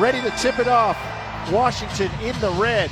ready 0.00 0.22
to 0.22 0.30
tip 0.38 0.58
it 0.58 0.66
off. 0.66 0.98
Washington 1.52 2.10
in 2.22 2.38
the 2.40 2.50
red. 2.52 2.90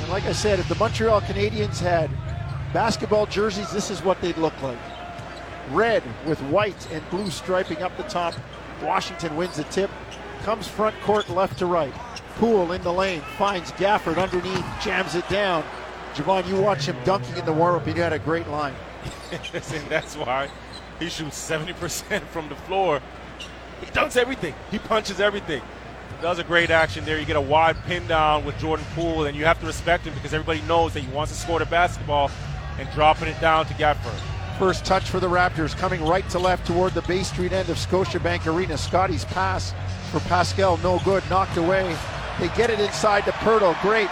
And 0.00 0.10
like 0.10 0.24
I 0.24 0.32
said, 0.32 0.58
if 0.58 0.68
the 0.68 0.74
Montreal 0.74 1.22
Canadiens 1.22 1.80
had 1.80 2.10
basketball 2.74 3.24
jerseys, 3.24 3.70
this 3.72 3.90
is 3.90 4.04
what 4.04 4.20
they'd 4.20 4.36
look 4.36 4.60
like. 4.62 4.78
Red 5.70 6.02
with 6.26 6.38
white 6.42 6.90
and 6.92 7.08
blue 7.08 7.30
striping 7.30 7.78
up 7.78 7.96
the 7.96 8.02
top. 8.04 8.34
Washington 8.82 9.36
wins 9.36 9.56
the 9.56 9.64
tip. 9.64 9.90
Comes 10.42 10.68
front 10.68 11.00
court 11.00 11.30
left 11.30 11.58
to 11.60 11.66
right. 11.66 11.94
Poole 12.36 12.72
in 12.72 12.82
the 12.82 12.92
lane, 12.92 13.22
finds 13.38 13.72
Gafford 13.72 14.18
underneath, 14.18 14.66
jams 14.82 15.14
it 15.14 15.26
down. 15.30 15.64
Jevohn, 16.14 16.46
you 16.46 16.60
watch 16.60 16.84
him 16.84 16.96
dunking 17.04 17.38
in 17.38 17.46
the 17.46 17.52
warm-up, 17.52 17.86
he 17.86 17.92
had 17.92 18.12
a 18.12 18.18
great 18.18 18.48
line. 18.48 18.74
and 19.32 19.86
that's 19.88 20.16
why 20.16 20.50
he 20.98 21.08
shoots 21.08 21.38
70% 21.48 22.20
from 22.24 22.50
the 22.50 22.56
floor. 22.56 23.00
He 23.80 23.86
dunks 23.86 24.16
everything. 24.16 24.54
He 24.70 24.78
punches 24.78 25.20
everything. 25.20 25.62
Was 26.22 26.38
a 26.38 26.44
great 26.44 26.70
action 26.70 27.04
there. 27.04 27.18
You 27.18 27.26
get 27.26 27.36
a 27.36 27.40
wide 27.40 27.76
pin 27.84 28.06
down 28.06 28.44
with 28.44 28.56
Jordan 28.58 28.86
Poole, 28.94 29.24
and 29.24 29.36
you 29.36 29.44
have 29.44 29.58
to 29.58 29.66
respect 29.66 30.06
him 30.06 30.14
because 30.14 30.32
everybody 30.32 30.62
knows 30.62 30.94
that 30.94 31.00
he 31.00 31.12
wants 31.12 31.32
to 31.32 31.38
score 31.38 31.58
the 31.58 31.66
basketball 31.66 32.30
and 32.78 32.88
dropping 32.92 33.26
it 33.26 33.38
down 33.40 33.66
to 33.66 33.74
Gafford. 33.74 34.18
First 34.56 34.84
touch 34.84 35.10
for 35.10 35.18
the 35.18 35.26
Raptors, 35.26 35.76
coming 35.76 36.02
right 36.06 36.26
to 36.30 36.38
left 36.38 36.64
toward 36.64 36.94
the 36.94 37.02
Bay 37.02 37.24
Street 37.24 37.52
end 37.52 37.68
of 37.68 37.76
Scotiabank 37.76 38.46
Arena. 38.46 38.78
Scotty's 38.78 39.24
pass 39.24 39.74
for 40.12 40.20
Pascal, 40.20 40.76
no 40.78 41.00
good, 41.04 41.22
knocked 41.28 41.56
away. 41.56 41.94
They 42.38 42.48
get 42.50 42.70
it 42.70 42.78
inside 42.78 43.24
to 43.24 43.32
Poeltl, 43.32 43.78
great 43.82 44.08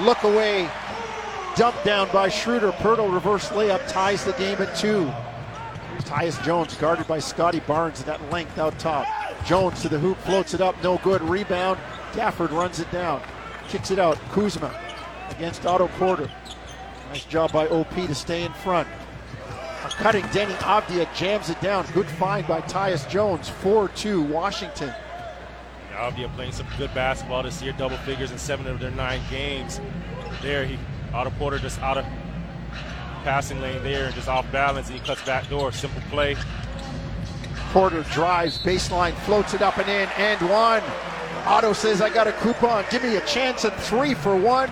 look 0.00 0.24
away, 0.24 0.68
dump 1.54 1.80
down 1.84 2.10
by 2.12 2.28
Schroeder. 2.28 2.72
Poeltl 2.72 3.14
reverse 3.14 3.48
layup 3.50 3.86
ties 3.86 4.24
the 4.24 4.32
game 4.32 4.60
at 4.60 4.76
two. 4.76 5.10
Tyus 6.00 6.42
Jones 6.44 6.76
guarded 6.76 7.06
by 7.06 7.20
Scotty 7.20 7.60
Barnes 7.60 8.00
at 8.00 8.06
that 8.06 8.32
length 8.32 8.58
out 8.58 8.76
top. 8.80 9.06
Jones 9.44 9.82
to 9.82 9.88
the 9.88 9.98
hoop, 9.98 10.16
floats 10.18 10.54
it 10.54 10.60
up, 10.60 10.80
no 10.82 10.98
good. 10.98 11.20
Rebound. 11.22 11.78
Gafford 12.12 12.50
runs 12.50 12.80
it 12.80 12.90
down, 12.90 13.20
kicks 13.68 13.90
it 13.90 13.98
out. 13.98 14.18
Kuzma 14.30 14.74
against 15.30 15.66
Otto 15.66 15.88
Porter. 15.98 16.30
Nice 17.10 17.24
job 17.24 17.52
by 17.52 17.66
OP 17.68 17.94
to 17.94 18.14
stay 18.14 18.42
in 18.42 18.52
front. 18.52 18.88
A 19.84 19.88
cutting 19.88 20.24
Deni 20.26 20.54
Avdija 20.58 21.14
jams 21.14 21.50
it 21.50 21.60
down. 21.60 21.84
Good 21.92 22.06
find 22.06 22.46
by 22.46 22.60
Tyus 22.62 23.08
Jones. 23.08 23.50
4-2 23.62 24.26
Washington. 24.28 24.92
Avdija 25.92 26.34
playing 26.34 26.52
some 26.52 26.66
good 26.78 26.92
basketball 26.94 27.42
this 27.42 27.60
year, 27.62 27.74
double 27.76 27.98
figures 27.98 28.30
in 28.32 28.38
seven 28.38 28.66
of 28.66 28.80
their 28.80 28.90
nine 28.92 29.20
games. 29.30 29.80
There, 30.42 30.64
he 30.64 30.78
Otto 31.12 31.30
Porter 31.38 31.58
just 31.58 31.80
out 31.80 31.98
of 31.98 32.04
passing 33.24 33.60
lane 33.60 33.82
there 33.82 34.06
and 34.06 34.14
just 34.14 34.28
off 34.28 34.50
balance, 34.50 34.88
and 34.88 34.98
he 34.98 35.04
cuts 35.04 35.24
back 35.24 35.48
door. 35.48 35.70
Simple 35.72 36.02
play. 36.10 36.36
Porter 37.74 38.04
drives, 38.12 38.56
baseline, 38.58 39.14
floats 39.26 39.52
it 39.52 39.60
up 39.60 39.78
and 39.78 39.88
in, 39.88 40.08
and 40.16 40.40
one. 40.48 40.80
Otto 41.44 41.72
says, 41.72 42.00
I 42.00 42.08
got 42.08 42.28
a 42.28 42.32
coupon. 42.34 42.84
Give 42.88 43.02
me 43.02 43.16
a 43.16 43.26
chance 43.26 43.64
at 43.64 43.76
three 43.80 44.14
for 44.14 44.36
one. 44.36 44.70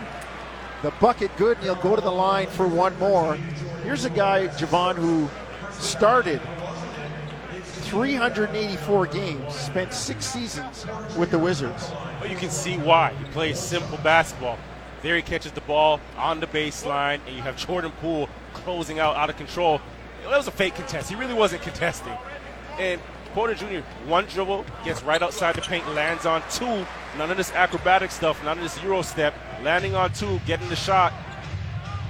The 0.83 0.93
bucket 1.01 1.37
good, 1.37 1.57
and 1.57 1.67
he'll 1.67 1.75
go 1.75 1.97
to 1.97 2.01
the 2.01 2.13
line 2.13 2.47
for 2.47 2.69
one 2.69 2.97
more. 3.01 3.35
Here's 3.83 4.05
a 4.05 4.11
guy, 4.11 4.47
Jevohn, 4.47 4.95
who 4.95 5.29
started 5.73 6.41
384 7.65 9.07
games, 9.09 9.53
spent 9.53 9.93
six 9.93 10.25
seasons 10.25 10.87
with 11.19 11.33
the 11.33 11.39
Wizards. 11.41 11.91
Well, 12.21 12.31
you 12.31 12.37
can 12.37 12.51
see 12.51 12.79
why. 12.79 13.15
He 13.15 13.25
plays 13.33 13.59
simple 13.59 13.99
basketball. 13.99 14.59
There 15.03 15.17
he 15.17 15.23
catches 15.23 15.51
the 15.51 15.61
ball 15.63 15.99
on 16.17 16.39
the 16.39 16.47
baseline, 16.47 17.19
and 17.27 17.35
you 17.35 17.43
have 17.43 17.57
Jordan 17.57 17.91
Poole 18.01 18.29
closing 18.55 19.01
out 19.01 19.17
out 19.17 19.29
of 19.29 19.37
control. 19.37 19.81
That 20.23 20.37
was 20.37 20.47
a 20.47 20.53
fake 20.53 20.77
contest. 20.77 21.11
He 21.11 21.17
really 21.17 21.35
wasn't 21.35 21.63
contesting. 21.63 22.17
And 22.83 23.01
Porter 23.33 23.55
Jr., 23.55 23.87
one 24.09 24.25
dribble, 24.27 24.67
gets 24.85 25.05
right 25.05 25.23
outside 25.23 25.55
the 25.55 25.61
paint, 25.61 25.89
lands 25.95 26.27
on 26.27 26.43
two. 26.51 26.85
None 27.17 27.31
of 27.31 27.37
this 27.37 27.53
acrobatic 27.53 28.11
stuff, 28.11 28.43
none 28.43 28.59
of 28.59 28.65
this 28.65 28.83
Euro 28.83 29.03
step. 29.03 29.35
Landing 29.63 29.95
on 29.95 30.13
two, 30.13 30.41
getting 30.47 30.69
the 30.69 30.75
shot, 30.75 31.13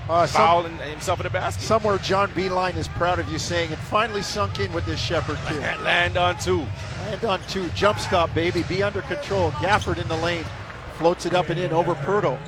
uh, 0.08 0.26
fouling 0.26 0.74
himself 0.78 1.20
in 1.20 1.24
the 1.24 1.30
basket. 1.30 1.62
Somewhere 1.62 1.98
John 1.98 2.30
Beilein 2.30 2.74
is 2.76 2.88
proud 2.88 3.18
of 3.18 3.30
you 3.30 3.38
saying 3.38 3.70
it 3.70 3.78
finally 3.78 4.22
sunk 4.22 4.60
in 4.60 4.72
with 4.72 4.86
this 4.86 4.98
Shepherd 4.98 5.36
kid. 5.46 5.60
Land 5.82 6.16
on 6.16 6.38
two. 6.38 6.66
Land 7.02 7.24
on 7.26 7.40
two. 7.48 7.68
Jump 7.70 7.98
stop, 7.98 8.32
baby. 8.34 8.62
Be 8.62 8.82
under 8.82 9.02
control. 9.02 9.50
Gafford 9.52 9.98
in 9.98 10.08
the 10.08 10.16
lane. 10.16 10.46
Floats 10.94 11.26
it 11.26 11.34
up 11.34 11.50
and 11.50 11.60
in 11.60 11.72
over 11.72 11.94
Poeltl. 11.96 12.38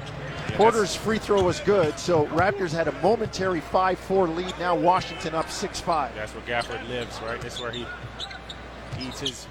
Porter's 0.54 0.94
free 0.94 1.18
throw 1.18 1.42
was 1.42 1.58
good, 1.60 1.98
so 1.98 2.26
Raptors 2.26 2.70
had 2.70 2.86
a 2.86 2.92
momentary 3.02 3.60
5-4 3.60 4.36
lead. 4.36 4.54
Now 4.58 4.76
Washington 4.76 5.34
up 5.34 5.46
6-5. 5.46 6.14
That's 6.14 6.32
where 6.32 6.44
Gafford 6.44 6.88
lives, 6.88 7.20
right? 7.22 7.40
That's 7.40 7.60
where 7.60 7.72
he 7.72 7.84
eats 9.00 9.20
his 9.20 9.46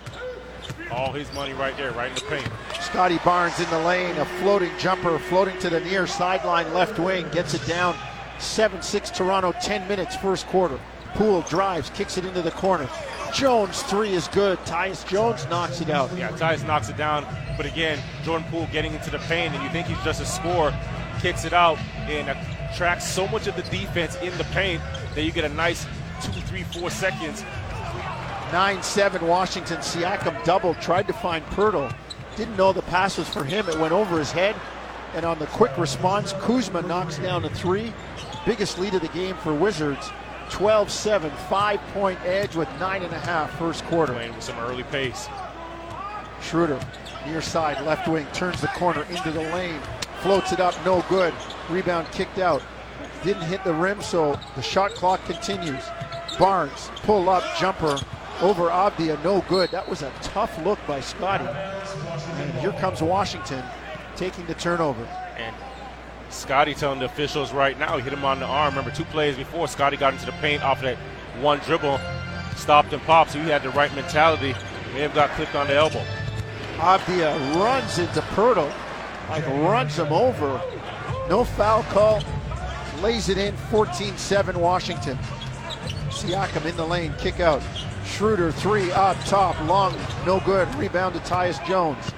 all 0.91 1.11
his 1.11 1.31
money 1.33 1.53
right 1.53 1.75
there, 1.75 1.91
right 1.91 2.09
in 2.09 2.15
the 2.15 2.21
paint. 2.21 2.47
Scotty 2.79 3.17
Barnes 3.19 3.59
in 3.59 3.69
the 3.69 3.79
lane, 3.79 4.15
a 4.17 4.25
floating 4.25 4.71
jumper, 4.77 5.17
floating 5.19 5.57
to 5.59 5.69
the 5.69 5.79
near 5.81 6.07
sideline 6.07 6.73
left 6.73 6.99
wing, 6.99 7.27
gets 7.29 7.53
it 7.53 7.65
down. 7.67 7.95
7-6 8.37 9.13
Toronto, 9.13 9.53
10 9.61 9.87
minutes 9.87 10.15
first 10.15 10.47
quarter. 10.47 10.79
Poole 11.15 11.41
drives, 11.41 11.89
kicks 11.91 12.17
it 12.17 12.25
into 12.25 12.41
the 12.41 12.51
corner. 12.51 12.87
Jones 13.33 13.81
three 13.83 14.13
is 14.13 14.27
good. 14.27 14.59
Tyus 14.59 15.07
Jones 15.07 15.47
knocks 15.47 15.81
it 15.81 15.89
out. 15.89 16.15
Yeah, 16.15 16.29
Tyus 16.29 16.65
knocks 16.65 16.89
it 16.89 16.97
down. 16.97 17.25
But 17.57 17.65
again, 17.65 17.99
Jordan 18.23 18.47
Poole 18.49 18.67
getting 18.71 18.93
into 18.93 19.09
the 19.09 19.19
paint, 19.19 19.53
and 19.53 19.63
you 19.63 19.69
think 19.69 19.87
he's 19.87 20.01
just 20.03 20.21
a 20.21 20.25
scorer, 20.25 20.73
kicks 21.19 21.45
it 21.45 21.53
out 21.53 21.77
and 22.07 22.29
attracts 22.71 23.07
so 23.07 23.27
much 23.27 23.47
of 23.47 23.55
the 23.55 23.63
defense 23.63 24.15
in 24.17 24.35
the 24.37 24.43
paint 24.45 24.81
that 25.15 25.23
you 25.23 25.31
get 25.31 25.45
a 25.45 25.49
nice 25.49 25.85
two, 26.21 26.31
three, 26.41 26.63
four 26.63 26.89
seconds. 26.89 27.43
9-7 28.51 29.23
Washington. 29.23 29.77
Siakam 29.77 30.43
double, 30.43 30.75
tried 30.75 31.07
to 31.07 31.13
find 31.13 31.43
Poeltl. 31.47 31.93
Didn't 32.35 32.55
know 32.55 32.71
the 32.71 32.83
pass 32.83 33.17
was 33.17 33.27
for 33.27 33.43
him. 33.43 33.67
It 33.67 33.79
went 33.79 33.93
over 33.93 34.19
his 34.19 34.31
head. 34.31 34.55
And 35.15 35.25
on 35.25 35.39
the 35.39 35.47
quick 35.47 35.75
response, 35.77 36.33
Kuzma 36.33 36.81
knocks 36.83 37.17
down 37.17 37.45
a 37.45 37.49
three. 37.49 37.93
Biggest 38.45 38.77
lead 38.79 38.93
of 38.93 39.01
the 39.01 39.07
game 39.09 39.35
for 39.37 39.53
Wizards. 39.53 40.11
12-7, 40.53 41.35
five-point 41.49 42.19
edge 42.25 42.55
with 42.55 42.69
nine 42.79 43.01
and 43.01 43.11
a 43.11 43.19
half 43.19 43.51
first 43.57 43.83
quarter. 43.85 44.13
Playing 44.13 44.35
with 44.35 44.43
some 44.43 44.57
early 44.59 44.83
pace. 44.83 45.27
Schroeder, 46.41 46.79
near 47.25 47.41
side, 47.41 47.83
left 47.85 48.07
wing, 48.07 48.27
turns 48.33 48.61
the 48.61 48.67
corner 48.67 49.03
into 49.09 49.31
the 49.31 49.41
lane, 49.41 49.81
floats 50.21 50.51
it 50.51 50.59
up, 50.59 50.75
no 50.85 51.03
good. 51.09 51.33
Rebound 51.69 52.07
kicked 52.11 52.37
out. 52.37 52.61
Didn't 53.23 53.43
hit 53.43 53.63
the 53.63 53.73
rim, 53.73 53.99
so 54.01 54.39
the 54.55 54.61
shot 54.61 54.93
clock 54.93 55.25
continues. 55.25 55.83
Barnes, 56.37 56.91
pull 56.97 57.29
up, 57.29 57.43
jumper 57.57 57.97
over 58.41 58.69
Avdija, 58.69 59.23
no 59.23 59.41
good. 59.49 59.71
That 59.71 59.89
was 59.89 60.03
a 60.03 60.11
tough 60.21 60.55
look 60.63 60.77
by 60.85 60.99
Scotty. 60.99 61.45
And 61.45 62.53
here 62.59 62.73
comes 62.73 63.01
Washington 63.01 63.63
taking 64.15 64.45
the 64.45 64.53
turnover. 64.53 65.03
And 65.35 65.55
Scotty 66.33 66.73
telling 66.73 66.99
the 66.99 67.05
officials 67.05 67.53
right 67.53 67.77
now, 67.77 67.97
hit 67.97 68.11
him 68.11 68.25
on 68.25 68.39
the 68.39 68.45
arm. 68.45 68.75
Remember, 68.75 68.95
two 68.95 69.05
plays 69.05 69.37
before, 69.37 69.67
Scotty 69.67 69.97
got 69.97 70.13
into 70.13 70.25
the 70.25 70.31
paint 70.33 70.63
off 70.63 70.81
that 70.81 70.97
one 71.39 71.59
dribble, 71.59 71.99
stopped 72.55 72.91
and 72.93 73.01
popped, 73.03 73.31
so 73.31 73.39
he 73.41 73.49
had 73.49 73.63
the 73.63 73.69
right 73.69 73.93
mentality. 73.95 74.55
May 74.93 75.01
have 75.01 75.13
got 75.13 75.29
clipped 75.31 75.55
on 75.55 75.67
the 75.67 75.75
elbow. 75.75 76.03
Avdija 76.77 77.55
runs 77.55 77.99
into 77.99 78.21
Poeltl, 78.21 78.71
like 79.29 79.45
runs 79.47 79.97
him 79.97 80.11
over. 80.11 80.61
No 81.29 81.43
foul 81.43 81.83
call. 81.83 82.21
Lays 83.01 83.29
it 83.29 83.37
in 83.37 83.55
14-7 83.69 84.55
Washington. 84.55 85.17
Siakam 86.09 86.65
in 86.65 86.75
the 86.77 86.85
lane, 86.85 87.13
kick 87.17 87.39
out. 87.39 87.61
Schroeder 88.05 88.51
three 88.51 88.91
up 88.91 89.17
top, 89.25 89.59
long, 89.67 89.95
no 90.25 90.39
good. 90.41 90.73
Rebound 90.75 91.15
to 91.15 91.21
Tyus 91.21 91.65
Jones. 91.65 92.11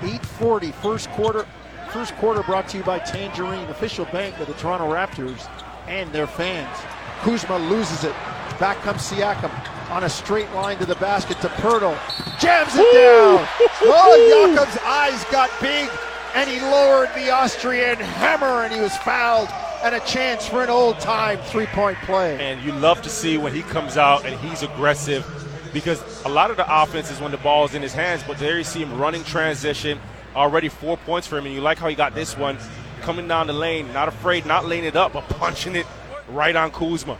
8:40 0.00 0.72
first 0.74 1.08
quarter. 1.10 1.46
First 1.92 2.14
quarter 2.16 2.42
brought 2.42 2.68
to 2.68 2.78
you 2.78 2.84
by 2.84 2.98
Tangerine, 2.98 3.68
official 3.68 4.04
bank 4.06 4.38
of 4.38 4.46
the 4.46 4.54
Toronto 4.54 4.92
Raptors 4.92 5.48
and 5.86 6.12
their 6.12 6.26
fans. 6.26 6.76
Kuzma 7.20 7.58
loses 7.58 8.04
it. 8.04 8.12
Back 8.58 8.78
comes 8.78 9.02
Siakam 9.02 9.50
on 9.90 10.04
a 10.04 10.08
straight 10.08 10.50
line 10.52 10.78
to 10.78 10.86
the 10.86 10.96
basket 10.96 11.40
to 11.40 11.48
Poeltl. 11.48 11.96
Jams 12.40 12.72
it 12.74 12.92
down. 12.92 13.46
oh, 13.82 14.54
Jakob's 14.56 14.78
eyes 14.84 15.24
got 15.30 15.50
big 15.60 15.88
and 16.34 16.50
he 16.50 16.60
lowered 16.60 17.08
the 17.14 17.30
Austrian 17.30 17.96
hammer 17.96 18.64
and 18.64 18.74
he 18.74 18.80
was 18.80 18.96
fouled 18.98 19.48
and 19.82 19.94
a 19.94 20.00
chance 20.00 20.46
for 20.46 20.62
an 20.62 20.68
old 20.68 20.98
time 21.00 21.38
three 21.44 21.66
point 21.66 21.96
play. 21.98 22.38
And 22.40 22.62
you 22.62 22.72
love 22.72 23.00
to 23.02 23.08
see 23.08 23.38
when 23.38 23.54
he 23.54 23.62
comes 23.62 23.96
out 23.96 24.26
and 24.26 24.38
he's 24.40 24.62
aggressive 24.62 25.24
because 25.72 26.24
a 26.24 26.28
lot 26.28 26.50
of 26.50 26.56
the 26.56 26.82
offense 26.82 27.10
is 27.10 27.20
when 27.20 27.30
the 27.30 27.38
ball 27.38 27.64
is 27.64 27.74
in 27.74 27.82
his 27.82 27.92
hands, 27.92 28.22
but 28.26 28.38
there 28.38 28.58
you 28.58 28.64
see 28.64 28.80
him 28.80 28.98
running 28.98 29.22
transition, 29.24 30.00
already 30.36 30.68
four 30.68 30.96
points 30.98 31.26
for 31.26 31.38
him, 31.38 31.46
and 31.46 31.54
you 31.54 31.60
like 31.60 31.78
how 31.78 31.88
he 31.88 31.96
got 31.96 32.14
this 32.14 32.36
one 32.36 32.58
coming 33.00 33.26
down 33.26 33.46
the 33.46 33.52
lane, 33.52 33.92
not 33.92 34.08
afraid, 34.08 34.46
not 34.46 34.66
laying 34.66 34.84
it 34.84 34.94
up, 34.94 35.12
but 35.14 35.28
punching 35.28 35.74
it 35.74 35.86
right 36.28 36.54
on 36.54 36.70
Kuzma. 36.70 37.18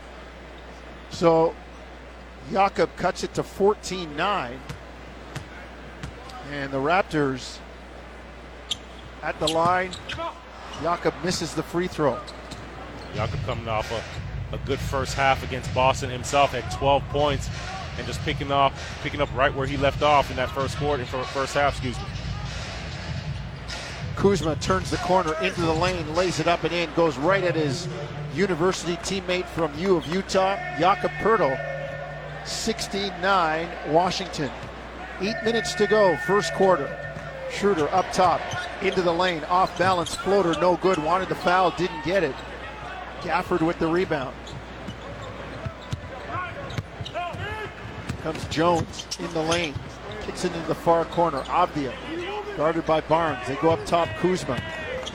So 1.10 1.54
Jakob 2.52 2.94
cuts 2.96 3.24
it 3.24 3.34
to 3.34 3.42
14 3.42 4.14
9. 4.16 4.60
And 6.52 6.72
the 6.72 6.78
Raptors 6.78 7.58
at 9.22 9.38
the 9.40 9.48
line. 9.48 9.90
Jakob 10.82 11.14
misses 11.24 11.54
the 11.54 11.62
free 11.62 11.88
throw. 11.88 12.19
Jakob 13.14 13.40
coming 13.40 13.66
off 13.66 13.90
a, 13.90 14.54
a 14.54 14.58
good 14.58 14.78
first 14.78 15.14
half 15.14 15.42
against 15.42 15.74
Boston 15.74 16.10
himself 16.10 16.54
at 16.54 16.70
12 16.72 17.02
points 17.08 17.48
and 17.98 18.06
just 18.06 18.20
picking 18.22 18.52
off, 18.52 19.00
picking 19.02 19.20
up 19.20 19.34
right 19.34 19.52
where 19.54 19.66
he 19.66 19.76
left 19.76 20.02
off 20.02 20.30
in 20.30 20.36
that 20.36 20.50
first 20.50 20.76
quarter, 20.76 21.04
first 21.04 21.54
half, 21.54 21.72
excuse 21.72 21.98
me. 21.98 22.04
Kuzma 24.16 24.56
turns 24.56 24.90
the 24.90 24.96
corner 24.98 25.34
into 25.42 25.60
the 25.60 25.72
lane, 25.72 26.14
lays 26.14 26.40
it 26.40 26.48
up 26.48 26.64
and 26.64 26.72
in, 26.72 26.92
goes 26.94 27.18
right 27.18 27.44
at 27.44 27.54
his 27.54 27.86
university 28.34 28.96
teammate 28.96 29.46
from 29.46 29.78
U 29.78 29.96
of 29.96 30.06
Utah, 30.06 30.56
Jakob 30.78 31.10
Poeltl. 31.20 31.56
69 32.46 33.68
Washington. 33.88 34.50
Eight 35.20 35.36
minutes 35.44 35.74
to 35.74 35.86
go, 35.86 36.16
first 36.26 36.54
quarter. 36.54 36.88
Schroeder 37.50 37.88
up 37.90 38.10
top, 38.12 38.40
into 38.82 39.02
the 39.02 39.12
lane, 39.12 39.44
off 39.44 39.76
balance, 39.78 40.14
floater, 40.14 40.58
no 40.60 40.76
good. 40.76 40.98
Wanted 40.98 41.28
the 41.28 41.34
foul, 41.34 41.72
didn't 41.72 42.04
get 42.04 42.24
it. 42.24 42.34
Gafford 43.20 43.60
with 43.60 43.78
the 43.78 43.86
rebound. 43.86 44.34
Comes 48.22 48.44
Jones 48.48 49.06
in 49.20 49.32
the 49.34 49.42
lane, 49.42 49.74
kicks 50.22 50.44
it 50.44 50.52
into 50.54 50.66
the 50.66 50.74
far 50.74 51.04
corner. 51.04 51.42
Avdija 51.42 51.92
guarded 52.56 52.87
by 52.87 53.00
Barnes. 53.03 53.47
They 53.47 53.56
go 53.56 53.70
up 53.70 53.85
top. 53.87 54.08
Kuzma 54.17 54.61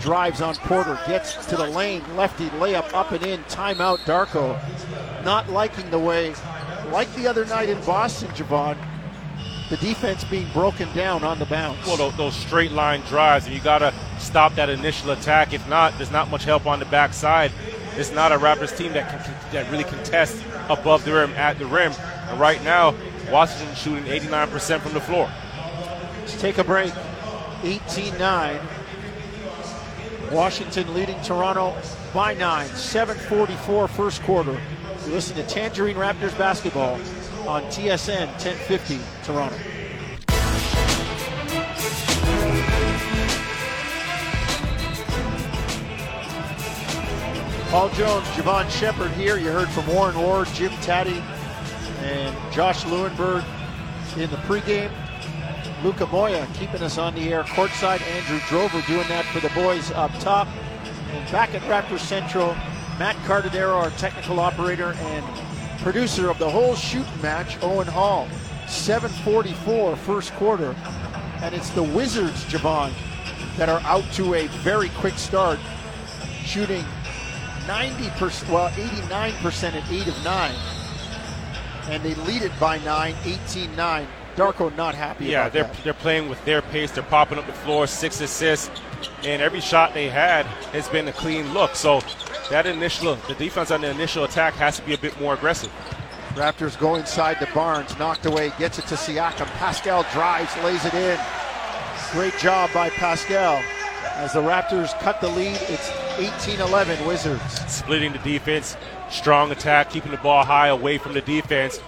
drives 0.01 0.41
on 0.41 0.55
Porter, 0.55 0.99
gets 1.07 1.45
to 1.47 1.55
the 1.55 1.67
lane, 1.67 2.03
lefty 2.15 2.47
layup 2.49 2.93
up 2.93 3.11
and 3.11 3.25
in. 3.25 3.43
Timeout. 3.43 3.99
Darko 3.99 4.59
not 5.23 5.49
liking 5.49 5.89
the 5.91 5.99
way, 5.99 6.33
like 6.91 7.13
the 7.15 7.27
other 7.27 7.45
night 7.45 7.69
in 7.69 7.79
Boston, 7.85 8.29
Jevohn. 8.29 8.77
The 9.69 9.77
defense 9.77 10.25
being 10.25 10.51
broken 10.51 10.93
down 10.93 11.23
on 11.23 11.39
the 11.39 11.45
bounce. 11.45 11.85
Well, 11.87 11.95
those, 11.95 12.17
those 12.17 12.35
straight 12.35 12.73
line 12.73 13.01
drives, 13.01 13.45
and 13.45 13.55
you 13.55 13.61
got 13.61 13.79
to 13.79 13.93
stop 14.19 14.53
that 14.55 14.69
initial 14.69 15.11
attack. 15.11 15.53
If 15.53 15.65
not, 15.69 15.97
there's 15.97 16.11
not 16.11 16.29
much 16.29 16.43
help 16.43 16.65
on 16.65 16.79
the 16.79 16.85
backside. 16.85 17.53
It's 17.95 18.11
not 18.11 18.33
a 18.33 18.37
Raptors 18.37 18.75
team 18.77 18.91
that 18.93 19.09
can, 19.09 19.53
that 19.53 19.71
really 19.71 19.85
contests 19.85 20.43
above 20.69 21.05
the 21.05 21.13
rim, 21.13 21.31
at 21.31 21.57
the 21.57 21.65
rim. 21.65 21.93
And 22.27 22.39
right 22.39 22.61
now, 22.65 22.93
Washington 23.29 23.73
shooting 23.75 24.03
89% 24.03 24.81
from 24.81 24.93
the 24.93 24.99
floor. 24.99 25.31
Let's 26.19 26.39
take 26.41 26.57
a 26.57 26.65
break. 26.65 26.93
18 27.63 28.17
9. 28.17 28.59
Washington 30.31 30.93
leading 30.93 31.19
Toronto 31.21 31.75
by 32.13 32.33
9. 32.33 32.67
744 32.67 33.87
first 33.87 34.21
quarter. 34.23 34.59
You 35.05 35.11
listen 35.11 35.35
to 35.35 35.43
Tangerine 35.43 35.97
Raptors 35.97 36.37
basketball 36.37 36.95
on 37.47 37.63
TSN 37.63 38.27
1050 38.27 38.99
Toronto. 39.23 39.57
Paul 47.69 47.89
Jones, 47.91 48.27
Jevohn 48.29 48.69
Shepherd 48.69 49.11
here. 49.11 49.37
You 49.37 49.47
heard 49.47 49.69
from 49.69 49.87
Warren 49.87 50.19
Ward, 50.19 50.47
Jim 50.49 50.71
Tatti, 50.81 51.23
and 52.01 52.53
Josh 52.53 52.83
Lewenberg 52.83 53.45
in 54.17 54.29
the 54.29 54.37
pregame. 54.37 54.91
Luca 55.83 56.05
Moya 56.07 56.47
keeping 56.53 56.83
us 56.83 56.99
on 56.99 57.15
the 57.15 57.33
air 57.33 57.43
courtside. 57.43 58.01
Andrew 58.01 58.39
Drover 58.47 58.81
doing 58.87 59.07
that 59.07 59.25
for 59.25 59.39
the 59.39 59.49
boys 59.49 59.91
up 59.91 60.11
top. 60.19 60.47
And 61.11 61.31
back 61.31 61.55
at 61.55 61.61
Raptors 61.63 61.99
Central, 61.99 62.53
Matt 62.99 63.15
Cardadero, 63.25 63.73
our 63.73 63.89
technical 63.91 64.39
operator 64.39 64.93
and 64.93 65.25
producer 65.79 66.29
of 66.29 66.37
the 66.37 66.49
whole 66.49 66.75
shooting 66.75 67.21
match, 67.21 67.57
Owen 67.63 67.87
Hall. 67.87 68.27
744 68.67 69.95
first 69.95 70.31
quarter. 70.33 70.75
And 71.41 71.55
it's 71.55 71.71
the 71.71 71.83
Wizards, 71.83 72.45
Jevohn, 72.45 72.93
that 73.57 73.67
are 73.67 73.81
out 73.81 74.05
to 74.13 74.35
a 74.35 74.47
very 74.47 74.89
quick 74.89 75.15
start, 75.15 75.57
shooting 76.45 76.85
90%, 77.65 78.49
well, 78.49 78.69
89% 78.69 79.73
at 79.73 79.91
8 79.91 80.07
of 80.07 80.23
9. 80.23 80.55
And 81.89 82.03
they 82.03 82.13
lead 82.13 82.43
it 82.43 82.51
by 82.59 82.77
9, 82.79 83.15
18 83.25 83.75
9. 83.75 84.07
Darko 84.35 84.75
not 84.75 84.95
happy 84.95 85.25
yeah, 85.25 85.49
they're, 85.49 85.63
that. 85.63 85.83
they're 85.83 85.93
playing 85.93 86.29
with 86.29 86.43
their 86.45 86.61
pace. 86.61 86.91
They're 86.91 87.03
popping 87.03 87.37
up 87.37 87.45
the 87.45 87.53
floor, 87.53 87.87
six 87.87 88.21
assists, 88.21 88.71
and 89.23 89.41
every 89.41 89.61
shot 89.61 89.93
they 89.93 90.09
had 90.09 90.45
has 90.73 90.87
been 90.89 91.07
a 91.07 91.13
clean 91.13 91.53
look. 91.53 91.75
So 91.75 92.01
that 92.49 92.65
initial, 92.65 93.15
the 93.27 93.35
defense 93.35 93.71
on 93.71 93.81
the 93.81 93.89
initial 93.89 94.23
attack 94.23 94.53
has 94.55 94.77
to 94.77 94.85
be 94.85 94.93
a 94.93 94.97
bit 94.97 95.19
more 95.19 95.33
aggressive. 95.33 95.71
Raptors 96.33 96.79
go 96.79 96.95
inside 96.95 97.39
the 97.39 97.47
Barnes, 97.53 97.97
knocked 97.99 98.25
away, 98.25 98.53
gets 98.57 98.79
it 98.79 98.87
to 98.87 98.95
Siakam. 98.95 99.47
Pascal 99.57 100.03
drives, 100.13 100.55
lays 100.63 100.85
it 100.85 100.93
in. 100.93 101.19
Great 102.11 102.37
job 102.37 102.69
by 102.73 102.89
Pascal. 102.89 103.61
As 104.15 104.33
the 104.33 104.41
Raptors 104.41 104.97
cut 104.99 105.19
the 105.19 105.27
lead, 105.29 105.57
it's 105.63 105.89
18-11 106.17 107.05
Wizards. 107.05 107.41
Splitting 107.71 108.13
the 108.13 108.19
defense, 108.19 108.77
strong 109.09 109.51
attack, 109.51 109.89
keeping 109.89 110.11
the 110.11 110.17
ball 110.17 110.45
high 110.45 110.67
away 110.67 110.97
from 110.97 111.13
the 111.13 111.21
defense, 111.21 111.79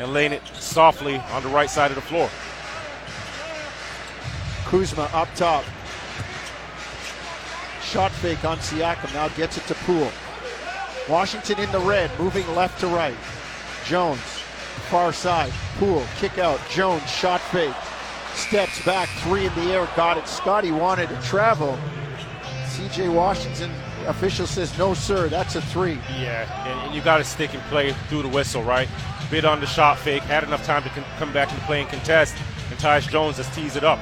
and 0.00 0.14
laying 0.14 0.32
it 0.32 0.42
softly 0.54 1.18
on 1.32 1.42
the 1.42 1.48
right 1.48 1.68
side 1.68 1.90
of 1.90 1.94
the 1.94 2.00
floor. 2.00 2.28
Kuzma 4.64 5.10
up 5.12 5.28
top. 5.34 5.64
Shot 7.82 8.10
fake 8.12 8.44
on 8.44 8.58
Siakam. 8.58 9.12
Now 9.12 9.28
gets 9.28 9.58
it 9.58 9.64
to 9.64 9.74
Poole. 9.74 10.10
Washington 11.08 11.58
in 11.58 11.70
the 11.72 11.80
red, 11.80 12.10
moving 12.18 12.46
left 12.54 12.80
to 12.80 12.86
right. 12.86 13.16
Jones, 13.84 14.20
far 14.90 15.12
side. 15.12 15.52
Poole, 15.78 16.04
kick 16.18 16.38
out. 16.38 16.60
Jones, 16.70 17.08
shot 17.10 17.40
fake. 17.40 17.74
Steps 18.34 18.84
back, 18.84 19.08
three 19.22 19.46
in 19.46 19.54
the 19.54 19.72
air, 19.72 19.88
got 19.96 20.16
it. 20.16 20.26
Scotty 20.28 20.70
wanted 20.70 21.08
to 21.08 21.20
travel. 21.22 21.76
CJ 22.66 23.12
Washington 23.12 23.70
official 24.10 24.46
says 24.46 24.76
no, 24.76 24.94
sir. 24.94 25.28
That's 25.28 25.56
a 25.56 25.62
three. 25.62 25.98
Yeah, 26.18 26.68
and, 26.68 26.86
and 26.86 26.94
you 26.94 27.00
got 27.00 27.18
to 27.18 27.24
stick 27.24 27.54
and 27.54 27.62
play 27.64 27.92
through 28.08 28.22
the 28.22 28.28
whistle, 28.28 28.62
right? 28.62 28.88
Bit 29.30 29.44
on 29.44 29.60
the 29.60 29.66
shot 29.66 29.98
fake, 29.98 30.22
had 30.24 30.44
enough 30.44 30.64
time 30.64 30.82
to 30.82 30.88
con- 30.90 31.04
come 31.18 31.32
back 31.32 31.50
and 31.52 31.60
play 31.62 31.80
and 31.80 31.88
contest, 31.88 32.36
and 32.68 32.78
Tyus 32.78 33.08
Jones 33.08 33.36
just 33.36 33.52
tees 33.54 33.76
it 33.76 33.84
up. 33.84 33.98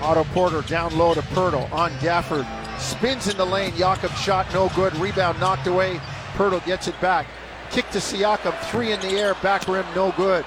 Otto 0.00 0.24
Porter 0.24 0.62
down 0.62 0.96
low 0.96 1.14
to 1.14 1.22
Poeltl 1.22 1.70
on 1.72 1.90
Gafford. 1.92 2.46
Spins 2.78 3.28
in 3.28 3.36
the 3.36 3.44
lane. 3.44 3.74
Jakob 3.76 4.10
shot 4.12 4.52
no 4.52 4.68
good. 4.70 4.94
Rebound 4.96 5.38
knocked 5.40 5.66
away. 5.66 6.00
Poeltl 6.34 6.64
gets 6.66 6.88
it 6.88 7.00
back. 7.00 7.26
Kick 7.70 7.88
to 7.90 7.98
Siakam. 7.98 8.58
Three 8.70 8.92
in 8.92 9.00
the 9.00 9.08
air. 9.08 9.34
Back 9.42 9.68
rim 9.68 9.86
no 9.94 10.12
good. 10.12 10.44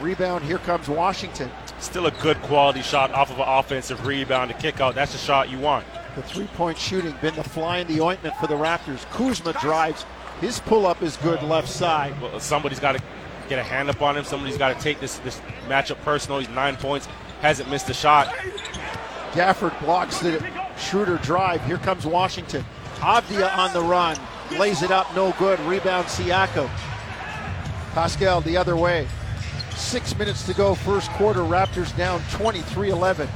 Rebound. 0.00 0.44
Here 0.44 0.58
comes 0.58 0.88
Washington. 0.88 1.50
Still 1.78 2.06
a 2.06 2.10
good 2.10 2.40
quality 2.42 2.82
shot 2.82 3.12
off 3.12 3.30
of 3.30 3.38
an 3.38 3.44
offensive 3.46 4.06
rebound 4.06 4.50
to 4.50 4.56
kick 4.56 4.80
out. 4.80 4.94
That's 4.94 5.12
the 5.12 5.18
shot 5.18 5.48
you 5.50 5.58
want. 5.58 5.86
The 6.14 6.22
three 6.22 6.46
point 6.48 6.76
shooting 6.76 7.14
been 7.22 7.34
the 7.34 7.44
fly 7.44 7.78
in 7.78 7.86
the 7.86 8.00
ointment 8.00 8.36
for 8.36 8.46
the 8.46 8.54
Raptors. 8.54 9.08
Kuzma 9.10 9.54
drives. 9.54 10.04
His 10.40 10.58
pull 10.60 10.86
up 10.86 11.02
is 11.02 11.16
good 11.18 11.42
left 11.42 11.68
side. 11.68 12.20
Well, 12.20 12.38
somebody's 12.40 12.80
got 12.80 12.96
to 12.96 13.02
get 13.48 13.58
a 13.58 13.62
hand 13.62 13.88
up 13.88 14.02
on 14.02 14.16
him. 14.16 14.24
Somebody's 14.24 14.58
got 14.58 14.76
to 14.76 14.82
take 14.82 15.00
this 15.00 15.18
this 15.18 15.40
matchup 15.68 16.00
personal. 16.02 16.38
He's 16.40 16.48
nine 16.50 16.76
points, 16.76 17.06
hasn't 17.40 17.70
missed 17.70 17.88
a 17.90 17.94
shot. 17.94 18.28
Gafford 19.32 19.78
blocks 19.80 20.18
the 20.18 20.44
Schroeder 20.76 21.16
drive. 21.18 21.64
Here 21.64 21.78
comes 21.78 22.04
Washington. 22.04 22.64
Avdija 22.96 23.56
on 23.56 23.72
the 23.72 23.80
run. 23.82 24.18
Lays 24.58 24.82
it 24.82 24.90
up, 24.90 25.14
no 25.16 25.34
good. 25.38 25.58
Rebound 25.60 26.06
Siakam. 26.06 26.68
Pascal 27.94 28.42
the 28.42 28.56
other 28.56 28.76
way. 28.76 29.06
Six 29.76 30.16
minutes 30.16 30.46
to 30.46 30.54
go, 30.54 30.74
first 30.74 31.10
quarter. 31.12 31.40
Raptors 31.40 31.94
down 31.96 32.20
23 32.30 32.90
11. 32.90 33.28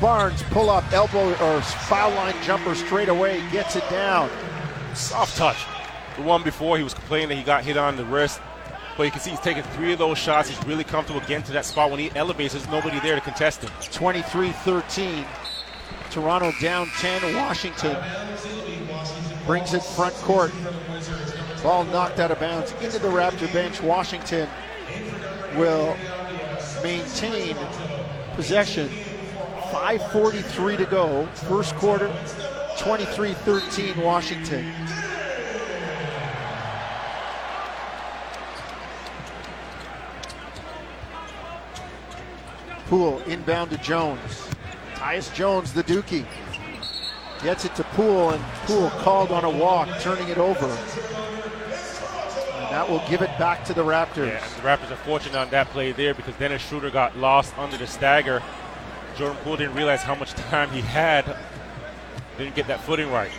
Barnes 0.00 0.42
pull 0.44 0.70
up, 0.70 0.84
elbow 0.92 1.30
or 1.30 1.60
foul 1.60 2.10
line 2.10 2.34
jumper 2.42 2.74
straight 2.74 3.08
away, 3.08 3.42
gets 3.50 3.76
it 3.76 3.88
down. 3.90 4.30
Soft 4.94 5.36
touch. 5.36 5.64
The 6.16 6.22
one 6.22 6.42
before, 6.42 6.76
he 6.78 6.84
was 6.84 6.94
complaining 6.94 7.28
that 7.28 7.34
he 7.36 7.42
got 7.42 7.64
hit 7.64 7.76
on 7.76 7.96
the 7.96 8.04
wrist. 8.04 8.40
But 8.96 9.04
you 9.04 9.10
can 9.10 9.20
see 9.20 9.30
he's 9.30 9.40
taking 9.40 9.64
three 9.64 9.92
of 9.92 9.98
those 9.98 10.18
shots. 10.18 10.48
He's 10.48 10.64
really 10.66 10.84
comfortable 10.84 11.20
getting 11.20 11.42
to 11.44 11.52
that 11.52 11.64
spot. 11.64 11.90
When 11.90 11.98
he 11.98 12.12
elevates, 12.14 12.54
there's 12.54 12.68
nobody 12.68 13.00
there 13.00 13.16
to 13.16 13.20
contest 13.20 13.62
him. 13.62 13.70
23 13.90 14.52
13. 14.52 15.24
Toronto 16.10 16.52
down 16.60 16.86
10. 16.98 17.34
Washington 17.34 17.96
brings 19.46 19.74
it 19.74 19.82
front 19.82 20.14
court. 20.16 20.52
Ball 21.62 21.84
knocked 21.84 22.20
out 22.20 22.30
of 22.30 22.38
bounds 22.38 22.72
into 22.82 22.98
the 23.00 23.08
Raptor 23.08 23.52
bench. 23.52 23.82
Washington 23.82 24.48
will 25.56 25.96
maintain 26.82 27.56
possession. 28.34 28.88
5.43 29.70 30.78
to 30.78 30.84
go. 30.86 31.26
First 31.48 31.74
quarter, 31.76 32.14
23 32.78 33.34
13 33.34 34.00
Washington. 34.00 34.72
Poole 42.86 43.18
inbound 43.26 43.70
to 43.70 43.78
Jones. 43.78 44.48
Tyus 44.94 45.32
Jones, 45.34 45.72
the 45.72 45.82
Dookie. 45.84 46.26
Gets 47.42 47.64
it 47.64 47.74
to 47.74 47.84
Poole, 47.84 48.30
and 48.30 48.44
Poole 48.66 48.90
called 48.90 49.32
on 49.32 49.44
a 49.44 49.50
walk, 49.50 49.88
turning 50.00 50.28
it 50.28 50.38
over. 50.38 50.68
That 52.74 52.90
will 52.90 53.04
give 53.08 53.22
it 53.22 53.30
back 53.38 53.64
to 53.66 53.72
the 53.72 53.84
Raptors. 53.84 54.26
Yeah, 54.26 54.40
the 54.40 54.62
Raptors 54.62 54.90
are 54.90 54.96
fortunate 54.96 55.36
on 55.36 55.48
that 55.50 55.68
play 55.68 55.92
there 55.92 56.12
because 56.12 56.34
Dennis 56.34 56.60
Schroeder 56.60 56.90
got 56.90 57.16
lost 57.16 57.56
under 57.56 57.76
the 57.76 57.86
stagger. 57.86 58.42
Jordan 59.16 59.36
Poole 59.44 59.56
didn't 59.56 59.76
realize 59.76 60.02
how 60.02 60.16
much 60.16 60.32
time 60.50 60.70
he 60.70 60.80
had. 60.80 61.36
Didn't 62.36 62.56
get 62.56 62.66
that 62.66 62.80
footing 62.80 63.12
right. 63.12 63.30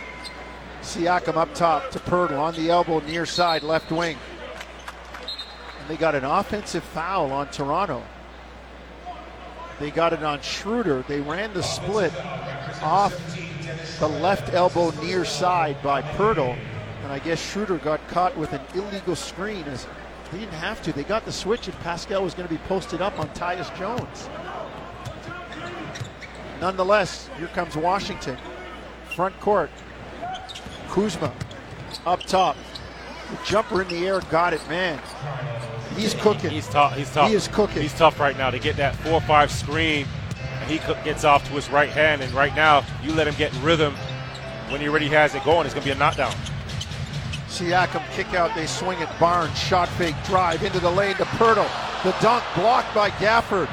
Siakam 0.80 1.36
up 1.36 1.52
top 1.52 1.90
to 1.90 1.98
Poeltl 1.98 2.38
on 2.38 2.54
the 2.54 2.70
elbow, 2.70 3.00
near 3.00 3.26
side, 3.26 3.62
left 3.62 3.92
wing. 3.92 4.16
And 5.80 5.88
they 5.90 5.98
got 5.98 6.14
an 6.14 6.24
offensive 6.24 6.82
foul 6.82 7.30
on 7.30 7.50
Toronto. 7.50 8.02
They 9.78 9.90
got 9.90 10.14
it 10.14 10.22
on 10.22 10.40
Schroeder. 10.40 11.04
They 11.08 11.20
ran 11.20 11.52
the 11.52 11.62
split. 11.62 12.14
off 12.80 13.14
the 14.00 14.08
left 14.08 14.54
elbow 14.54 14.92
near 15.02 15.26
side 15.26 15.76
by 15.82 16.00
Poeltl. 16.00 16.58
And 17.06 17.12
I 17.12 17.20
guess 17.20 17.40
Schroeder 17.40 17.78
got 17.78 18.04
caught 18.08 18.36
with 18.36 18.52
an 18.52 18.60
illegal 18.74 19.14
screen 19.14 19.62
as 19.66 19.86
they 20.32 20.38
didn't 20.38 20.54
have 20.54 20.82
to. 20.82 20.92
They 20.92 21.04
got 21.04 21.24
the 21.24 21.30
switch 21.30 21.68
and 21.68 21.78
Pascal 21.78 22.24
was 22.24 22.34
going 22.34 22.48
to 22.48 22.52
be 22.52 22.58
posted 22.62 23.00
up 23.00 23.20
on 23.20 23.28
Tyus 23.28 23.72
Jones. 23.78 24.28
Nonetheless, 26.60 27.30
here 27.38 27.46
comes 27.46 27.76
Washington. 27.76 28.36
Front 29.14 29.38
court. 29.38 29.70
Kuzma 30.88 31.32
up 32.06 32.24
top. 32.24 32.56
The 33.30 33.38
jumper 33.44 33.82
in 33.82 33.88
the 33.88 34.04
air 34.04 34.20
got 34.22 34.52
it, 34.52 34.68
man. 34.68 34.98
He's 35.94 36.12
cooking. 36.14 36.50
He's 36.50 36.66
tough. 36.66 36.96
He's 36.96 37.12
tough. 37.12 37.28
He 37.28 37.36
is 37.36 37.46
cooking. 37.46 37.82
He's 37.82 37.94
tough 37.94 38.18
right 38.18 38.36
now 38.36 38.50
to 38.50 38.58
get 38.58 38.74
that 38.78 38.96
four-five 38.96 39.52
screen, 39.52 40.08
and 40.60 40.68
he 40.68 40.78
gets 41.04 41.22
off 41.22 41.46
to 41.46 41.52
his 41.52 41.70
right 41.70 41.90
hand. 41.90 42.20
And 42.20 42.32
right 42.32 42.54
now, 42.56 42.84
you 43.04 43.12
let 43.12 43.28
him 43.28 43.34
get 43.36 43.54
in 43.54 43.62
rhythm. 43.62 43.94
When 44.70 44.80
he 44.80 44.88
already 44.88 45.06
has 45.10 45.36
it 45.36 45.44
going, 45.44 45.66
it's 45.66 45.74
going 45.74 45.84
to 45.84 45.88
be 45.88 45.94
a 45.94 45.98
knockdown. 45.98 46.34
Siakam 47.56 48.04
kick 48.12 48.34
out. 48.34 48.54
They 48.54 48.66
swing 48.66 49.00
it. 49.00 49.08
Barnes 49.18 49.58
shot 49.58 49.88
fake 49.90 50.16
drive 50.24 50.62
into 50.62 50.78
the 50.78 50.90
lane 50.90 51.16
to 51.16 51.24
Poeltl. 51.24 51.68
The 52.02 52.14
dunk 52.20 52.44
blocked 52.54 52.94
by 52.94 53.10
Gafford. 53.10 53.68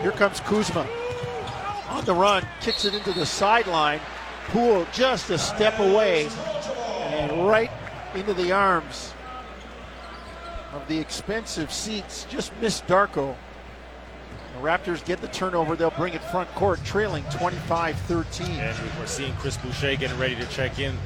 Here 0.00 0.12
comes 0.12 0.40
Kuzma 0.40 0.88
on 1.88 2.04
the 2.04 2.14
run, 2.14 2.46
kicks 2.60 2.84
it 2.84 2.94
into 2.94 3.12
the 3.12 3.26
sideline. 3.26 4.00
Poole 4.48 4.86
just 4.92 5.30
a 5.30 5.38
step 5.38 5.78
away 5.78 6.28
and 7.08 7.48
right 7.48 7.70
into 8.14 8.32
the 8.34 8.52
arms 8.52 9.12
of 10.72 10.86
the 10.88 10.98
expensive 10.98 11.72
seats. 11.72 12.26
Just 12.30 12.52
missed 12.60 12.86
Darko. 12.86 13.34
The 14.54 14.62
Raptors 14.62 15.04
get 15.04 15.20
the 15.20 15.28
turnover. 15.28 15.76
They'll 15.76 15.90
bring 15.90 16.14
it 16.14 16.22
front 16.24 16.48
court, 16.54 16.82
trailing 16.84 17.24
25 17.24 17.96
13. 17.96 18.46
And 18.46 18.98
we're 18.98 19.06
seeing 19.06 19.34
Chris 19.34 19.56
Boucher 19.58 19.96
getting 19.96 20.18
ready 20.18 20.36
to 20.36 20.46
check 20.46 20.78
in. 20.78 20.96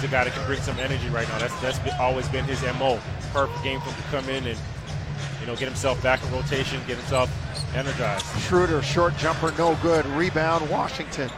He's 0.00 0.08
a 0.08 0.12
guy 0.12 0.24
that 0.24 0.32
can 0.32 0.46
bring 0.46 0.62
some 0.62 0.78
energy 0.78 1.10
right 1.10 1.28
now. 1.28 1.38
That's 1.40 1.60
that's 1.60 1.78
been, 1.80 1.92
always 2.00 2.26
been 2.30 2.46
his 2.46 2.62
MO. 2.78 2.98
Perfect 3.34 3.62
game 3.62 3.80
for 3.80 3.90
him 3.90 4.02
to 4.02 4.08
come 4.08 4.28
in 4.30 4.46
and 4.46 4.58
you 5.42 5.46
know 5.46 5.54
get 5.54 5.68
himself 5.68 6.02
back 6.02 6.24
in 6.24 6.32
rotation, 6.32 6.80
get 6.86 6.96
himself 6.96 7.30
energized. 7.74 8.24
Schroeder, 8.40 8.80
short 8.80 9.14
jumper, 9.18 9.52
no 9.58 9.76
good. 9.82 10.06
Rebound, 10.06 10.70
Washington. 10.70 11.28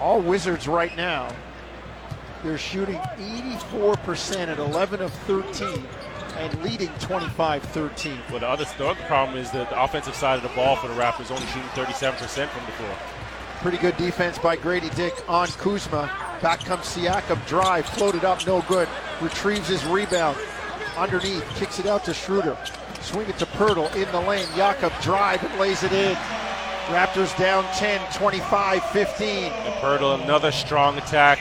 All 0.00 0.18
Wizards 0.18 0.66
right 0.66 0.96
now. 0.96 1.30
They're 2.42 2.56
shooting 2.56 2.96
84% 2.96 4.48
at 4.48 4.58
11 4.58 5.02
of 5.02 5.12
13 5.12 5.86
and 6.38 6.62
leading 6.62 6.88
25-13. 6.88 8.30
Well, 8.30 8.40
the 8.40 8.48
other, 8.48 8.64
the 8.78 8.88
other 8.88 9.02
problem 9.02 9.36
is 9.36 9.50
that 9.50 9.68
the 9.68 9.82
offensive 9.82 10.14
side 10.14 10.36
of 10.36 10.42
the 10.42 10.56
ball 10.56 10.76
for 10.76 10.88
the 10.88 10.94
Raptors 10.94 11.30
only 11.30 11.46
shooting 11.48 11.68
37% 11.74 12.48
from 12.48 12.64
the 12.64 12.72
floor. 12.72 12.96
Pretty 13.62 13.76
good 13.76 13.96
defense 13.98 14.38
by 14.38 14.56
Grady 14.56 14.88
Dick 14.90 15.12
on 15.28 15.46
Kuzma. 15.48 16.10
Back 16.40 16.64
comes 16.64 16.86
Siakam, 16.86 17.46
drive, 17.46 17.84
floated 17.84 18.24
up, 18.24 18.46
no 18.46 18.62
good. 18.62 18.88
Retrieves 19.20 19.68
his 19.68 19.84
rebound. 19.84 20.38
Underneath, 20.96 21.46
kicks 21.56 21.78
it 21.78 21.84
out 21.84 22.02
to 22.06 22.14
Schroeder. 22.14 22.56
Swing 23.02 23.28
it 23.28 23.36
to 23.36 23.44
Poeltl 23.44 23.94
in 23.94 24.10
the 24.12 24.20
lane. 24.22 24.46
Jakob 24.56 24.94
drive 25.02 25.44
and 25.44 25.60
lays 25.60 25.82
it 25.82 25.92
in. 25.92 26.16
Raptors 26.86 27.36
down 27.38 27.64
10, 27.74 28.00
25, 28.14 28.82
15. 28.82 29.28
And 29.28 29.74
Poeltl, 29.74 30.22
another 30.24 30.52
strong 30.52 30.96
attack 30.96 31.38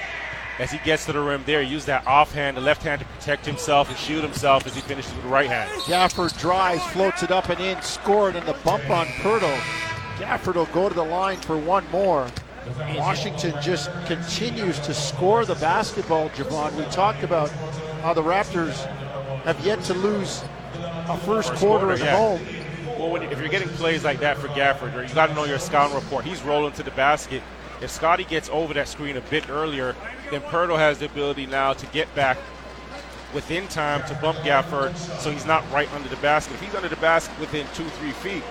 as 0.59 0.71
he 0.71 0.77
gets 0.79 1.05
to 1.05 1.13
the 1.13 1.21
rim 1.21 1.43
there. 1.45 1.61
Use 1.61 1.85
that 1.85 2.05
offhand, 2.05 2.57
the 2.57 2.61
left 2.61 2.83
hand 2.83 2.99
to 2.99 3.07
protect 3.07 3.45
himself 3.45 3.87
and 3.87 3.97
shield 3.97 4.23
himself 4.23 4.67
as 4.67 4.75
he 4.75 4.81
finishes 4.81 5.13
with 5.13 5.23
the 5.23 5.29
right 5.29 5.49
hand. 5.49 5.71
Gafford 5.83 6.37
drives, 6.37 6.83
floats 6.87 7.23
it 7.23 7.31
up 7.31 7.47
and 7.47 7.61
in, 7.61 7.81
scored, 7.81 8.35
and 8.35 8.45
the 8.45 8.57
bump 8.65 8.89
on 8.89 9.05
Poeltl. 9.07 9.88
Gafford 10.19 10.55
will 10.55 10.65
go 10.67 10.89
to 10.89 10.95
the 10.95 11.03
line 11.03 11.37
for 11.37 11.57
one 11.57 11.89
more. 11.91 12.27
Washington 12.95 13.53
just 13.61 13.89
continues 14.05 14.77
to 14.79 14.93
score 14.93 15.45
the 15.45 15.55
basketball, 15.55 16.29
Jevohn. 16.31 16.75
We 16.75 16.83
talked 16.91 17.23
about 17.23 17.49
how 18.01 18.13
the 18.13 18.21
Raptors 18.21 18.85
have 19.43 19.59
yet 19.65 19.81
to 19.83 19.93
lose 19.93 20.43
a 20.75 21.17
first, 21.17 21.49
First 21.49 21.61
quarter, 21.61 21.85
quarter, 21.87 21.91
at 21.93 21.99
yeah. 21.99 22.17
home. 22.17 22.41
Well, 22.99 23.11
when, 23.11 23.23
if 23.23 23.39
you're 23.39 23.47
getting 23.47 23.69
plays 23.69 24.03
like 24.03 24.19
that 24.19 24.37
for 24.37 24.49
Gafford, 24.49 24.93
or 24.93 25.03
you 25.03 25.13
got 25.13 25.27
to 25.27 25.33
know 25.33 25.45
your 25.45 25.57
scouting 25.57 25.95
report. 25.95 26.25
He's 26.25 26.43
rolling 26.43 26.73
to 26.73 26.83
the 26.83 26.91
basket. 26.91 27.41
If 27.81 27.89
Scotty 27.89 28.25
gets 28.25 28.49
over 28.49 28.73
that 28.73 28.89
screen 28.89 29.15
a 29.15 29.21
bit 29.21 29.49
earlier, 29.49 29.95
then 30.31 30.41
Poeltl 30.41 30.77
has 30.77 30.99
the 30.99 31.05
ability 31.05 31.45
now 31.45 31.71
to 31.71 31.85
get 31.87 32.13
back 32.13 32.37
within 33.33 33.67
time 33.69 34.05
to 34.09 34.13
bump 34.15 34.37
Gafford, 34.39 34.95
so 34.97 35.31
he's 35.31 35.45
not 35.45 35.63
right 35.71 35.91
under 35.93 36.09
the 36.09 36.17
basket. 36.17 36.55
If 36.55 36.61
he's 36.61 36.75
under 36.75 36.89
the 36.89 36.97
basket 36.97 37.39
within 37.39 37.65
two, 37.73 37.85
three 37.85 38.11
feet, 38.11 38.43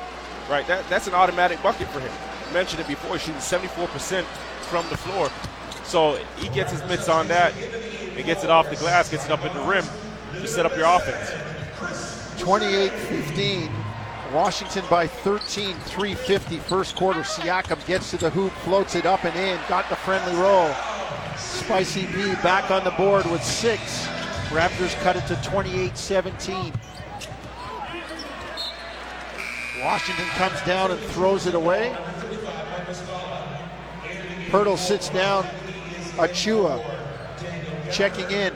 right, 0.48 0.66
that, 0.66 0.88
that's 0.88 1.06
an 1.06 1.14
automatic 1.14 1.62
bucket 1.62 1.88
for 1.88 2.00
him. 2.00 2.12
I 2.48 2.52
mentioned 2.52 2.80
it 2.80 2.88
before, 2.88 3.12
he's 3.16 3.22
shooting 3.22 3.40
74% 3.40 4.24
from 4.68 4.88
the 4.88 4.96
floor. 4.96 5.30
So 5.84 6.16
he 6.36 6.48
gets 6.50 6.72
his 6.72 6.82
mitts 6.84 7.08
on 7.08 7.28
that 7.28 7.54
and 7.56 8.24
gets 8.24 8.44
it 8.44 8.50
off 8.50 8.68
the 8.68 8.76
glass, 8.76 9.10
gets 9.10 9.24
it 9.24 9.30
up 9.30 9.44
in 9.44 9.52
the 9.54 9.62
rim 9.62 9.84
to 10.34 10.46
set 10.46 10.66
up 10.66 10.76
your 10.76 10.86
offense. 10.86 12.40
28 12.40 12.90
15. 12.92 13.70
Washington 14.32 14.84
by 14.90 15.06
13, 15.06 15.74
350 15.74 16.58
first 16.58 16.94
quarter. 16.96 17.20
Siakam 17.20 17.84
gets 17.86 18.10
to 18.10 18.18
the 18.18 18.28
hoop, 18.28 18.52
floats 18.52 18.94
it 18.94 19.06
up 19.06 19.24
and 19.24 19.34
in, 19.36 19.58
got 19.68 19.88
the 19.88 19.96
friendly 19.96 20.34
roll. 20.36 20.70
Spicy 21.36 22.06
P 22.06 22.34
back 22.42 22.70
on 22.70 22.84
the 22.84 22.90
board 22.92 23.24
with 23.30 23.42
six. 23.42 24.06
Raptors 24.48 24.94
cut 25.02 25.16
it 25.16 25.26
to 25.26 25.36
28 25.48 25.96
17. 25.96 26.72
Washington 29.82 30.26
comes 30.26 30.60
down 30.62 30.90
and 30.90 31.00
throws 31.00 31.46
it 31.46 31.54
away. 31.54 31.96
Poeltl 34.48 34.78
sits 34.78 35.08
down. 35.08 35.44
Achiuwa 36.16 36.82
checking 37.92 38.30
in. 38.30 38.52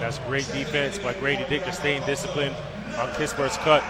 That's 0.00 0.18
great 0.20 0.46
defense 0.52 0.98
by 0.98 1.14
Grady 1.14 1.44
Dick 1.48 1.64
to 1.64 1.72
staying 1.72 2.04
disciplined 2.06 2.54
on 2.98 3.08
Kispert's 3.10 3.56
cut 3.58 3.82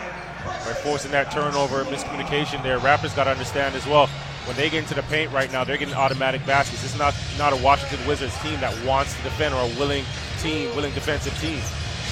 by 0.44 0.72
forcing 0.72 1.10
that 1.12 1.30
turnover, 1.30 1.84
miscommunication 1.84 2.62
there. 2.62 2.78
Raptors 2.78 3.14
got 3.14 3.24
to 3.24 3.30
understand 3.30 3.74
as 3.74 3.86
well. 3.86 4.08
When 4.46 4.56
they 4.56 4.70
get 4.70 4.82
into 4.82 4.94
the 4.94 5.02
paint 5.04 5.32
right 5.32 5.50
now, 5.50 5.64
they're 5.64 5.76
getting 5.76 5.94
automatic 5.94 6.44
baskets. 6.46 6.82
This 6.82 6.92
is 6.92 6.98
not 6.98 7.14
not 7.38 7.52
a 7.52 7.56
Washington 7.56 8.06
Wizards 8.06 8.36
team 8.42 8.60
that 8.60 8.72
wants 8.84 9.16
to 9.16 9.22
defend 9.22 9.54
or 9.54 9.62
a 9.62 9.78
willing 9.78 10.04
team, 10.40 10.74
willing 10.76 10.94
defensive 10.94 11.36
team. 11.40 11.60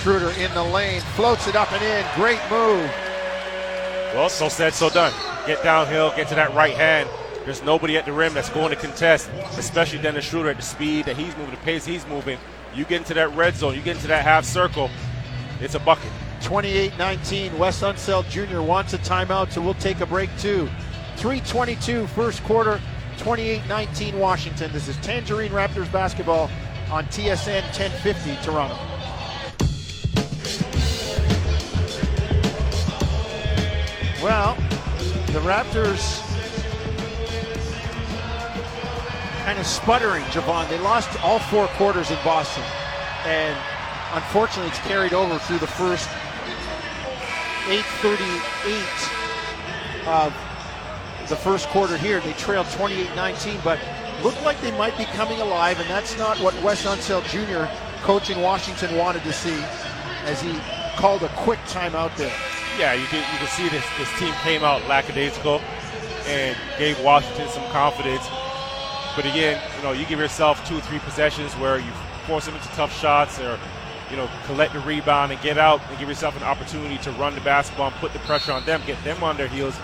Schroeder 0.02 0.30
in 0.40 0.52
the 0.54 0.64
lane, 0.64 1.00
floats 1.14 1.46
it 1.46 1.54
up 1.54 1.70
and 1.72 1.82
in. 1.82 2.04
Great 2.16 2.40
move. 2.50 2.90
Well, 4.14 4.28
so 4.28 4.49
said, 4.49 4.75
so 4.75 4.90
done. 4.90 5.12
Get 5.44 5.64
downhill, 5.64 6.12
get 6.14 6.28
to 6.28 6.37
that 6.37 6.54
right 6.54 6.75
hand. 6.75 7.09
There's 7.44 7.64
nobody 7.64 7.97
at 7.97 8.04
the 8.04 8.12
rim 8.12 8.33
that's 8.33 8.49
going 8.49 8.71
to 8.71 8.76
contest, 8.76 9.28
especially 9.59 9.99
Dennis 9.99 10.25
Schroeder 10.25 10.50
at 10.50 10.56
the 10.56 10.62
speed 10.62 11.06
that 11.06 11.16
he's 11.16 11.37
moving, 11.37 11.50
the 11.50 11.61
pace 11.62 11.85
he's 11.85 12.06
moving. 12.06 12.38
You 12.76 12.85
get 12.85 12.99
into 12.99 13.14
that 13.14 13.35
red 13.35 13.56
zone, 13.56 13.75
you 13.75 13.83
get 13.83 13.97
into 13.97 14.06
that 14.06 14.23
half 14.23 14.44
circle, 14.44 14.88
it's 15.61 15.75
a 15.75 15.80
bucket. 15.80 16.12
28 16.42 16.97
19. 16.97 17.59
Wes 17.59 17.80
Unseld 17.80 18.28
Jr. 18.28 18.62
wants 18.62 18.92
a 18.92 18.99
timeout, 18.99 19.50
so 19.50 19.61
we'll 19.61 19.75
take 19.75 19.99
a 19.99 20.06
break 20.06 20.30
too. 20.38 20.68
322 21.16 22.06
first 22.06 22.44
quarter, 22.44 22.80
28 23.18 23.66
19 23.68 24.21
Washington. 24.21 24.71
This 24.73 24.87
is 24.87 24.97
Tangerine 24.99 25.50
Raptors 25.50 25.90
basketball 25.90 26.49
on 26.88 27.04
TSN 27.06 27.62
1050 27.62 28.37
Toronto. 28.44 28.93
Well, 34.24 34.56
the 35.34 35.40
Raptors 35.40 36.22
kind 39.44 39.58
of 39.58 39.66
sputtering, 39.66 40.24
Jevohn. 40.24 40.66
They 40.70 40.78
lost 40.78 41.22
all 41.22 41.38
four 41.38 41.66
quarters 41.76 42.10
in 42.10 42.16
Boston. 42.24 42.64
And 43.26 43.54
unfortunately, 44.14 44.70
it's 44.70 44.78
carried 44.78 45.12
over 45.12 45.38
through 45.40 45.58
the 45.58 45.66
first 45.66 46.08
8.38 47.68 50.06
of 50.06 50.32
the 51.28 51.36
first 51.36 51.68
quarter 51.68 51.98
here. 51.98 52.20
They 52.20 52.32
trailed 52.32 52.64
28-19, 52.68 53.62
but 53.62 53.78
looked 54.22 54.42
like 54.42 54.58
they 54.62 54.72
might 54.78 54.96
be 54.96 55.04
coming 55.04 55.42
alive, 55.42 55.78
and 55.80 55.90
that's 55.90 56.16
not 56.16 56.40
what 56.40 56.54
Wes 56.62 56.86
Unseld 56.86 57.28
Jr., 57.28 57.66
coaching 58.02 58.40
Washington, 58.40 58.96
wanted 58.96 59.22
to 59.24 59.34
see 59.34 59.62
as 60.24 60.40
he 60.40 60.58
called 60.96 61.22
a 61.24 61.28
quick 61.36 61.58
timeout 61.66 62.16
there. 62.16 62.53
Yeah, 62.78 62.94
you 62.94 63.06
can, 63.06 63.20
you 63.32 63.38
can 63.38 63.46
see 63.46 63.68
this, 63.68 63.84
this 63.98 64.18
team 64.18 64.34
came 64.42 64.64
out 64.64 64.84
lackadaisical 64.88 65.60
and 66.26 66.56
gave 66.76 67.00
Washington 67.04 67.48
some 67.48 67.64
confidence. 67.70 68.26
But 69.14 69.26
again, 69.26 69.62
you 69.76 69.82
know, 69.84 69.92
you 69.92 70.04
give 70.06 70.18
yourself 70.18 70.66
two 70.66 70.78
or 70.78 70.80
three 70.80 70.98
possessions 70.98 71.52
where 71.54 71.78
you 71.78 71.90
force 72.26 72.46
them 72.46 72.54
into 72.56 72.66
tough 72.68 72.92
shots 72.98 73.38
or, 73.38 73.60
you 74.10 74.16
know, 74.16 74.28
collect 74.46 74.72
the 74.72 74.80
rebound 74.80 75.30
and 75.30 75.40
get 75.40 75.56
out 75.56 75.80
and 75.88 75.98
give 76.00 76.08
yourself 76.08 76.36
an 76.36 76.42
opportunity 76.42 76.98
to 76.98 77.12
run 77.12 77.36
the 77.36 77.40
basketball 77.42 77.88
and 77.88 77.96
put 77.96 78.12
the 78.12 78.18
pressure 78.20 78.50
on 78.50 78.64
them, 78.64 78.82
get 78.86 79.02
them 79.04 79.22
on 79.22 79.36
their 79.36 79.46
heels. 79.48 79.76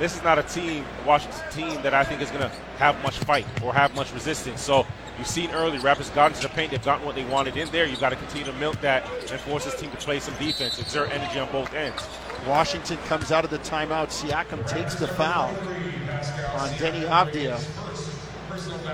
This 0.00 0.16
is 0.16 0.22
not 0.24 0.38
a 0.38 0.42
team, 0.42 0.84
Washington 1.06 1.40
team, 1.52 1.82
that 1.82 1.94
I 1.94 2.02
think 2.02 2.20
is 2.20 2.30
going 2.30 2.42
to 2.42 2.52
have 2.78 3.00
much 3.04 3.18
fight 3.18 3.46
or 3.62 3.72
have 3.72 3.94
much 3.94 4.12
resistance. 4.12 4.60
So 4.60 4.84
you've 5.18 5.26
seen 5.26 5.50
early, 5.50 5.78
Raptors 5.78 6.14
got 6.14 6.32
into 6.32 6.42
the 6.42 6.48
paint, 6.48 6.70
they've 6.70 6.84
gotten 6.84 7.04
what 7.04 7.14
they 7.14 7.24
wanted 7.24 7.56
in 7.56 7.68
there. 7.70 7.86
You've 7.86 8.00
got 8.00 8.10
to 8.10 8.16
continue 8.16 8.46
to 8.46 8.52
milk 8.54 8.80
that 8.80 9.04
and 9.30 9.40
force 9.40 9.64
this 9.64 9.78
team 9.80 9.90
to 9.90 9.96
play 9.96 10.20
some 10.20 10.34
defense, 10.34 10.78
exert 10.78 11.10
energy 11.10 11.38
on 11.38 11.50
both 11.52 11.72
ends. 11.74 12.06
Washington 12.46 12.98
comes 13.08 13.32
out 13.32 13.44
of 13.44 13.50
the 13.50 13.58
timeout. 13.58 14.08
Siakam 14.08 14.66
takes 14.68 14.94
the 14.94 15.08
foul. 15.08 15.48
on 15.48 16.68
Deni 16.78 17.06
Avdija. 17.08 17.58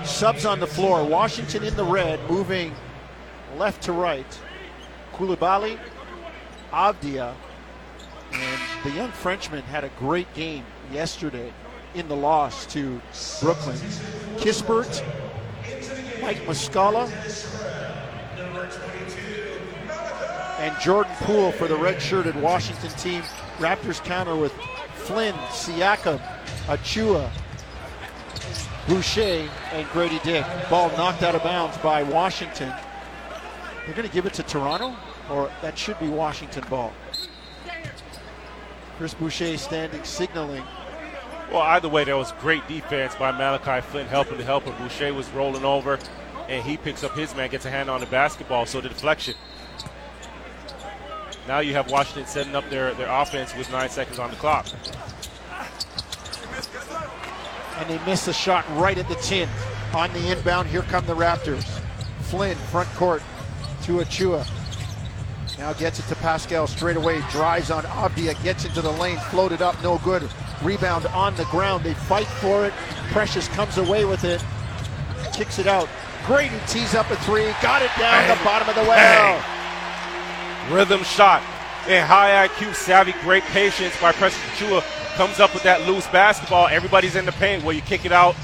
Subs 0.05 0.45
on 0.45 0.59
the 0.59 0.67
floor. 0.67 1.03
Washington 1.05 1.63
in 1.63 1.75
the 1.75 1.85
red, 1.85 2.19
moving 2.29 2.73
left 3.57 3.83
to 3.83 3.93
right. 3.93 4.39
Coulibaly, 5.13 5.77
Avdija, 6.71 7.33
and 8.31 8.61
the 8.83 8.91
young 8.91 9.11
Frenchman 9.11 9.61
had 9.63 9.83
a 9.83 9.89
great 9.99 10.31
game 10.33 10.65
yesterday 10.91 11.53
in 11.93 12.07
the 12.07 12.15
loss 12.15 12.65
to 12.67 12.99
Brooklyn. 13.41 13.77
Kispert, 14.37 15.03
Mike 16.23 16.45
Muscala, 16.45 17.11
and 20.59 20.79
Jordan 20.79 21.11
Poole 21.17 21.51
for 21.51 21.67
the 21.67 21.75
red-shirted 21.75 22.33
Washington 22.41 22.91
team. 22.91 23.21
Raptors 23.57 24.01
counter 24.05 24.33
with 24.37 24.53
Flynn, 24.95 25.33
Siakam, 25.49 26.21
Achiuwa, 26.67 27.29
Boucher, 28.87 29.49
and 29.73 29.87
Grady 29.89 30.19
Dick. 30.23 30.45
Ball 30.69 30.89
knocked 30.95 31.23
out 31.23 31.35
of 31.35 31.43
bounds 31.43 31.77
by 31.79 32.03
Washington. 32.03 32.73
They're 33.85 33.95
going 33.95 34.07
to 34.07 34.13
give 34.13 34.25
it 34.25 34.33
to 34.35 34.43
Toronto, 34.43 34.95
or 35.29 35.51
that 35.61 35.77
should 35.77 35.99
be 35.99 36.07
Washington 36.07 36.63
ball. 36.69 36.93
Chris 38.97 39.13
Boucher 39.13 39.57
standing, 39.57 40.01
signaling. 40.05 40.63
Well, 41.51 41.61
either 41.61 41.89
way, 41.89 42.03
there 42.03 42.17
was 42.17 42.31
great 42.39 42.67
defense 42.67 43.15
by 43.15 43.31
Malachi 43.31 43.85
Flynn 43.87 44.07
helping 44.07 44.37
the 44.37 44.43
helper. 44.43 44.71
Boucher 44.71 45.13
was 45.13 45.29
rolling 45.31 45.63
over, 45.63 45.99
and 46.47 46.65
he 46.65 46.77
picks 46.77 47.03
up 47.03 47.15
his 47.15 47.35
man, 47.35 47.49
gets 47.49 47.65
a 47.65 47.69
hand 47.69 47.89
on 47.89 47.99
the 47.99 48.07
basketball, 48.07 48.65
so 48.65 48.81
the 48.81 48.89
deflection. 48.89 49.35
Now 51.47 51.59
you 51.59 51.73
have 51.73 51.91
Washington 51.91 52.25
setting 52.25 52.55
up 52.55 52.67
their, 52.69 52.93
their 52.93 53.09
offense 53.09 53.55
with 53.55 53.71
nine 53.71 53.89
seconds 53.89 54.17
on 54.17 54.29
the 54.29 54.35
clock. 54.37 54.65
And 57.77 57.89
they 57.89 58.03
miss 58.05 58.27
a 58.27 58.33
shot 58.33 58.65
right 58.77 58.97
at 58.97 59.07
the 59.09 59.15
tin. 59.15 59.49
On 59.93 60.11
the 60.13 60.31
inbound, 60.31 60.69
here 60.69 60.83
come 60.83 61.05
the 61.05 61.15
Raptors. 61.15 61.63
Flynn, 62.21 62.55
front 62.55 62.89
court 62.89 63.21
to 63.83 63.97
Achiuwa. 63.97 64.47
Now 65.59 65.73
gets 65.73 65.99
it 65.99 66.07
to 66.07 66.15
Pascal 66.15 66.65
straight 66.65 66.97
away, 66.97 67.21
drives 67.29 67.69
on 67.69 67.83
Avdija, 67.83 68.41
gets 68.43 68.65
into 68.65 68.81
the 68.81 68.91
lane, 68.91 69.17
floated 69.29 69.61
up, 69.61 69.81
no 69.83 69.97
good. 69.99 70.23
Rebound 70.63 71.05
on 71.07 71.35
the 71.35 71.45
ground. 71.45 71.83
They 71.83 71.93
fight 71.93 72.27
for 72.27 72.65
it. 72.65 72.73
Precious 73.11 73.47
comes 73.49 73.77
away 73.77 74.05
with 74.05 74.23
it, 74.23 74.43
kicks 75.33 75.59
it 75.59 75.67
out. 75.67 75.89
Grady 76.25 76.55
tees 76.67 76.95
up 76.95 77.09
a 77.11 77.15
three, 77.17 77.51
got 77.61 77.81
it 77.81 77.91
down 77.99 78.27
the 78.29 78.43
bottom 78.43 78.69
of 78.69 78.75
the 78.75 78.81
well. 78.81 79.39
Hey. 79.39 80.73
Rhythm 80.73 81.03
shot 81.03 81.43
and 81.87 82.07
high 82.07 82.47
IQ, 82.47 82.73
savvy, 82.73 83.13
great 83.21 83.43
patience 83.45 83.93
by 83.99 84.13
Precious 84.13 84.39
Achiuwa 84.55 84.81
comes 85.15 85.39
up 85.39 85.53
with 85.53 85.63
that 85.63 85.87
loose 85.87 86.07
basketball. 86.07 86.67
Everybody's 86.67 87.15
in 87.15 87.25
the 87.25 87.31
paint 87.33 87.63
where 87.63 87.75
you 87.75 87.81
kick 87.81 88.05
it 88.05 88.11
out. 88.11 88.35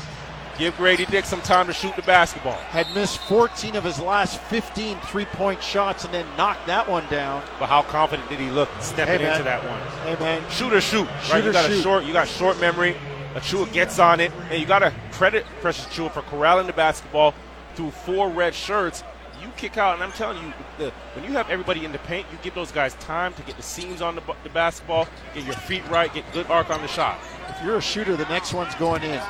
Give 0.60 0.76
Grady 0.76 1.06
Dick 1.06 1.24
some 1.24 1.42
time 1.42 1.68
to 1.68 1.74
shoot 1.74 1.96
the 1.96 2.02
basketball. 2.02 2.52
Had 2.52 2.94
missed 2.94 3.20
14 3.20 3.78
of 3.78 3.86
his 3.86 3.98
last 3.98 4.42
15 4.42 4.98
three 5.04 5.24
point 5.24 5.64
shots 5.64 6.04
and 6.04 6.14
then 6.14 6.26
knocked 6.36 6.68
that 6.68 6.88
one 6.88 7.08
down. 7.10 7.42
But 7.60 7.68
how 7.68 7.82
confident 7.84 8.28
did 8.28 8.42
he 8.42 8.50
look 8.50 8.68
stepping 8.82 9.22
hey, 9.22 9.32
into 9.32 9.44
that 9.44 9.64
one? 9.64 9.80
Hey, 10.04 10.22
man. 10.22 10.44
Shoot 10.52 10.74
or 10.74 10.82
shoot. 10.82 11.08
Shoot 11.24 11.32
right? 11.32 11.44
or 11.44 11.48
you 11.48 11.54
got 11.54 11.70
shoot. 11.70 11.80
a 11.80 11.82
short, 11.82 12.04
you 12.04 12.12
got 12.12 12.28
short 12.28 12.60
memory. 12.60 12.98
Achiuwa 13.36 13.72
gets 13.72 14.00
on 14.00 14.20
it, 14.20 14.34
and 14.50 14.60
you 14.60 14.66
got 14.66 14.80
to 14.80 14.94
credit 15.14 15.46
Precious 15.62 15.86
Achiuwa 15.86 16.12
for 16.12 16.24
corralling 16.24 16.68
the 16.68 16.74
basketball 16.74 17.34
through 17.76 17.92
four 17.92 18.30
red 18.30 18.54
shirts. 18.54 19.06
You 19.42 19.48
kick 19.56 19.78
out, 19.78 19.94
and 19.94 20.04
I'm 20.04 20.12
telling 20.12 20.46
you, 20.46 20.54
the, 20.78 20.92
when 21.14 21.24
you 21.24 21.32
have 21.32 21.50
everybody 21.50 21.86
in 21.86 21.94
the 21.94 22.00
paint, 22.00 22.28
you 22.34 22.38
give 22.42 22.54
those 22.54 22.74
guys 22.74 22.96
time 22.96 23.34
to 23.36 23.42
get 23.44 23.56
the 23.56 23.64
seams 23.64 24.02
on 24.02 24.16
the, 24.16 24.22
the 24.44 24.50
basketball, 24.50 25.08
get 25.34 25.46
your 25.46 25.54
feet 25.54 25.88
right, 25.88 26.14
get 26.14 26.26
good 26.34 26.48
arc 26.48 26.70
on 26.70 26.82
the 26.82 26.88
shot. 26.88 27.18
If 27.48 27.64
you're 27.64 27.78
a 27.78 27.82
shooter, 27.82 28.18
the 28.18 28.26
next 28.26 28.52
one's 28.52 28.76
going 28.76 29.04
in. 29.04 29.22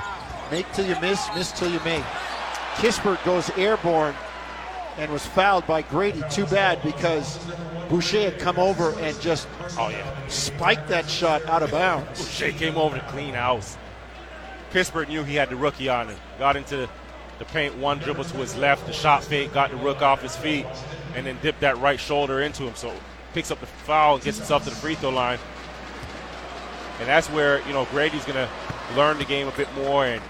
Make 0.52 0.72
till 0.74 0.86
you 0.86 1.00
miss, 1.00 1.28
miss 1.36 1.52
till 1.52 1.72
you 1.72 1.80
make. 1.86 2.04
Kispert 2.76 3.24
goes 3.24 3.50
airborne 3.52 4.16
and 4.98 5.12
was 5.12 5.26
fouled 5.26 5.68
by 5.68 5.82
Grady. 5.84 6.24
Too 6.30 6.46
bad 6.48 6.82
because 6.82 7.40
Boucher 7.90 8.32
had 8.32 8.40
come 8.40 8.58
over 8.58 8.92
and 9.00 9.20
just 9.22 9.48
oh 9.78 9.90
yeah 9.90 10.28
spiked 10.28 10.88
that 10.90 11.10
shot 11.10 11.46
out 11.46 11.64
of 11.64 11.72
bounds. 11.72 12.20
Boucher 12.20 12.52
came 12.52 12.78
over 12.78 12.98
to 12.98 13.06
clean 13.08 13.34
house. 13.34 13.78
Kispert 14.72 15.08
knew 15.08 15.24
he 15.24 15.36
had 15.36 15.50
the 15.50 15.56
rookie 15.56 15.90
on 15.90 16.08
him. 16.10 16.18
Got 16.38 16.56
into 16.56 16.88
the 17.40 17.46
paint, 17.46 17.76
one 17.78 18.00
dribble 18.00 18.26
to 18.26 18.38
his 18.38 18.56
left, 18.58 18.86
the 18.86 18.94
shot 18.94 19.24
fake, 19.24 19.54
got 19.54 19.72
the 19.72 19.78
rook 19.78 20.02
off 20.02 20.22
his 20.22 20.36
feet, 20.36 20.66
and 21.16 21.26
then 21.26 21.38
dipped 21.42 21.62
that 21.62 21.78
right 21.80 22.00
shoulder 22.00 22.42
into 22.42 22.64
him. 22.64 22.76
So 22.76 22.94
picks 23.34 23.50
up 23.52 23.60
the 23.60 23.66
foul 23.66 24.16
and 24.16 24.24
gets 24.24 24.38
himself 24.38 24.66
to 24.66 24.70
the 24.70 24.76
free 24.76 24.96
throw 24.96 25.10
line. 25.10 25.40
And 27.00 27.08
that's 27.08 27.30
where, 27.30 27.66
you 27.66 27.74
know, 27.74 27.88
Grady's 27.92 28.26
going 28.26 28.36
to 28.36 28.50
learn 28.96 29.18
the 29.18 29.26
game 29.26 29.48
a 29.48 29.52
bit 29.52 29.74
more 29.74 30.06
and 30.06 30.22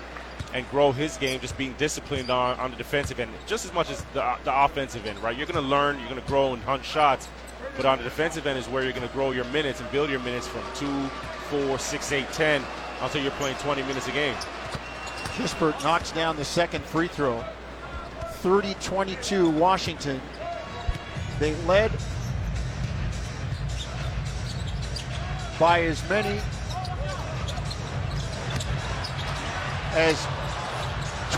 and 0.54 0.70
grow 0.72 0.92
his 0.92 1.18
game, 1.18 1.40
just 1.40 1.58
being 1.58 1.74
disciplined 1.78 2.30
on, 2.30 2.60
on 2.60 2.72
the 2.72 2.78
defensive 2.78 3.20
end, 3.20 3.32
just 3.46 3.66
as 3.66 3.74
much 3.74 3.90
as 3.90 4.04
the, 4.14 4.36
the 4.44 4.64
offensive 4.64 5.06
end, 5.06 5.20
right? 5.20 5.38
You're 5.38 5.48
going 5.48 5.62
to 5.64 5.70
learn, 5.70 6.00
you're 6.00 6.10
going 6.10 6.22
to 6.22 6.28
grow 6.28 6.54
and 6.54 6.64
hunt 6.64 6.84
shots, 6.84 7.28
but 7.76 7.86
on 7.86 7.98
the 7.98 8.04
defensive 8.04 8.48
end 8.48 8.58
is 8.58 8.68
where 8.68 8.84
you're 8.84 8.94
going 8.94 9.08
to 9.08 9.14
grow 9.14 9.32
your 9.32 9.46
minutes 9.46 9.80
and 9.80 9.92
build 9.92 10.10
your 10.10 10.20
minutes 10.20 10.48
from 10.48 10.62
two, 10.74 11.08
four, 11.50 11.78
six, 11.78 12.12
eight, 12.12 12.32
ten, 12.34 12.64
until 13.02 13.22
you're 13.22 13.32
playing 13.32 13.56
20 13.58 13.84
minutes 13.84 14.08
a 14.08 14.12
game. 14.12 14.36
Kispert 15.36 15.82
knocks 15.84 16.12
down 16.12 16.36
the 16.36 16.46
second 16.46 16.84
free 16.84 17.08
throw. 17.08 17.44
30 18.40 18.74
22 18.76 19.50
Washington. 19.50 20.22
They 21.40 21.56
led 21.64 21.92
by 25.60 25.84
as 25.84 26.08
many 26.10 26.40
as 29.92 30.26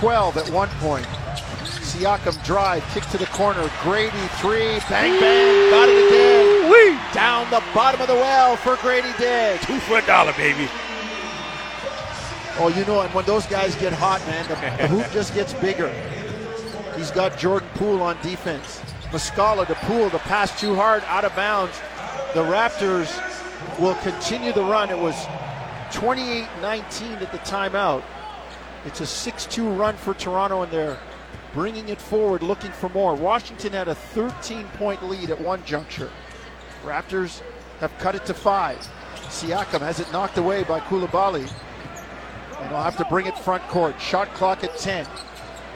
12 0.02 0.38
at 0.38 0.50
one 0.50 0.68
point. 0.80 1.06
Siakam 1.86 2.44
drive, 2.44 2.84
kick 2.92 3.04
to 3.12 3.20
the 3.20 3.28
corner, 3.28 3.70
Grady 3.84 4.10
three, 4.42 4.80
bang 4.90 5.20
bang, 5.20 5.70
got 5.70 5.88
it 5.88 6.08
again. 6.08 6.72
Wee! 6.72 7.00
Down 7.14 7.48
the 7.52 7.62
bottom 7.72 8.02
of 8.02 8.08
the 8.08 8.16
well 8.16 8.56
for 8.56 8.78
Grady 8.78 9.14
Dick. 9.20 9.62
Two 9.62 9.80
for 9.82 10.00
a 10.00 10.06
dollar, 10.08 10.34
baby. 10.34 10.68
Oh, 12.58 12.74
you 12.76 12.84
know, 12.86 13.02
and 13.02 13.14
when 13.14 13.26
those 13.26 13.46
guys 13.46 13.76
get 13.76 13.94
hot, 13.94 14.22
man, 14.26 14.44
the, 14.48 14.56
the 14.56 14.88
hoop 14.88 15.12
just 15.12 15.36
gets 15.36 15.54
bigger. 15.54 15.94
He's 16.96 17.12
got 17.12 17.38
Jordan 17.38 17.70
Poole 17.76 18.02
on 18.02 18.20
defense. 18.24 18.82
Muscala 19.12 19.68
to 19.68 19.76
Poole, 19.76 20.10
the 20.10 20.18
pass 20.18 20.60
too 20.60 20.74
hard, 20.74 21.04
out 21.06 21.26
of 21.26 21.36
bounds. 21.36 21.80
The 22.34 22.42
Raptors 22.42 23.12
will 23.80 23.96
continue 24.02 24.52
the 24.52 24.64
run. 24.64 24.90
It 24.90 24.98
was 24.98 25.14
28-19 25.92 27.22
at 27.22 27.32
the 27.32 27.38
timeout. 27.40 28.02
It's 28.86 29.02
a 29.02 29.04
6-2 29.04 29.78
run 29.78 29.96
for 29.96 30.14
Toronto, 30.14 30.64
and 30.64 30.72
they're 30.72 30.98
bringing 31.54 31.90
it 31.90 32.02
forward, 32.02 32.42
looking 32.42 32.72
for 32.72 32.90
more. 32.90 33.14
Washington 33.14 33.74
had 33.74 33.88
a 33.88 33.96
13-point 33.96 35.04
lead 35.08 35.30
at 35.30 35.40
one 35.40 35.64
juncture. 35.66 36.10
Raptors 36.84 37.42
have 37.80 37.96
cut 38.00 38.16
it 38.16 38.26
to 38.26 38.34
five. 38.34 38.78
Siakam 39.16 39.82
has 39.82 40.00
it 40.00 40.12
knocked 40.12 40.38
away 40.38 40.64
by 40.64 40.80
Coulibaly. 40.80 41.52
And 42.60 42.72
they'll 42.72 42.82
have 42.82 42.98
to 42.98 43.06
bring 43.06 43.28
it 43.28 43.38
front 43.38 43.64
court. 43.64 44.00
Shot 44.00 44.34
clock 44.34 44.64
at 44.64 44.78
10. 44.78 45.06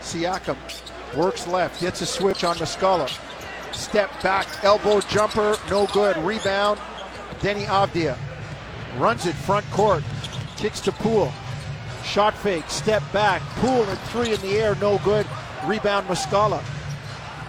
Siakam 0.01 0.57
works 1.15 1.47
left, 1.47 1.81
gets 1.81 2.01
a 2.01 2.05
switch 2.05 2.43
on 2.43 2.55
Muscala. 2.57 3.09
Step 3.73 4.09
back, 4.23 4.47
elbow 4.63 5.01
jumper, 5.01 5.57
no 5.69 5.87
good. 5.87 6.17
Rebound, 6.17 6.79
Deni 7.39 7.65
Avdija. 7.65 8.17
Runs 8.97 9.25
it 9.25 9.33
front 9.33 9.69
court, 9.71 10.03
kicks 10.57 10.79
to 10.81 10.91
Poole. 10.91 11.31
Shot 12.05 12.37
fake, 12.37 12.69
step 12.69 13.03
back, 13.11 13.41
Poole 13.57 13.83
and 13.83 13.99
three 13.99 14.33
in 14.33 14.39
the 14.41 14.57
air, 14.57 14.75
no 14.75 14.99
good. 14.99 15.25
Rebound 15.65 16.07
Muscala. 16.07 16.63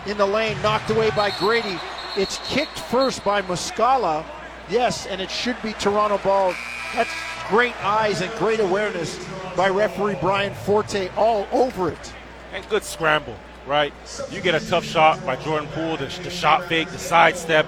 In 0.06 0.16
the 0.16 0.26
lane, 0.26 0.60
knocked 0.62 0.90
away 0.90 1.10
by 1.10 1.30
Grady. 1.38 1.78
It's 2.16 2.40
kicked 2.48 2.78
first 2.78 3.22
by 3.22 3.42
Muscala. 3.42 4.24
Yes, 4.68 5.06
and 5.06 5.20
it 5.20 5.30
should 5.30 5.60
be 5.62 5.72
Toronto 5.74 6.18
ball. 6.18 6.54
That's 6.94 7.10
great 7.48 7.74
eyes 7.84 8.22
and 8.22 8.32
great 8.38 8.58
awareness 8.58 9.24
by 9.56 9.68
referee 9.68 10.16
Brian 10.20 10.54
Forte 10.54 11.08
all 11.16 11.46
over 11.52 11.90
it. 11.90 12.14
And 12.52 12.68
good 12.68 12.82
scramble, 12.82 13.36
right? 13.66 13.92
You 14.30 14.40
get 14.40 14.54
a 14.54 14.66
tough 14.66 14.84
shot 14.84 15.24
by 15.26 15.36
Jordan 15.36 15.68
Poole, 15.72 15.96
the, 15.96 16.06
the 16.22 16.30
shot 16.30 16.64
fake, 16.64 16.88
the 16.90 16.98
sidestep, 16.98 17.66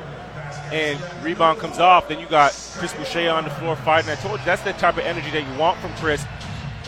and 0.72 0.98
rebound 1.22 1.58
comes 1.58 1.78
off. 1.78 2.08
Then 2.08 2.18
you 2.18 2.26
got 2.26 2.52
Chris 2.78 2.94
Boucher 2.94 3.30
on 3.30 3.44
the 3.44 3.50
floor 3.50 3.76
fighting. 3.76 4.10
I 4.10 4.16
told 4.16 4.40
you 4.40 4.44
that's 4.46 4.62
the 4.62 4.72
type 4.72 4.96
of 4.96 5.04
energy 5.04 5.30
that 5.30 5.46
you 5.46 5.58
want 5.58 5.78
from 5.80 5.92
Chris, 5.94 6.24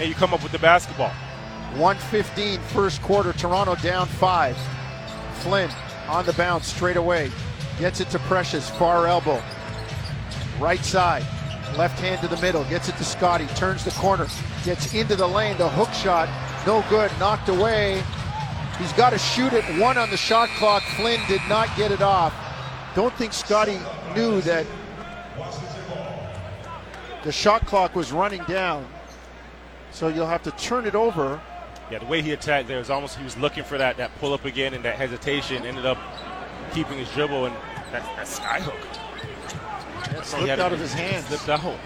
and 0.01 0.09
you 0.09 0.15
come 0.15 0.33
up 0.33 0.43
with 0.43 0.51
the 0.51 0.59
basketball. 0.59 1.13
115 1.77 2.59
first 2.73 3.03
quarter, 3.03 3.35
Toronto 3.35 3.75
down 3.77 4.07
five. 4.07 4.57
Flynn 5.35 5.71
on 6.09 6.25
the 6.25 6.33
bounce 6.33 6.67
straight 6.67 6.97
away. 6.97 7.31
Gets 7.79 8.01
it 8.01 8.09
to 8.11 8.19
Precious, 8.21 8.69
far 8.71 9.07
elbow. 9.07 9.41
Right 10.59 10.81
side. 10.81 11.25
Left 11.77 12.01
hand 12.01 12.21
to 12.23 12.29
the 12.29 12.41
middle. 12.43 12.65
Gets 12.65 12.89
it 12.89 12.97
to 12.97 13.05
Scotty. 13.05 13.47
Turns 13.55 13.85
the 13.85 13.93
corner. 13.93 14.27
Gets 14.65 14.93
into 14.95 15.17
the 15.17 15.27
lane. 15.27 15.57
The 15.57 15.69
hook 15.69 15.93
shot. 15.93 16.29
No 16.67 16.85
good. 16.91 17.11
Knocked 17.19 17.49
away. 17.49 18.03
He's 18.79 18.93
got 18.95 19.11
to 19.11 19.19
shoot 19.19 19.53
it. 19.53 19.65
One 19.79 19.97
on 19.97 20.11
the 20.11 20.17
shot 20.17 20.49
clock. 20.59 20.83
Flynn 20.97 21.21
did 21.29 21.41
not 21.49 21.75
get 21.77 21.93
it 21.93 22.03
off. 22.03 22.35
Don't 22.95 23.15
think 23.15 23.33
Scotty 23.33 23.79
knew 24.17 24.41
that 24.43 24.67
the 27.23 27.31
shot 27.31 27.65
clock 27.67 27.95
was 27.95 28.13
running 28.13 28.43
down. 28.45 28.87
So 29.93 30.09
you'll 30.09 30.27
have 30.27 30.43
to 30.45 30.51
turn 30.53 30.87
it 30.87 30.95
over. 30.95 31.41
Yeah, 31.91 31.99
the 31.99 32.07
way 32.07 32.23
he 32.23 32.33
attacked 32.33 32.69
there 32.69 32.79
was 32.79 32.91
almost 32.91 33.17
he 33.17 33.25
was 33.25 33.37
looking 33.37 33.65
for 33.65 33.77
that 33.79 33.97
that 33.97 34.17
pull 34.19 34.33
up 34.33 34.45
again 34.45 34.75
and 34.75 34.85
that 34.85 34.97
hesitation. 34.97 35.65
Ended 35.67 35.87
up 35.87 35.99
keeping 36.73 36.99
his 36.99 37.11
dribble 37.11 37.47
and 37.47 37.55
that, 37.93 38.05
that 38.17 38.27
skyhook. 38.27 38.81
That 40.13 40.25
slipped 40.25 40.61
out 40.61 40.73
of 40.73 40.79
his 40.79 40.93
hands. 40.93 41.27
Slipped 41.27 41.49
out. 41.49 41.79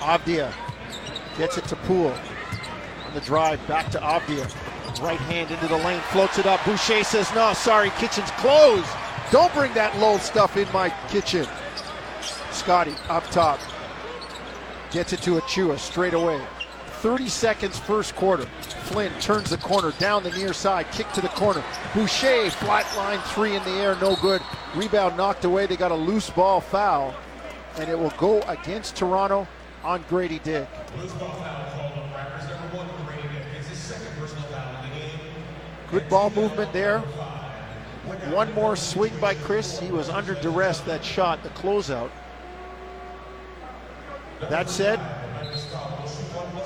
Avdija 0.00 0.52
gets 1.38 1.58
it 1.58 1.64
to 1.64 1.76
Poole. 1.76 2.14
On 3.06 3.14
the 3.14 3.20
drive, 3.20 3.66
back 3.66 3.90
to 3.90 3.98
Avdija. 3.98 4.50
Right 5.02 5.18
hand 5.20 5.50
into 5.50 5.66
the 5.66 5.76
lane, 5.78 6.00
floats 6.12 6.38
it 6.38 6.46
up. 6.46 6.64
Boucher 6.64 7.02
says, 7.02 7.32
no, 7.34 7.52
sorry, 7.52 7.90
kitchen's 7.98 8.30
closed. 8.32 8.88
Don't 9.32 9.52
bring 9.52 9.72
that 9.74 9.98
low 9.98 10.18
stuff 10.18 10.56
in 10.56 10.70
my 10.72 10.90
kitchen. 11.08 11.46
Scotty 12.52 12.94
up 13.08 13.28
top. 13.30 13.58
Gets 14.92 15.12
it 15.12 15.20
to 15.22 15.32
Achiuwa 15.32 15.78
straight 15.78 16.14
away. 16.14 16.40
30 17.04 17.28
seconds 17.28 17.78
first 17.78 18.16
quarter. 18.16 18.46
Flynn 18.84 19.12
turns 19.20 19.50
the 19.50 19.58
corner 19.58 19.90
down 19.98 20.22
the 20.22 20.30
near 20.30 20.54
side, 20.54 20.90
kick 20.90 21.06
to 21.12 21.20
the 21.20 21.28
corner. 21.28 21.62
Boucher 21.92 22.50
flat 22.50 22.86
line 22.96 23.18
three 23.34 23.54
in 23.54 23.62
the 23.64 23.72
air, 23.72 23.94
no 24.00 24.16
good. 24.22 24.40
Rebound 24.74 25.14
knocked 25.14 25.44
away. 25.44 25.66
They 25.66 25.76
got 25.76 25.90
a 25.90 25.94
loose 25.94 26.30
ball 26.30 26.62
foul, 26.62 27.14
and 27.76 27.90
it 27.90 27.98
will 27.98 28.14
go 28.16 28.40
against 28.44 28.96
Toronto 28.96 29.46
on 29.82 30.02
Grady 30.08 30.38
Dick. 30.38 30.66
Good 35.90 36.08
ball 36.08 36.30
movement 36.30 36.72
there. 36.72 37.00
One 38.30 38.50
more 38.54 38.76
swing 38.76 39.12
by 39.20 39.34
Chris. 39.34 39.78
He 39.78 39.90
was 39.90 40.08
under 40.08 40.36
duress 40.36 40.80
that 40.80 41.04
shot, 41.04 41.42
the 41.42 41.50
closeout. 41.50 42.10
That 44.48 44.70
said, 44.70 44.98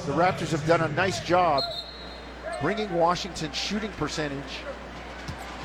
the 0.09 0.15
Raptors 0.15 0.51
have 0.53 0.67
done 0.67 0.81
a 0.81 0.89
nice 0.89 1.21
job 1.21 1.63
bringing 2.63 2.91
Washington's 2.95 3.55
shooting 3.55 3.91
percentage 3.93 4.63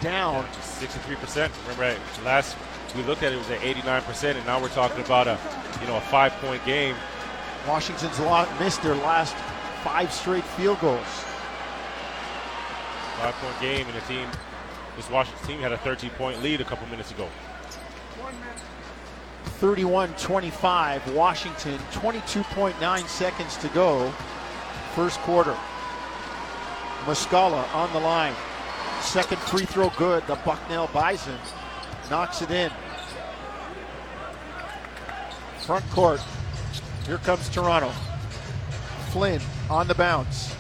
down. 0.02 0.44
63%. 0.62 1.50
Remember, 1.64 1.98
last 2.26 2.58
we 2.94 3.04
looked 3.04 3.24
at 3.24 3.32
it, 3.32 3.36
it 3.36 3.40
was 3.40 3.50
at 3.50 3.60
89%, 3.60 4.36
and 4.36 4.46
now 4.46 4.62
we're 4.62 4.68
talking 4.68 5.02
about 5.04 5.28
a, 5.28 5.40
you 5.80 5.88
know, 5.88 5.96
a 5.96 6.02
five-point 6.02 6.64
game. 6.66 6.94
Washington's 7.68 8.20
missed 8.60 8.84
their 8.84 8.96
last 8.96 9.34
five 9.82 10.12
straight 10.12 10.44
field 10.44 10.80
goals. 10.82 11.08
Five-point 13.18 13.62
game, 13.62 13.88
and 13.88 13.96
the 13.96 14.06
team, 14.08 14.28
this 14.98 15.10
Washington 15.10 15.48
team 15.48 15.60
had 15.62 15.72
a 15.72 15.78
13-point 15.78 16.44
lead 16.44 16.60
a 16.60 16.66
couple 16.66 16.86
minutes 16.88 17.12
ago. 17.12 17.30
31-25, 19.60 21.14
Washington, 21.14 21.78
22.9 21.92 23.08
seconds 23.08 23.58
to 23.58 23.68
go, 23.70 24.10
first 24.96 25.20
quarter. 25.20 25.56
Muscala 27.06 27.74
on 27.76 27.92
the 27.92 28.00
line. 28.00 28.34
Second 29.02 29.38
free 29.40 29.66
throw 29.66 29.90
good. 29.98 30.26
The 30.28 30.36
Bucknell 30.36 30.88
Bison 30.94 31.38
knocks 32.10 32.42
it 32.42 32.50
in. 32.52 32.72
Front 35.60 35.90
court. 35.90 36.22
Here 37.06 37.18
comes 37.18 37.50
Toronto. 37.50 37.92
Flynn 39.12 39.42
on 39.70 39.88
the 39.88 39.96
bounce. 39.96 40.56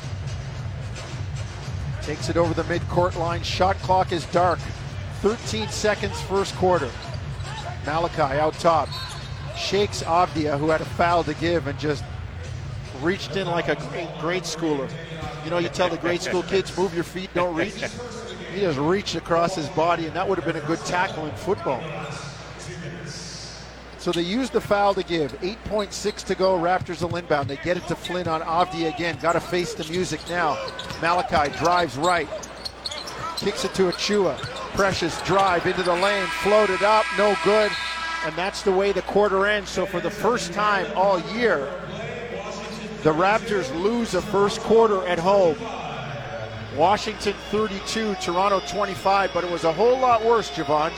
Takes 2.01 2.27
it 2.27 2.35
over 2.35 2.53
the 2.53 2.65
mid-court 2.65 3.15
line. 3.15 3.41
Shot 3.43 3.77
clock 3.77 4.11
is 4.11 4.25
dark. 4.27 4.59
13 5.21 5.69
seconds 5.69 6.21
first 6.23 6.53
quarter. 6.55 6.89
Malachi 7.85 8.39
out 8.39 8.53
top. 8.55 8.89
Shakes 9.57 10.03
Avdija, 10.03 10.57
who 10.57 10.69
had 10.69 10.81
a 10.81 10.85
foul 10.85 11.23
to 11.23 11.33
give, 11.35 11.67
and 11.67 11.77
just 11.79 12.03
reached 13.01 13.35
in 13.35 13.47
like 13.47 13.67
a 13.67 13.75
great 13.75 14.09
grade 14.19 14.43
schooler. 14.43 14.89
You 15.43 15.49
know, 15.51 15.57
you 15.57 15.69
tell 15.69 15.89
the 15.89 15.97
grade 15.97 16.21
school 16.21 16.43
kids, 16.43 16.75
move 16.77 16.93
your 16.95 17.03
feet, 17.03 17.29
don't 17.33 17.55
reach. 17.55 17.83
He 18.53 18.61
just 18.61 18.79
reached 18.79 19.15
across 19.15 19.55
his 19.55 19.67
body, 19.69 20.05
and 20.05 20.15
that 20.15 20.27
would 20.27 20.37
have 20.37 20.45
been 20.45 20.61
a 20.61 20.67
good 20.67 20.79
tackle 20.79 21.25
in 21.25 21.35
football. 21.35 21.81
So 23.97 24.11
they 24.11 24.21
use 24.21 24.49
the 24.49 24.59
foul 24.59 24.93
to 24.95 25.03
give. 25.03 25.31
8.6 25.39 26.25
to 26.25 26.35
go. 26.35 26.57
Raptors 26.59 27.01
will 27.01 27.15
inbound. 27.15 27.49
They 27.49 27.55
get 27.57 27.77
it 27.77 27.87
to 27.87 27.95
Flynn 27.95 28.27
on 28.27 28.41
Avdija 28.41 28.93
again. 28.93 29.17
Got 29.21 29.33
to 29.33 29.39
face 29.39 29.73
the 29.73 29.85
music 29.85 30.19
now. 30.29 30.57
Malachi 31.01 31.57
drives 31.57 31.95
right. 31.97 32.27
Kicks 33.37 33.63
it 33.63 33.73
to 33.75 33.83
Achiuwa. 33.83 34.62
Precious 34.73 35.21
drive 35.21 35.65
into 35.67 35.83
the 35.83 35.93
lane. 35.93 36.25
Floated 36.41 36.81
up. 36.83 37.05
No 37.17 37.35
good. 37.43 37.71
And 38.25 38.35
that's 38.35 38.61
the 38.63 38.71
way 38.71 38.91
the 38.91 39.01
quarter 39.03 39.45
ends. 39.45 39.69
So 39.69 39.85
for 39.85 39.99
the 39.99 40.09
first 40.09 40.53
time 40.53 40.87
all 40.95 41.19
year, 41.35 41.69
the 43.03 43.13
Raptors 43.13 43.69
lose 43.81 44.13
a 44.13 44.21
first 44.21 44.61
quarter 44.61 45.05
at 45.07 45.19
home. 45.19 45.57
Washington 46.75 47.35
32, 47.51 48.15
Toronto 48.15 48.61
25, 48.61 49.31
but 49.33 49.43
it 49.43 49.51
was 49.51 49.63
a 49.63 49.71
whole 49.71 49.99
lot 49.99 50.25
worse, 50.25 50.49
Jevohn. 50.49 50.91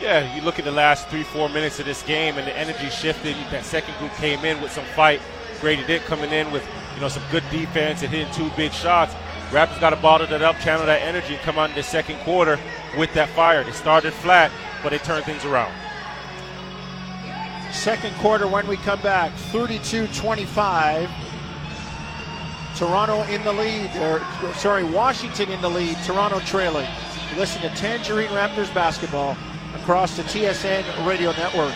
Yeah, 0.00 0.34
you 0.34 0.42
look 0.42 0.58
at 0.58 0.66
the 0.66 0.72
last 0.72 1.08
three, 1.08 1.22
four 1.22 1.48
minutes 1.48 1.80
of 1.80 1.86
this 1.86 2.02
game, 2.02 2.36
and 2.36 2.46
the 2.46 2.54
energy 2.54 2.90
shifted. 2.90 3.34
That 3.50 3.64
second 3.64 3.96
group 3.98 4.12
came 4.14 4.44
in 4.44 4.60
with 4.60 4.72
some 4.72 4.84
fight. 4.84 5.22
Grady 5.60 5.86
Dick 5.86 6.02
coming 6.02 6.32
in 6.32 6.52
with 6.52 6.68
you 6.94 7.00
know 7.00 7.08
some 7.08 7.22
good 7.30 7.44
defense 7.50 8.02
and 8.02 8.10
hitting 8.12 8.32
two 8.34 8.50
big 8.56 8.72
shots. 8.72 9.14
Raptors 9.56 9.80
got 9.80 9.88
to 9.88 9.96
bottle 9.96 10.26
that 10.26 10.42
up, 10.42 10.58
channel 10.58 10.84
that 10.84 11.00
energy, 11.00 11.32
and 11.32 11.42
come 11.42 11.58
out 11.58 11.70
in 11.70 11.76
the 11.76 11.82
second 11.82 12.18
quarter 12.18 12.60
with 12.98 13.10
that 13.14 13.26
fire. 13.30 13.64
They 13.64 13.72
started 13.72 14.12
flat, 14.12 14.52
but 14.82 14.90
they 14.90 14.98
turned 14.98 15.24
things 15.24 15.46
around. 15.46 15.72
Second 17.72 18.14
quarter 18.16 18.46
when 18.46 18.66
we 18.66 18.76
come 18.76 19.00
back, 19.00 19.32
32-25. 19.52 21.08
Toronto 22.76 23.22
in 23.32 23.42
the 23.44 23.52
lead, 23.54 23.96
or 23.96 24.20
sorry, 24.56 24.84
Washington 24.84 25.50
in 25.50 25.62
the 25.62 25.70
lead, 25.70 25.96
Toronto 26.04 26.38
trailing. 26.40 26.86
listen 27.38 27.62
to 27.62 27.70
Tangerine 27.70 28.28
Raptors 28.28 28.72
basketball 28.74 29.38
across 29.74 30.18
the 30.18 30.22
TSN 30.24 31.06
radio 31.06 31.32
network. 31.32 31.72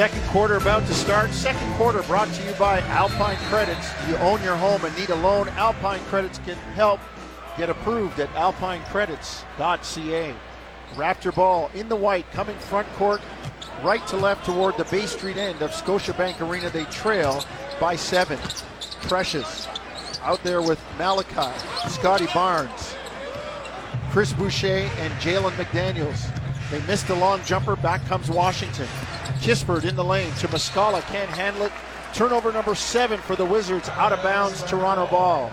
Second 0.00 0.24
quarter 0.28 0.56
about 0.56 0.86
to 0.86 0.94
start. 0.94 1.30
Second 1.30 1.74
quarter 1.74 2.00
brought 2.04 2.32
to 2.32 2.42
you 2.46 2.54
by 2.54 2.80
Alpine 2.80 3.36
Credits. 3.50 3.90
You 4.08 4.16
own 4.16 4.42
your 4.42 4.56
home 4.56 4.82
and 4.82 4.96
need 4.96 5.10
a 5.10 5.14
loan. 5.16 5.50
Alpine 5.50 6.00
Credits 6.04 6.38
can 6.38 6.56
help. 6.74 7.00
Get 7.58 7.68
approved 7.68 8.18
at 8.18 8.30
alpinecredits.ca. 8.30 10.34
Raptor 10.94 11.34
ball 11.34 11.70
in 11.74 11.90
the 11.90 11.96
white, 11.96 12.24
coming 12.32 12.56
front 12.56 12.90
court 12.94 13.20
right 13.82 14.06
to 14.06 14.16
left 14.16 14.46
toward 14.46 14.78
the 14.78 14.84
Bay 14.84 15.04
Street 15.04 15.36
end 15.36 15.60
of 15.60 15.70
Scotiabank 15.72 16.40
Arena. 16.40 16.70
They 16.70 16.84
trail 16.84 17.44
by 17.78 17.94
seven. 17.94 18.38
Precious 19.02 19.68
out 20.22 20.42
there 20.42 20.62
with 20.62 20.80
Malachi, 20.96 21.52
Scotty 21.90 22.28
Barnes, 22.32 22.96
Chris 24.08 24.32
Boucher, 24.32 24.88
and 24.96 25.12
Jalen 25.20 25.52
McDaniels. 25.56 26.39
They 26.70 26.80
missed 26.86 27.08
a 27.08 27.14
long 27.14 27.42
jumper. 27.44 27.76
Back 27.76 28.04
comes 28.06 28.30
Washington. 28.30 28.86
Kispert 29.40 29.84
in 29.84 29.96
the 29.96 30.04
lane 30.04 30.32
to 30.34 30.48
Muscala. 30.48 31.02
Can't 31.02 31.30
handle 31.30 31.62
it. 31.62 31.72
Turnover 32.14 32.52
number 32.52 32.74
seven 32.74 33.18
for 33.20 33.36
the 33.36 33.44
Wizards. 33.44 33.88
Out 33.90 34.12
of 34.12 34.22
bounds. 34.22 34.62
Toronto 34.64 35.06
ball. 35.06 35.50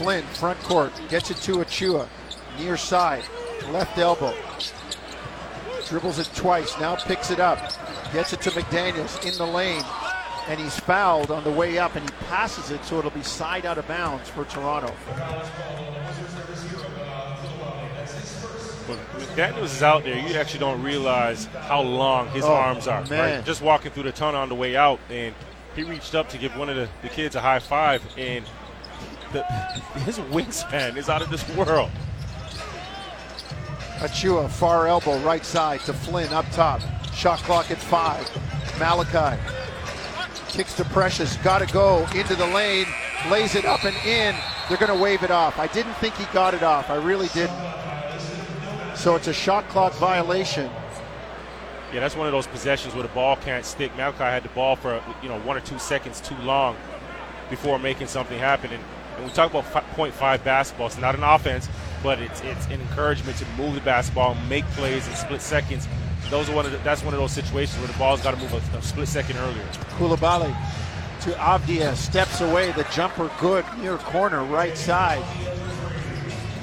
Flynn, 0.00 0.24
front 0.28 0.58
court, 0.60 0.92
gets 1.10 1.30
it 1.30 1.36
to 1.42 1.56
Achiuwa, 1.56 2.08
near 2.58 2.78
side, 2.78 3.22
left 3.70 3.98
elbow. 3.98 4.34
Dribbles 5.90 6.18
it 6.18 6.30
twice, 6.34 6.78
now 6.78 6.96
picks 6.96 7.30
it 7.30 7.40
up, 7.40 7.58
gets 8.12 8.32
it 8.32 8.40
to 8.42 8.50
McDaniels 8.52 9.26
in 9.26 9.36
the 9.36 9.44
lane, 9.44 9.82
and 10.48 10.58
he's 10.58 10.78
fouled 10.78 11.30
on 11.30 11.44
the 11.44 11.50
way 11.50 11.78
up, 11.78 11.96
and 11.96 12.08
he 12.08 12.16
passes 12.28 12.70
it, 12.70 12.82
so 12.84 12.98
it'll 12.98 13.10
be 13.10 13.22
side 13.22 13.66
out 13.66 13.76
of 13.76 13.86
bounds 13.88 14.28
for 14.28 14.44
Toronto. 14.44 14.88
When 18.86 18.98
McDaniels 19.26 19.64
is 19.64 19.82
out 19.82 20.04
there, 20.04 20.16
you 20.16 20.36
actually 20.36 20.60
don't 20.60 20.82
realize 20.82 21.46
how 21.46 21.82
long 21.82 22.28
his 22.28 22.44
oh, 22.44 22.54
arms 22.54 22.86
are. 22.86 23.02
Right? 23.02 23.44
Just 23.44 23.60
walking 23.60 23.90
through 23.90 24.04
the 24.04 24.12
tunnel 24.12 24.40
on 24.40 24.48
the 24.48 24.54
way 24.54 24.76
out, 24.76 25.00
and 25.10 25.34
he 25.74 25.82
reached 25.82 26.14
up 26.14 26.28
to 26.30 26.38
give 26.38 26.56
one 26.56 26.68
of 26.68 26.76
the, 26.76 26.88
the 27.02 27.08
kids 27.08 27.34
a 27.34 27.40
high 27.40 27.58
five, 27.58 28.02
and– 28.16 28.44
the, 29.32 29.42
his 30.04 30.18
wingspan 30.18 30.96
is 30.96 31.08
out 31.08 31.22
of 31.22 31.30
this 31.30 31.48
world. 31.56 31.90
Achiuwa, 34.00 34.48
far 34.48 34.86
elbow, 34.86 35.18
right 35.18 35.44
side 35.44 35.80
to 35.80 35.92
Flynn 35.92 36.32
up 36.32 36.48
top. 36.52 36.80
Shot 37.12 37.38
clock 37.40 37.70
at 37.70 37.78
five. 37.78 38.28
Malachi 38.78 39.38
kicks 40.48 40.74
to 40.74 40.84
Precious, 40.86 41.36
got 41.38 41.58
to 41.58 41.72
go 41.72 42.06
into 42.14 42.34
the 42.34 42.46
lane, 42.46 42.86
lays 43.30 43.54
it 43.54 43.66
up 43.66 43.84
and 43.84 43.94
in. 44.06 44.34
They're 44.68 44.78
going 44.78 44.96
to 44.96 45.02
wave 45.02 45.22
it 45.22 45.30
off. 45.30 45.58
I 45.58 45.66
didn't 45.66 45.92
think 45.94 46.14
he 46.14 46.24
got 46.32 46.54
it 46.54 46.62
off. 46.62 46.88
I 46.88 46.96
really 46.96 47.28
didn't. 47.28 47.56
So 48.96 49.16
it's 49.16 49.28
a 49.28 49.34
shot 49.34 49.68
clock 49.68 49.92
violation. 49.94 50.70
Yeah, 51.92 52.00
that's 52.00 52.16
one 52.16 52.26
of 52.26 52.32
those 52.32 52.46
possessions 52.46 52.94
where 52.94 53.02
the 53.02 53.10
ball 53.10 53.36
can't 53.36 53.64
stick. 53.64 53.94
Malachi 53.96 54.24
had 54.24 54.44
the 54.44 54.48
ball 54.50 54.76
for 54.76 55.02
you 55.22 55.28
know 55.28 55.38
one 55.40 55.56
or 55.56 55.60
two 55.60 55.78
seconds 55.78 56.20
too 56.20 56.36
long 56.38 56.76
before 57.50 57.78
making 57.78 58.06
something 58.06 58.38
happen. 58.38 58.70
And, 58.72 58.82
we 59.24 59.28
talk 59.32 59.50
about 59.50 59.66
0.5 59.66 60.44
basketball. 60.44 60.86
It's 60.86 60.96
not 60.96 61.14
an 61.14 61.22
offense, 61.22 61.68
but 62.02 62.20
it's 62.20 62.40
it's 62.42 62.66
an 62.66 62.80
encouragement 62.80 63.36
to 63.38 63.46
move 63.56 63.74
the 63.74 63.80
basketball, 63.80 64.34
make 64.48 64.64
plays 64.72 65.06
in 65.08 65.14
split 65.14 65.40
seconds. 65.40 65.86
Those 66.28 66.48
are 66.48 66.54
one 66.54 66.66
of 66.66 66.72
the, 66.72 66.78
that's 66.78 67.02
one 67.02 67.14
of 67.14 67.20
those 67.20 67.32
situations 67.32 67.78
where 67.78 67.88
the 67.88 67.98
ball's 67.98 68.20
got 68.20 68.32
to 68.32 68.36
move 68.40 68.52
a, 68.52 68.76
a 68.76 68.82
split 68.82 69.08
second 69.08 69.36
earlier. 69.38 69.64
Coulibaly 69.98 70.56
to 71.22 71.30
Avdija, 71.32 71.94
steps 71.96 72.40
away, 72.40 72.72
the 72.72 72.84
jumper 72.94 73.30
good, 73.38 73.64
near 73.78 73.98
corner, 73.98 74.42
right 74.44 74.76
side. 74.76 75.22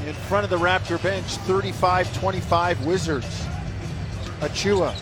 In 0.07 0.13
front 0.13 0.45
of 0.45 0.49
the 0.49 0.57
Raptor 0.57 1.01
bench, 1.01 1.25
35-25 1.25 2.83
Wizards. 2.85 3.45
Achiuwa 4.39 4.95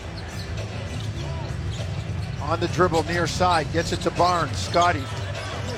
on 2.42 2.60
the 2.60 2.68
dribble 2.68 3.02
near 3.04 3.26
side, 3.26 3.70
gets 3.72 3.92
it 3.92 4.00
to 4.00 4.10
Barnes. 4.12 4.56
Scotty 4.56 5.02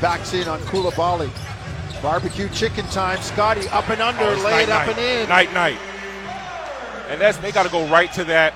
backs 0.01 0.35
in 0.35 0.47
on 0.49 0.59
Coulibaly. 0.61 1.31
Barbecue 2.03 2.49
chicken 2.51 2.85
time. 2.87 3.21
Scotty 3.21 3.69
up 3.69 3.89
and 3.89 4.01
under, 4.01 4.23
Oh, 4.23 4.45
lay 4.45 4.63
it 4.63 4.69
up 4.69 4.87
and 4.89 4.99
in. 4.99 5.29
Night 5.29 5.53
night. 5.53 5.79
And 7.09 7.21
that's 7.21 7.39
they 7.39 7.53
got 7.53 7.65
to 7.65 7.73
go 7.73 7.87
right 7.89 8.13
to 8.13 8.25
that, 8.25 8.55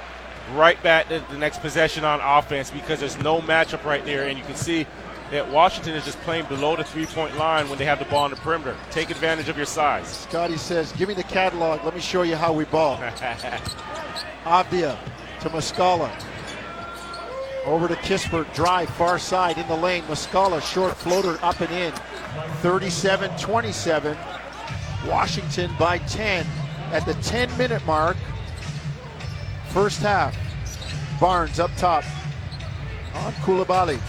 right 0.54 0.80
back 0.82 1.08
to 1.08 1.24
the 1.30 1.38
next 1.38 1.60
possession 1.60 2.04
on 2.04 2.20
offense 2.20 2.70
because 2.70 3.00
there's 3.00 3.18
no 3.18 3.40
matchup 3.40 3.84
right 3.84 4.04
there, 4.04 4.28
and 4.28 4.38
you 4.38 4.44
can 4.44 4.54
see 4.54 4.86
that 5.30 5.50
Washington 5.50 5.94
is 5.94 6.04
just 6.04 6.20
playing 6.20 6.44
below 6.44 6.76
the 6.76 6.84
three-point 6.84 7.36
line 7.38 7.68
when 7.70 7.78
they 7.78 7.86
have 7.86 7.98
the 7.98 8.04
ball 8.04 8.24
on 8.24 8.30
the 8.30 8.36
perimeter. 8.36 8.76
Take 8.90 9.08
advantage 9.10 9.48
of 9.48 9.56
your 9.56 9.64
size. 9.64 10.06
Scotty 10.06 10.58
says, 10.58 10.92
give 10.92 11.08
me 11.08 11.14
the 11.14 11.22
catalog. 11.22 11.82
Let 11.84 11.94
me 11.94 12.00
show 12.00 12.22
you 12.22 12.36
how 12.36 12.52
we 12.52 12.66
ball. 12.66 12.98
Avdija 14.44 14.98
to 15.40 15.48
Muscala. 15.48 16.10
Over 17.64 17.88
to 17.88 17.94
Kispert, 17.94 18.52
drive 18.54 18.90
far 18.90 19.18
side 19.18 19.56
in 19.56 19.66
the 19.68 19.76
lane. 19.76 20.02
Muscala, 20.02 20.60
short 20.60 20.94
floater 20.96 21.38
up 21.42 21.60
and 21.60 21.72
in. 21.72 21.94
37 22.60 23.30
27. 23.38 24.16
Washington 25.06 25.70
by 25.78 25.98
10 25.98 26.46
at 26.92 27.04
the 27.06 27.14
10 27.14 27.56
minute 27.58 27.84
mark. 27.86 28.16
First 29.68 30.00
half. 30.00 30.36
Barnes 31.20 31.60
up 31.60 31.70
top 31.76 32.04
on 33.14 33.32
Coulibaly. 33.34 34.00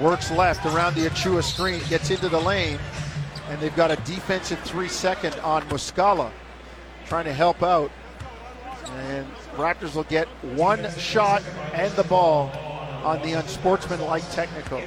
Works 0.00 0.30
left 0.30 0.66
around 0.66 0.94
the 0.94 1.06
Achiuwa 1.06 1.42
screen, 1.42 1.80
gets 1.88 2.10
into 2.10 2.28
the 2.28 2.40
lane, 2.40 2.78
and 3.48 3.60
they've 3.60 3.74
got 3.76 3.90
a 3.90 3.96
defensive 4.02 4.58
three 4.60 4.88
second 4.88 5.34
on 5.40 5.62
Muscala 5.68 6.30
trying 7.06 7.24
to 7.24 7.32
help 7.32 7.62
out. 7.62 7.90
And 8.86 9.26
Raptors 9.56 9.94
will 9.94 10.04
get 10.04 10.26
one 10.56 10.88
shot 10.98 11.42
and 11.72 11.92
the 11.94 12.04
ball 12.04 12.50
on 13.04 13.20
the 13.22 13.32
unsportsmanlike 13.34 14.28
technical. 14.30 14.80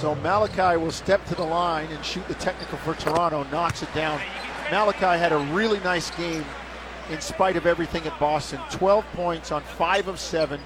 So 0.00 0.14
Malachi 0.14 0.78
will 0.78 0.92
step 0.92 1.22
to 1.26 1.34
the 1.34 1.44
line 1.44 1.88
and 1.92 2.02
shoot 2.02 2.26
the 2.26 2.32
technical 2.36 2.78
for 2.78 2.94
Toronto, 2.94 3.44
knocks 3.52 3.82
it 3.82 3.92
down. 3.92 4.18
Malachi 4.70 5.18
had 5.18 5.30
a 5.30 5.36
really 5.52 5.78
nice 5.80 6.10
game 6.12 6.42
in 7.10 7.20
spite 7.20 7.54
of 7.54 7.66
everything 7.66 8.06
at 8.06 8.18
Boston. 8.18 8.60
12 8.70 9.04
points 9.12 9.52
on 9.52 9.60
5 9.60 10.08
of 10.08 10.18
7, 10.18 10.58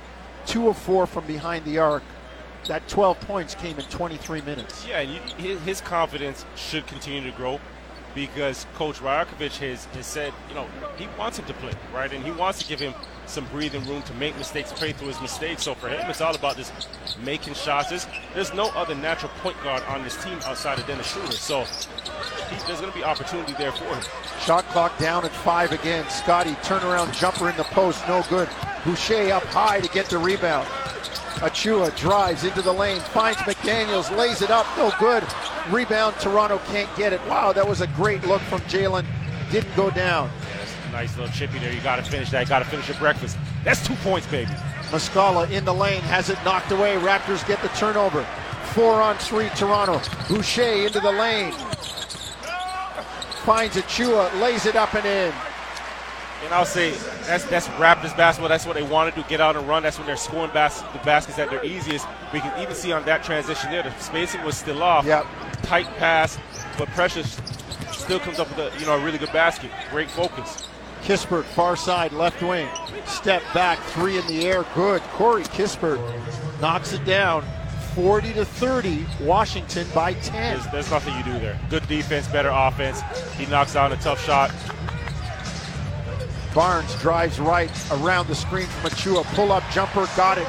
2 0.47 0.69
of 0.69 0.79
4 0.79 1.09
from 1.09 1.27
behind 1.27 1.65
the 1.65 1.79
arc. 1.79 2.05
That 2.69 2.87
12 2.87 3.19
points 3.23 3.57
came 3.57 3.77
in 3.77 3.85
23 3.87 4.41
minutes. 4.43 4.87
Yeah, 4.87 5.01
and 5.01 5.33
his, 5.33 5.81
confidence 5.81 6.45
should 6.55 6.87
continue 6.87 7.29
to 7.29 7.37
grow 7.37 7.59
because 8.15 8.69
Coach 8.77 9.01
Rajakovic 9.01 9.57
has, 9.59 9.87
has 9.87 10.07
said, 10.07 10.33
you 10.49 10.55
know, 10.55 10.69
he 10.97 11.09
wants 11.19 11.41
him 11.41 11.47
to 11.47 11.55
play, 11.55 11.73
right? 11.93 12.13
And 12.13 12.25
he 12.25 12.31
wants 12.31 12.61
to 12.61 12.69
give 12.69 12.79
him 12.79 12.95
some 13.27 13.47
breathing 13.47 13.85
room 13.87 14.03
to 14.03 14.15
make 14.15 14.37
mistakes, 14.37 14.73
play 14.73 14.93
through 14.93 15.09
his 15.09 15.21
mistakes. 15.21 15.63
So 15.63 15.75
for 15.75 15.89
him, 15.89 16.09
it's 16.11 16.21
all 16.21 16.35
about 16.35 16.57
just 16.57 16.73
making 17.23 17.55
shots. 17.55 17.91
There's, 17.91 18.07
there's 18.35 18.55
no 18.55 18.69
other 18.71 18.95
natural 18.95 19.33
point 19.41 19.57
guard 19.63 19.83
on 19.85 20.03
this 20.03 20.23
team 20.23 20.39
outside 20.45 20.79
of 20.79 20.87
Dennis 20.87 21.07
Schroeder. 21.07 21.33
So 21.33 21.65
he, 21.65 22.57
there's 22.67 22.81
going 22.81 22.93
to 22.93 22.99
be 22.99 23.05
opportunity 23.05 23.55
there 23.55 23.73
for 23.73 23.85
him. 23.85 24.03
Shot 24.41 24.65
clock 24.67 24.97
down 24.99 25.25
at 25.25 25.33
five 25.33 25.73
again. 25.73 26.09
Scotty 26.09 26.53
turnaround 26.63 27.17
jumper 27.19 27.49
in 27.49 27.57
the 27.57 27.65
post, 27.65 28.07
no 28.09 28.23
good. 28.29 28.49
Boucher 28.85 29.33
up 29.33 29.45
high 29.45 29.81
to 29.81 29.89
get 29.89 30.07
the 30.07 30.19
rebound. 30.19 30.69
Achiuwa 31.45 31.95
drives 31.97 32.45
into 32.45 32.63
the 32.63 32.73
lane, 32.73 33.01
finds 33.01 33.39
McDaniels, 33.41 34.17
lays 34.17 34.41
it 34.41 34.51
up, 34.51 34.67
no 34.77 34.93
good. 35.01 35.25
Rebound, 35.69 36.15
Toronto 36.21 36.59
can't 36.69 36.95
get 36.97 37.13
it. 37.13 37.21
Wow, 37.27 37.53
that 37.53 37.67
was 37.67 37.81
a 37.81 37.87
great 37.89 38.25
look 38.27 38.41
from 38.43 38.61
Jalen. 38.63 39.05
Didn't 39.51 39.75
go 39.75 39.91
down. 39.91 40.31
Nice 40.95 41.17
little 41.19 41.35
chippy 41.35 41.59
there. 41.59 41.73
You 41.73 41.81
got 41.81 41.97
to 41.97 42.09
finish 42.09 42.31
that. 42.31 42.49
Got 42.49 42.61
to 42.61 42.65
finish 42.67 42.87
your 42.87 42.97
breakfast. 42.99 43.37
That's 43.65 43.85
two 43.85 43.97
points, 43.97 44.29
baby. 44.29 44.53
Muscala 44.93 45.51
in 45.51 45.65
the 45.65 45.75
lane, 45.75 46.01
has 46.03 46.31
it 46.31 46.39
knocked 46.45 46.71
away. 46.71 46.95
Raptors 46.95 47.45
get 47.49 47.61
the 47.63 47.69
turnover. 47.71 48.23
Four 48.75 49.03
on 49.03 49.17
three, 49.17 49.49
Toronto. 49.57 50.01
Boucher 50.29 50.87
into 50.87 51.01
the 51.01 51.11
lane. 51.11 51.51
Finds 53.43 53.75
Achiuwa, 53.75 54.41
lays 54.41 54.67
it 54.67 54.77
up 54.77 54.95
and 54.95 55.05
in. 55.05 55.35
And 56.45 56.55
I'll 56.55 56.65
say 56.65 56.93
that's 57.27 57.45
that's 57.47 57.67
Raptors 57.71 58.17
basketball. 58.17 58.49
That's 58.49 58.65
what 58.65 58.77
they 58.77 58.85
want 58.85 59.13
to 59.13 59.21
do. 59.21 59.27
Get 59.29 59.41
out 59.41 59.57
and 59.57 59.67
run. 59.67 59.83
That's 59.83 59.99
when 59.99 60.07
they're 60.07 60.17
scoring 60.17 60.53
bas- 60.53 60.83
the 60.93 61.01
baskets 61.05 61.41
at 61.41 61.51
their 61.51 61.65
easiest. 61.65 62.07
We 62.33 62.39
can 62.39 62.57
even 62.63 62.77
see 62.77 62.93
on 62.93 63.05
that 63.07 63.25
transition 63.25 63.73
there, 63.73 63.83
the 63.83 63.93
spacing 63.99 64.45
was 64.45 64.57
still 64.57 64.81
off. 64.81 65.05
Yep. 65.07 65.27
Tight 65.63 65.87
pass, 65.97 66.39
but 66.79 66.87
Precious 66.91 67.41
still 67.91 68.21
comes 68.21 68.39
up 68.39 68.49
with 68.51 68.73
a 68.73 68.79
you 68.79 68.87
know 68.87 68.95
a 68.95 69.05
really 69.05 69.19
good 69.19 69.33
basket. 69.33 69.73
Great 69.91 70.09
focus. 70.09 70.69
Kispert, 71.05 71.45
far 71.45 71.77
side, 71.77 72.13
left 72.13 72.43
wing. 72.43 72.67
Step 73.05 73.43
back, 73.53 73.79
three 73.79 74.17
in 74.17 74.27
the 74.27 74.47
air, 74.47 74.65
good. 74.75 75.03
Corey 75.03 75.45
Kispert 75.45 76.01
knocks 76.63 76.95
it 76.95 77.05
down. 77.05 77.45
40 77.95 78.33
to 78.33 78.45
30, 78.45 79.07
Washington 79.21 79.87
by 79.95 80.15
10. 80.15 80.33
There's, 80.33 80.73
there's 80.73 80.91
nothing 80.91 81.15
you 81.17 81.23
do 81.23 81.39
there. 81.39 81.61
Good 81.69 81.87
defense, 81.89 82.27
better 82.27 82.49
offense. 82.49 83.03
He 83.37 83.45
knocks 83.47 83.75
down 83.75 83.93
a 83.93 83.97
tough 83.97 84.25
shot. 84.25 84.51
Barnes 86.55 86.95
drives 87.03 87.39
right 87.39 87.71
around 87.93 88.27
the 88.27 88.35
screen 88.35 88.67
from 88.67 88.91
Achiuwa. 88.91 89.25
Pull 89.35 89.53
up 89.53 89.63
jumper, 89.71 90.09
got 90.17 90.39
it. 90.39 90.49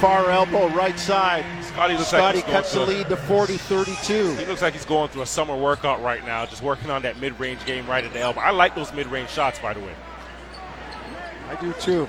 Far 0.00 0.30
elbow, 0.30 0.68
right 0.68 0.98
side. 0.98 1.44
Scotty 1.62 1.94
Scotty 1.98 2.38
like 2.38 2.46
cuts 2.46 2.72
the 2.72 2.80
lead 2.80 3.10
to 3.10 3.16
40 3.16 3.58
32. 3.58 4.34
He 4.34 4.46
looks 4.46 4.62
like 4.62 4.72
he's 4.72 4.86
going 4.86 5.10
through 5.10 5.20
a 5.20 5.26
summer 5.26 5.54
workout 5.54 6.02
right 6.02 6.24
now, 6.24 6.46
just 6.46 6.62
working 6.62 6.88
on 6.88 7.02
that 7.02 7.20
mid-range 7.20 7.66
game 7.66 7.86
right 7.86 8.02
at 8.02 8.10
the 8.14 8.20
elbow. 8.20 8.40
I 8.40 8.50
like 8.50 8.74
those 8.74 8.94
mid-range 8.94 9.28
shots, 9.28 9.58
by 9.58 9.74
the 9.74 9.80
way. 9.80 9.94
I 11.50 11.60
do 11.60 11.74
too. 11.74 12.08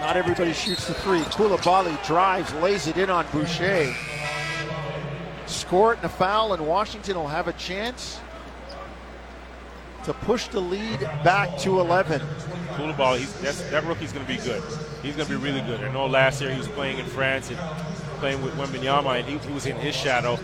Not 0.00 0.16
everybody 0.16 0.52
shoots 0.52 0.88
the 0.88 0.94
three. 0.94 1.20
Coulibaly 1.20 2.04
drives, 2.04 2.52
lays 2.54 2.88
it 2.88 2.96
in 2.96 3.08
on 3.08 3.24
Boucher. 3.30 3.94
Score 5.46 5.92
it 5.92 5.98
and 5.98 6.06
a 6.06 6.08
foul, 6.08 6.54
and 6.54 6.66
Washington 6.66 7.16
will 7.16 7.28
have 7.28 7.46
a 7.46 7.52
chance 7.52 8.18
to 10.08 10.14
push 10.14 10.48
the 10.48 10.58
lead 10.58 11.00
back 11.22 11.58
to 11.58 11.80
11. 11.80 12.20
Coulibaly, 12.70 13.18
he's, 13.18 13.40
that's, 13.40 13.60
that 13.70 13.84
rookie's 13.84 14.10
going 14.10 14.24
to 14.24 14.32
be 14.32 14.38
good. 14.38 14.62
He's 15.02 15.14
going 15.14 15.28
to 15.28 15.38
be 15.38 15.42
really 15.42 15.60
good. 15.60 15.82
I 15.82 15.92
know 15.92 16.06
last 16.06 16.40
year 16.40 16.50
he 16.50 16.56
was 16.56 16.68
playing 16.68 16.98
in 16.98 17.04
France 17.04 17.50
and 17.50 17.58
playing 18.18 18.42
with 18.42 18.54
Wembanyama, 18.54 19.20
and 19.20 19.28
he, 19.28 19.36
he 19.36 19.52
was 19.52 19.66
in 19.66 19.76
his 19.76 19.94
shadow. 19.94 20.38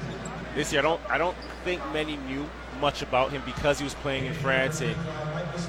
This 0.54 0.70
year, 0.70 0.80
I 0.80 0.82
don't, 0.82 1.00
I 1.08 1.16
don't 1.16 1.36
think 1.64 1.80
many 1.94 2.18
knew 2.18 2.46
much 2.78 3.00
about 3.00 3.30
him 3.30 3.40
because 3.46 3.78
he 3.78 3.84
was 3.84 3.94
playing 3.94 4.26
in 4.26 4.34
France 4.34 4.82
and 4.82 4.94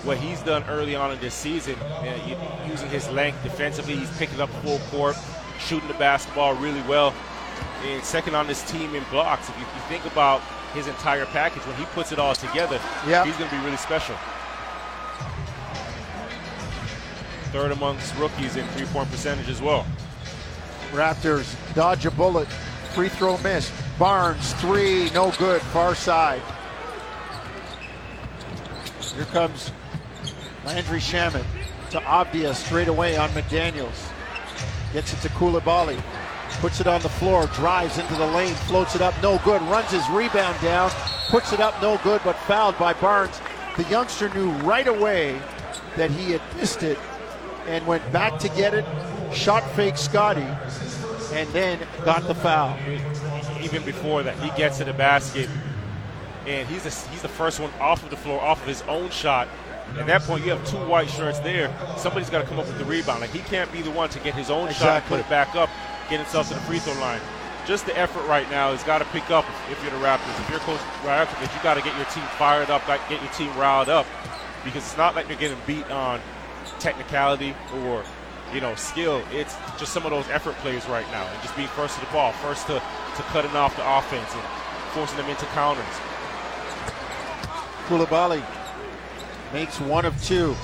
what 0.04 0.18
he's 0.18 0.42
done 0.42 0.66
early 0.66 0.96
on 0.96 1.14
in 1.14 1.20
this 1.22 1.34
season, 1.34 1.76
uh, 1.76 2.20
u- 2.28 2.70
using 2.70 2.90
his 2.90 3.10
length 3.12 3.42
defensively, 3.44 3.96
he's 3.96 4.18
picking 4.18 4.42
up 4.42 4.50
full 4.62 4.80
court, 4.92 5.16
shooting 5.58 5.88
the 5.88 5.94
basketball 5.94 6.54
really 6.56 6.82
well, 6.82 7.14
and 7.86 8.04
second 8.04 8.36
on 8.36 8.46
this 8.46 8.70
team 8.70 8.94
in 8.94 9.06
blocks. 9.06 9.48
If 9.48 9.56
you, 9.58 9.64
you 9.64 9.82
think 9.88 10.06
about 10.06 10.42
his 10.76 10.88
entire 10.88 11.26
package, 11.26 11.64
when 11.66 11.76
he 11.78 11.86
puts 11.86 12.12
it 12.12 12.20
all 12.20 12.36
together, 12.36 12.80
Yep. 13.08 13.26
he's 13.26 13.38
going 13.38 13.50
to 13.50 13.56
be 13.56 13.64
really 13.64 13.78
special. 13.78 14.16
Third 17.52 17.72
amongst 17.72 18.14
rookies 18.18 18.58
in 18.58 18.68
three-point 18.70 19.10
percentage 19.10 19.50
as 19.50 19.62
well. 19.62 19.86
Raptors 20.92 21.56
dodge 21.74 22.06
a 22.06 22.12
bullet. 22.12 22.48
Free 22.94 23.10
throw 23.10 23.38
miss. 23.40 23.72
Barnes, 23.98 24.54
three, 24.56 25.10
no 25.12 25.32
good. 25.32 25.62
Far 25.62 25.96
side. 25.96 26.42
Here 29.16 29.26
comes 29.26 29.72
Landry 30.66 31.00
Shamet 31.00 31.46
to 31.92 32.00
Avdija 32.00 32.54
straight 32.54 32.90
away 32.90 33.16
on 33.16 33.30
McDaniels. 33.30 34.12
Gets 34.92 35.14
it 35.14 35.22
to 35.22 35.30
Coulibaly. 35.30 36.02
Puts 36.66 36.82
it 36.82 36.88
on 36.88 37.00
the 37.02 37.10
floor, 37.10 37.46
drives 37.54 38.00
into 38.00 38.16
the 38.16 38.26
lane, 38.26 38.56
floats 38.56 38.96
it 38.96 39.02
up, 39.04 39.14
no 39.22 39.38
good. 39.46 39.62
Runs 39.62 39.92
his 39.92 40.10
rebound 40.10 40.60
down, 40.64 40.90
puts 41.30 41.54
it 41.54 41.60
up, 41.60 41.80
no 41.80 42.00
good, 42.04 42.22
but 42.24 42.36
fouled 42.36 42.76
by 42.80 42.94
Barnes. 42.94 43.40
The 43.78 43.84
youngster 43.84 44.30
knew 44.30 44.50
right 44.64 44.88
away 44.88 45.40
that 45.96 46.10
he 46.10 46.32
had 46.32 46.42
missed 46.58 46.82
it 46.82 46.98
and 47.68 47.86
went 47.86 48.12
back 48.12 48.40
to 48.40 48.50
get 48.50 48.74
it, 48.74 48.84
shot 49.32 49.62
fake 49.76 49.96
Scotty, 49.96 50.42
and 51.34 51.48
then 51.50 51.86
got 52.04 52.24
the 52.24 52.34
foul. 52.34 52.76
Even 53.62 53.84
before 53.84 54.24
that, 54.24 54.36
he 54.40 54.50
gets 54.58 54.80
to 54.80 54.86
the 54.86 54.94
basket. 54.94 55.48
and 56.48 56.68
he's 56.68 56.82
the, 56.82 57.12
he's 57.12 57.22
the 57.22 57.30
first 57.30 57.60
one 57.60 57.70
off 57.80 58.02
of 58.02 58.10
the 58.10 58.18
floor, 58.18 58.42
off 58.42 58.60
of 58.64 58.68
his 58.68 58.82
own 58.88 59.12
shot. 59.12 59.48
At 60.00 60.08
that 60.08 60.24
point, 60.24 60.44
you 60.44 60.50
have 60.50 60.66
two 60.68 60.78
white 60.78 61.12
shirts 61.12 61.38
there. 61.40 61.72
Somebody's 61.96 62.32
got 62.32 62.42
to 62.42 62.48
come 62.48 62.58
up 62.58 62.66
with 62.66 62.80
the 62.80 62.86
rebound. 62.86 63.22
Like 63.22 63.30
he 63.30 63.40
can't 63.42 63.72
be 63.72 63.84
the 63.84 63.92
one 63.92 64.10
to 64.10 64.20
get 64.20 64.34
his 64.34 64.50
own 64.50 64.68
exactly. 64.68 64.80
shot, 64.80 64.96
and 64.96 65.06
put 65.06 65.20
it 65.20 65.30
back 65.30 65.56
up, 65.56 65.70
get 66.10 66.20
himself 66.20 66.48
to 66.50 66.54
the 66.54 66.60
free 66.62 66.80
throw 66.80 66.94
line. 67.00 67.22
Just 67.66 67.86
the 67.86 67.98
effort 67.98 68.28
right 68.28 68.50
now 68.52 68.72
has 68.72 68.84
got 68.84 69.00
to 69.00 69.06
pick 69.06 69.32
up 69.32 69.46
if 69.72 69.82
you're 69.82 69.92
the 69.92 70.06
Raptors. 70.06 70.40
If 70.42 70.50
you're 70.50 70.60
Coach 70.60 70.80
Rajakovic, 71.02 71.56
you 71.56 71.64
got 71.64 71.74
to 71.76 71.82
get 71.82 71.96
your 71.96 72.06
team 72.06 72.24
fired 72.38 72.70
up, 72.70 72.86
get 72.88 73.22
your 73.22 73.32
team 73.32 73.56
riled 73.58 73.90
up, 73.90 74.06
because 74.64 74.84
it's 74.84 74.98
not 74.98 75.16
like 75.16 75.28
you're 75.28 75.38
getting 75.38 75.58
beat 75.66 75.90
on 75.90 76.22
technicality 76.80 77.56
or 77.84 78.04
you 78.54 78.62
know 78.62 78.76
skill. 78.76 79.24
It's 79.32 79.56
just 79.80 79.94
some 79.94 80.04
of 80.04 80.12
those 80.12 80.28
effort 80.30 80.54
plays 80.58 80.88
right 80.88 81.10
now, 81.12 81.26
and 81.26 81.42
just 81.42 81.56
being 81.56 81.68
first 81.70 81.96
to 81.96 82.06
the 82.06 82.12
ball, 82.12 82.32
first 82.34 82.68
to 82.68 82.74
to 82.74 83.22
cutting 83.34 83.56
off 83.56 83.76
the 83.76 83.98
offense 83.98 84.32
and 84.34 84.44
forcing 84.94 85.18
them 85.18 85.30
into 85.30 85.46
counters. 85.48 85.86
Coulibaly 87.88 88.44
makes 89.54 89.80
one 89.80 90.06
of 90.06 90.22
two. 90.24 90.56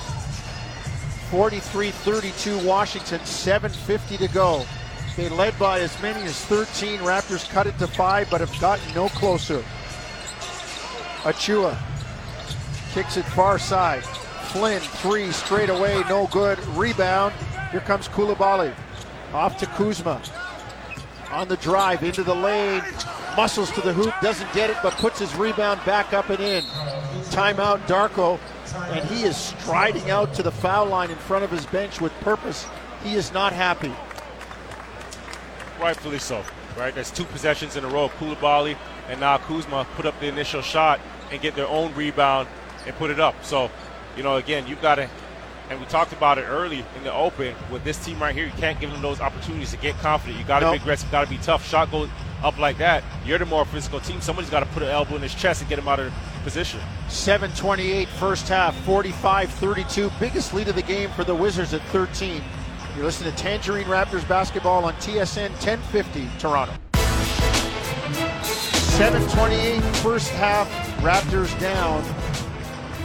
43-32 1.30 2.62
Washington, 2.66 3.18
7.50 3.20 4.18
to 4.18 4.28
go. 4.28 4.66
They 5.16 5.28
led 5.28 5.58
by 5.58 5.80
as 5.80 6.00
many 6.00 6.22
as 6.22 6.42
13. 6.46 7.00
Raptors 7.00 7.48
cut 7.50 7.66
it 7.66 7.78
to 7.78 7.86
five, 7.86 8.30
but 8.30 8.40
have 8.40 8.58
gotten 8.60 8.94
no 8.94 9.08
closer. 9.10 9.62
Achiuwa 11.22 11.76
kicks 12.92 13.16
it 13.16 13.24
far 13.26 13.58
side. 13.58 14.04
Flynn, 14.52 14.80
three 14.80 15.30
straight 15.32 15.70
away, 15.70 16.02
no 16.08 16.26
good. 16.28 16.58
Rebound. 16.68 17.34
Here 17.70 17.80
comes 17.80 18.08
Coulibaly. 18.08 18.74
Off 19.32 19.56
to 19.58 19.66
Kuzma. 19.66 20.20
On 21.30 21.48
the 21.48 21.56
drive 21.58 22.02
into 22.02 22.22
the 22.22 22.34
lane. 22.34 22.82
Muscles 23.36 23.70
to 23.72 23.80
the 23.80 23.94
hoop, 23.94 24.12
doesn't 24.20 24.52
get 24.52 24.68
it, 24.68 24.76
but 24.82 24.92
puts 24.94 25.18
his 25.18 25.34
rebound 25.36 25.80
back 25.86 26.12
up 26.12 26.28
and 26.28 26.40
in. 26.40 26.64
Timeout, 27.30 27.86
Darko. 27.86 28.38
And 28.90 29.08
he 29.08 29.24
is 29.24 29.36
striding 29.36 30.10
out 30.10 30.34
to 30.34 30.42
the 30.42 30.50
foul 30.50 30.86
line 30.86 31.10
in 31.10 31.16
front 31.16 31.44
of 31.44 31.50
his 31.50 31.64
bench 31.66 32.00
with 32.00 32.12
purpose. 32.20 32.66
He 33.02 33.14
is 33.14 33.32
not 33.32 33.54
happy. 33.54 33.92
Rightfully 35.82 36.18
so. 36.18 36.44
Right? 36.78 36.94
That's 36.94 37.10
two 37.10 37.24
possessions 37.24 37.76
in 37.76 37.84
a 37.84 37.88
row. 37.88 38.08
Coulibaly 38.08 38.76
and 39.08 39.20
now 39.20 39.38
Kuzma 39.38 39.86
put 39.96 40.06
up 40.06 40.18
the 40.20 40.28
initial 40.28 40.62
shot 40.62 41.00
and 41.30 41.40
get 41.42 41.54
their 41.54 41.66
own 41.66 41.94
rebound 41.94 42.48
and 42.86 42.96
put 42.96 43.10
it 43.10 43.20
up. 43.20 43.44
So 43.44 43.70
you 44.16 44.22
know, 44.22 44.36
again, 44.36 44.66
you've 44.66 44.82
got 44.82 44.96
to, 44.96 45.08
and 45.70 45.80
we 45.80 45.86
talked 45.86 46.12
about 46.12 46.38
it 46.38 46.42
early 46.42 46.84
in 46.96 47.04
the 47.04 47.12
open 47.12 47.54
with 47.70 47.84
this 47.84 48.02
team 48.04 48.20
right 48.20 48.34
here. 48.34 48.46
You 48.46 48.52
can't 48.52 48.78
give 48.78 48.90
them 48.90 49.02
those 49.02 49.20
opportunities 49.20 49.70
to 49.70 49.76
get 49.78 49.96
confident. 49.98 50.38
You 50.38 50.44
got 50.44 50.60
to 50.60 50.66
nope. 50.66 50.74
be 50.74 50.80
aggressive, 50.80 51.10
got 51.10 51.24
to 51.24 51.30
be 51.30 51.38
tough. 51.38 51.66
Shot 51.66 51.90
goes 51.90 52.08
up 52.42 52.58
like 52.58 52.78
that. 52.78 53.02
You're 53.24 53.38
the 53.38 53.46
more 53.46 53.64
physical 53.64 54.00
team. 54.00 54.20
Somebody's 54.20 54.50
got 54.50 54.60
to 54.60 54.66
put 54.66 54.82
an 54.82 54.90
elbow 54.90 55.16
in 55.16 55.22
his 55.22 55.34
chest 55.34 55.60
and 55.60 55.70
get 55.70 55.78
him 55.78 55.88
out 55.88 56.00
of 56.00 56.12
position. 56.44 56.80
7:28 57.08 58.08
first 58.08 58.48
half, 58.48 58.76
45-32. 58.86 60.12
Biggest 60.18 60.52
lead 60.52 60.68
of 60.68 60.74
the 60.74 60.82
game 60.82 61.10
for 61.10 61.24
the 61.24 61.34
Wizards 61.34 61.72
at 61.72 61.82
13. 61.86 62.42
You're 62.94 63.06
listening 63.06 63.32
to 63.32 63.38
Tangerine 63.38 63.86
Raptors 63.86 64.28
basketball 64.28 64.84
on 64.84 64.92
TSN 64.94 65.50
1050 65.52 66.28
Toronto. 66.38 66.74
7:28 68.42 69.80
first 69.96 70.28
half. 70.32 70.68
Raptors 71.00 71.58
down 71.58 72.02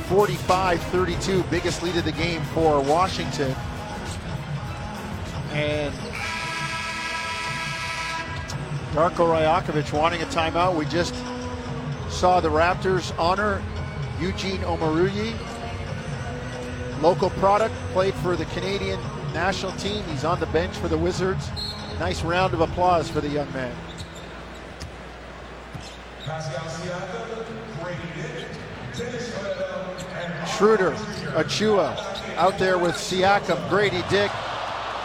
45 0.09 0.83
32, 0.83 1.41
biggest 1.43 1.81
lead 1.83 1.95
of 1.95 2.03
the 2.03 2.11
game 2.11 2.41
for 2.53 2.81
Washington. 2.81 3.55
And 5.53 5.93
Darko 8.91 9.25
Rajakovic 9.25 9.93
wanting 9.93 10.21
a 10.21 10.25
timeout. 10.25 10.75
We 10.75 10.83
just 10.85 11.15
saw 12.09 12.41
the 12.41 12.49
Raptors 12.49 13.17
honor 13.17 13.63
Eugene 14.19 14.59
Omoruyi. 14.63 15.33
Local 17.01 17.29
product, 17.29 17.73
played 17.93 18.13
for 18.15 18.35
the 18.35 18.45
Canadian 18.45 18.99
national 19.37 19.71
team. 19.73 20.03
He's 20.05 20.25
on 20.25 20.39
the 20.39 20.47
bench 20.47 20.75
for 20.77 20.87
the 20.87 20.97
Wizards. 20.97 21.51
Nice 21.99 22.23
round 22.23 22.55
of 22.55 22.61
applause 22.61 23.07
for 23.07 23.21
the 23.21 23.29
young 23.29 23.51
man. 23.53 23.75
Schroeder, 30.47 30.91
Achiuwa 31.35 31.95
out 32.35 32.57
there 32.57 32.79
with 32.79 32.95
Siakam, 32.95 33.69
Grady 33.69 34.03
Dick, 34.09 34.31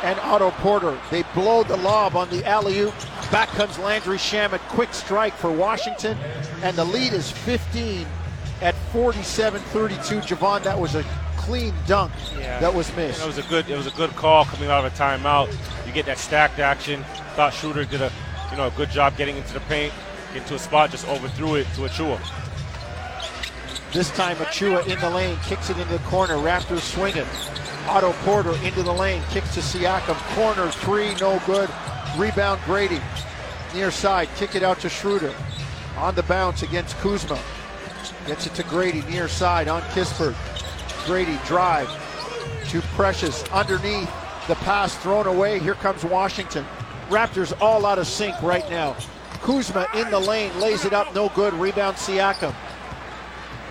and 0.02 0.18
Otto 0.20 0.50
Porter. 0.62 0.98
They 1.10 1.24
blow 1.34 1.62
the 1.62 1.76
lob 1.76 2.16
on 2.16 2.30
the 2.30 2.42
alley 2.48 2.78
oop. 2.78 2.94
Back 3.30 3.50
comes 3.50 3.78
Landry 3.78 4.16
Shamet. 4.16 4.60
Quick 4.70 4.94
strike 4.94 5.34
for 5.34 5.52
Washington, 5.52 6.16
and 6.62 6.74
the 6.74 6.84
lead 6.86 7.12
is 7.12 7.30
15 7.30 8.06
at 8.62 8.74
47-32. 8.94 10.22
Jevohn, 10.22 10.62
that 10.62 10.78
was 10.78 10.94
a 10.94 11.04
clean 11.42 11.74
dunk 11.86 12.12
yeah. 12.38 12.60
that 12.60 12.72
was 12.72 12.94
missed. 12.96 13.22
It 13.22 13.26
was 13.26 13.38
a 13.38 13.42
good. 13.42 13.68
It 13.68 13.76
was 13.76 13.86
a 13.86 13.92
good 13.92 14.10
call 14.10 14.44
coming 14.44 14.70
out 14.70 14.84
of 14.84 14.92
a 14.92 14.96
timeout. 14.96 15.52
You 15.86 15.92
get 15.92 16.06
that 16.06 16.18
stacked 16.18 16.58
action. 16.58 17.04
Thought 17.34 17.52
Schroeder 17.52 17.84
did 17.84 18.00
a, 18.00 18.12
you 18.50 18.56
know, 18.56 18.68
a 18.68 18.70
good 18.72 18.90
job 18.90 19.16
getting 19.16 19.36
into 19.36 19.52
the 19.52 19.60
paint, 19.60 19.92
get 20.32 20.42
into 20.42 20.54
a 20.54 20.58
spot, 20.58 20.90
just 20.90 21.06
overthrew 21.08 21.56
it 21.56 21.66
to 21.74 21.82
Achiuwa. 21.82 22.20
This 23.92 24.10
time 24.10 24.36
Achiuwa 24.36 24.86
in 24.86 24.98
the 25.00 25.10
lane, 25.10 25.36
kicks 25.44 25.68
it 25.68 25.76
into 25.76 25.92
the 25.92 26.04
corner. 26.04 26.34
Raptors 26.36 26.80
swinging. 26.80 27.26
Otto 27.88 28.12
Porter 28.24 28.54
into 28.64 28.82
the 28.82 28.92
lane, 28.92 29.22
kicks 29.30 29.54
to 29.54 29.60
Siakam. 29.60 30.16
Corner 30.34 30.70
three, 30.70 31.14
no 31.16 31.40
good. 31.46 31.68
Rebound 32.16 32.60
Grady. 32.64 33.00
Near 33.74 33.90
side, 33.90 34.28
kick 34.36 34.54
it 34.54 34.62
out 34.62 34.78
to 34.80 34.88
Schroeder. 34.88 35.34
On 35.96 36.14
the 36.14 36.22
bounce 36.22 36.62
against 36.62 36.96
Kuzma. 36.98 37.38
Gets 38.26 38.46
it 38.46 38.54
to 38.54 38.62
Grady, 38.62 39.02
near 39.02 39.28
side 39.28 39.66
on 39.66 39.82
Kispert. 39.94 40.36
Grady 41.06 41.38
drive 41.46 41.88
to 42.68 42.80
Precious 42.94 43.42
underneath. 43.50 44.10
The 44.48 44.54
pass 44.56 44.96
thrown 44.96 45.26
away. 45.26 45.58
Here 45.58 45.74
comes 45.74 46.04
Washington. 46.04 46.64
Raptors 47.08 47.52
all 47.60 47.86
out 47.86 47.98
of 47.98 48.06
sync 48.06 48.40
right 48.42 48.68
now. 48.70 48.96
Kuzma 49.42 49.86
in 49.94 50.10
the 50.10 50.18
lane, 50.18 50.58
lays 50.60 50.84
it 50.84 50.92
up, 50.92 51.14
no 51.14 51.28
good. 51.30 51.52
Rebound 51.54 51.96
Siakam. 51.96 52.54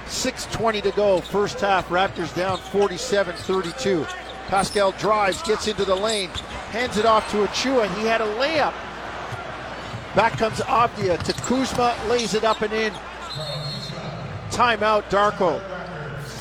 6.20 0.05 0.83
to 0.83 0.91
go, 0.91 1.21
first 1.21 1.59
half. 1.61 1.87
Raptors 1.89 2.35
down 2.35 2.57
47 2.57 3.35
32. 3.35 4.05
Pascal 4.47 4.91
drives, 4.93 5.41
gets 5.43 5.67
into 5.67 5.85
the 5.85 5.95
lane, 5.95 6.29
hands 6.71 6.97
it 6.97 7.05
off 7.05 7.29
to 7.31 7.37
Achiuwa. 7.45 7.87
He 7.97 8.05
had 8.05 8.19
a 8.19 8.25
layup. 8.35 8.73
Back 10.13 10.33
comes 10.33 10.59
Avdija 10.59 11.23
to 11.23 11.33
Kuzma, 11.33 11.95
lays 12.09 12.33
it 12.33 12.43
up 12.43 12.61
and 12.61 12.73
in. 12.73 12.93
Timeout, 14.49 15.03
Darko. 15.03 15.70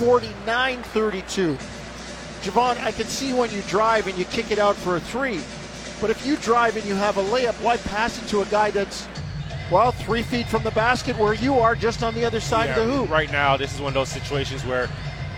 49 0.00 0.82
32. 0.82 1.58
Jevohn, 2.40 2.82
I 2.82 2.90
can 2.90 3.04
see 3.04 3.34
when 3.34 3.50
you 3.50 3.60
drive 3.68 4.06
and 4.06 4.16
you 4.16 4.24
kick 4.24 4.50
it 4.50 4.58
out 4.58 4.74
for 4.74 4.96
a 4.96 5.00
three. 5.00 5.42
But 6.00 6.08
if 6.08 6.24
you 6.24 6.36
drive 6.36 6.78
and 6.78 6.86
you 6.86 6.94
have 6.94 7.18
a 7.18 7.22
layup, 7.24 7.52
why 7.62 7.76
pass 7.76 8.20
it 8.20 8.26
to 8.28 8.40
a 8.40 8.46
guy 8.46 8.70
that's 8.70 9.06
well, 9.70 9.92
three 9.92 10.22
feet 10.22 10.46
from 10.46 10.62
the 10.62 10.70
basket 10.70 11.18
where 11.18 11.34
you 11.34 11.58
are, 11.58 11.76
just 11.76 12.02
on 12.02 12.14
the 12.14 12.24
other 12.24 12.40
side 12.40 12.70
yeah, 12.70 12.78
of 12.78 12.88
the 12.88 12.92
hoop. 12.94 13.10
Right 13.10 13.30
now, 13.30 13.58
this 13.58 13.74
is 13.74 13.80
one 13.80 13.88
of 13.88 13.94
those 13.94 14.08
situations 14.08 14.64
where 14.64 14.88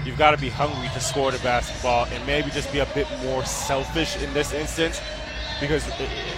you've 0.05 0.17
got 0.17 0.31
to 0.31 0.39
be 0.39 0.49
hungry 0.49 0.89
to 0.95 1.01
score 1.01 1.33
the 1.33 1.41
basketball 1.41 2.07
and 2.07 2.25
maybe 2.25 2.49
just 2.51 2.73
be 2.73 2.79
a 2.79 2.89
bit 2.95 3.09
more 3.25 3.45
selfish 3.45 4.17
in 4.23 4.33
this 4.33 4.53
instance 4.53 5.01
because 5.61 5.85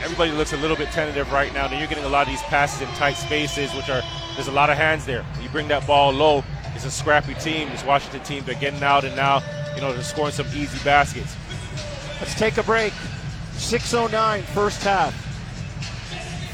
everybody 0.03 0.33
looks 0.33 0.55
a 0.55 0.57
little 0.57 0.79
bit 0.79 0.91
tentative 0.93 1.31
right 1.31 1.53
now. 1.53 1.67
And 1.67 1.79
you're 1.79 1.89
getting 1.89 2.05
a 2.05 2.09
lot 2.09 2.23
of 2.23 2.29
these 2.29 2.43
passes 2.45 2.81
in 2.81 2.89
tight 2.95 3.19
spaces, 3.19 3.73
which 3.75 3.91
are 3.91 4.03
there's 4.35 4.49
a 4.49 4.53
lot 4.53 4.71
of 4.71 4.79
hands 4.79 5.05
there. 5.05 5.27
You 5.43 5.51
bring 5.51 5.69
that 5.69 5.87
ball 5.87 6.11
low, 6.11 6.43
it's 6.75 6.85
a 6.85 6.91
scrappy 6.91 7.35
team. 7.35 7.69
This 7.71 7.85
Washington 7.85 8.23
team, 8.23 8.45
they're 8.45 8.55
getting 8.55 8.83
out 8.83 9.05
and 9.05 9.15
now, 9.17 9.43
you 9.75 9.81
know, 9.81 9.93
they're 9.93 10.03
scoring 10.03 10.33
some 10.33 10.47
easy 10.49 10.83
baskets. 10.85 11.37
Let's 12.21 12.35
take 12.35 12.59
a 12.59 12.63
break. 12.63 12.93
6:09 13.55 14.43
first 14.43 14.83
half. 14.83 15.15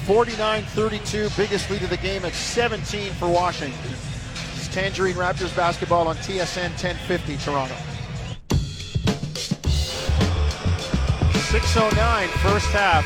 49 0.07 0.65
32, 0.65 1.29
biggest 1.37 1.71
lead 1.71 1.83
of 1.83 1.91
the 1.91 1.97
game 1.99 2.25
at 2.25 2.33
17 2.33 3.13
for 3.13 3.29
Washington. 3.29 3.93
It's 4.57 4.69
Tangerine 4.69 5.15
Raptors 5.15 5.55
basketball 5.55 6.09
on 6.09 6.17
TSN 6.17 6.71
1050 6.71 7.37
Toronto. 7.39 7.77
609 11.51 12.29
first 12.29 12.67
half. 12.67 13.05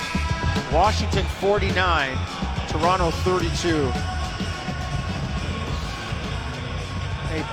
Washington 0.72 1.24
49, 1.40 2.18
Toronto 2.68 3.10
32. 3.10 4.13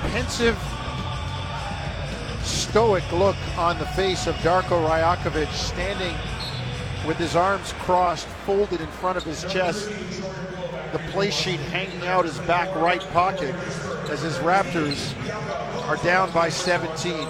Pensive, 0.10 0.58
stoic 2.44 3.10
look 3.12 3.36
on 3.58 3.78
the 3.80 3.86
face 3.88 4.28
of 4.28 4.36
Darko 4.36 4.88
Rajakovic 4.88 5.52
standing 5.52 6.16
with 7.06 7.18
his 7.18 7.36
arms 7.36 7.74
crossed, 7.80 8.28
folded 8.46 8.82
in 8.82 8.88
front 8.88 9.18
of 9.18 9.24
his 9.24 9.44
chest, 9.52 9.90
the 10.92 11.00
play 11.12 11.30
sheet 11.30 11.60
hanging 11.60 12.08
out 12.08 12.26
his 12.26 12.40
back 12.40 12.74
right 12.76 13.02
pocket 13.12 13.56
as 14.10 14.22
his 14.22 14.38
Raptors 14.40 15.14
are 15.88 15.98
down 16.04 16.32
by 16.32 16.50
17. 16.50 17.28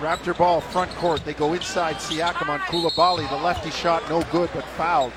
Raptor 0.00 0.36
ball 0.36 0.60
front 0.60 0.90
court. 0.92 1.24
They 1.24 1.34
go 1.34 1.54
inside 1.54 1.96
Siakam 1.96 2.48
on 2.48 2.60
Coulibaly. 2.60 3.28
The 3.28 3.36
lefty 3.36 3.70
shot 3.70 4.08
no 4.08 4.22
good, 4.30 4.48
but 4.54 4.64
fouled. 4.64 5.12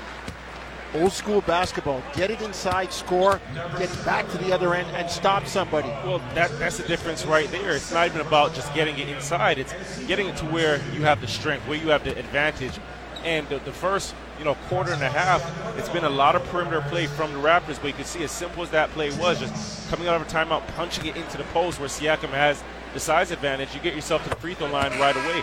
Old 0.94 1.12
school 1.12 1.40
basketball. 1.42 2.02
Get 2.14 2.30
it 2.30 2.40
inside, 2.42 2.92
score, 2.92 3.40
get 3.78 3.90
back 4.04 4.28
to 4.30 4.38
the 4.38 4.52
other 4.52 4.74
end, 4.74 4.88
and 4.96 5.10
stop 5.10 5.46
somebody. 5.46 5.88
Well, 6.04 6.18
that, 6.34 6.56
that's 6.58 6.76
the 6.76 6.86
difference 6.86 7.24
right 7.24 7.50
there. 7.50 7.72
It's 7.72 7.92
not 7.92 8.06
even 8.06 8.20
about 8.20 8.54
just 8.54 8.72
getting 8.74 8.98
it 8.98 9.08
inside. 9.08 9.58
It's 9.58 9.72
getting 10.06 10.28
it 10.28 10.36
to 10.38 10.44
where 10.46 10.80
you 10.92 11.02
have 11.02 11.20
the 11.20 11.28
strength, 11.28 11.66
where 11.66 11.78
you 11.78 11.88
have 11.88 12.04
the 12.04 12.18
advantage. 12.18 12.78
And 13.24 13.48
the, 13.48 13.60
the 13.60 13.72
first, 13.72 14.14
you 14.38 14.44
know, 14.44 14.56
quarter 14.68 14.92
and 14.92 15.02
a 15.02 15.08
half, 15.08 15.78
it's 15.78 15.88
been 15.88 16.04
a 16.04 16.10
lot 16.10 16.34
of 16.34 16.42
perimeter 16.46 16.80
play 16.88 17.06
from 17.06 17.32
the 17.32 17.38
Raptors. 17.38 17.80
But 17.80 17.86
you 17.88 17.92
can 17.92 18.04
see, 18.04 18.24
as 18.24 18.32
simple 18.32 18.64
as 18.64 18.70
that 18.70 18.90
play 18.90 19.16
was, 19.16 19.38
just 19.38 19.88
coming 19.90 20.08
out 20.08 20.20
of 20.20 20.26
a 20.26 20.30
timeout, 20.30 20.66
punching 20.74 21.06
it 21.06 21.16
into 21.16 21.38
the 21.38 21.44
post 21.44 21.78
where 21.78 21.88
Siakam 21.88 22.30
has 22.30 22.62
the 22.94 23.00
size 23.00 23.30
advantage. 23.30 23.72
You 23.74 23.80
get 23.80 23.94
yourself 23.94 24.24
to 24.24 24.28
the 24.28 24.36
free 24.36 24.54
throw 24.54 24.70
line 24.70 24.90
right 24.98 25.14
away. 25.14 25.42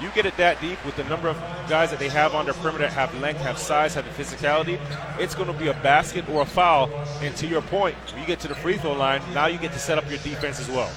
You 0.00 0.10
get 0.10 0.26
it 0.26 0.36
that 0.36 0.60
deep 0.60 0.84
with 0.84 0.94
the 0.94 1.02
number 1.04 1.28
of 1.28 1.36
guys 1.68 1.90
that 1.90 1.98
they 1.98 2.08
have 2.08 2.32
on 2.32 2.44
their 2.44 2.54
perimeter, 2.54 2.88
have 2.88 3.12
length, 3.20 3.40
have 3.40 3.58
size, 3.58 3.94
have 3.94 4.04
the 4.04 4.22
physicality. 4.22 4.78
It's 5.18 5.34
going 5.34 5.52
to 5.52 5.58
be 5.58 5.68
a 5.68 5.74
basket 5.74 6.28
or 6.28 6.42
a 6.42 6.46
foul. 6.46 6.88
And 7.20 7.34
to 7.36 7.48
your 7.48 7.62
point, 7.62 7.96
when 8.12 8.20
you 8.20 8.26
get 8.26 8.38
to 8.40 8.48
the 8.48 8.54
free 8.54 8.76
throw 8.76 8.92
line, 8.92 9.20
now 9.34 9.46
you 9.46 9.58
get 9.58 9.72
to 9.72 9.78
set 9.78 9.98
up 9.98 10.08
your 10.08 10.18
defense 10.18 10.60
as 10.60 10.68
well. 10.68 10.90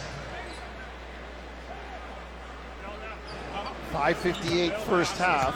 5:58 3.91 4.77
first 4.81 5.17
half. 5.17 5.55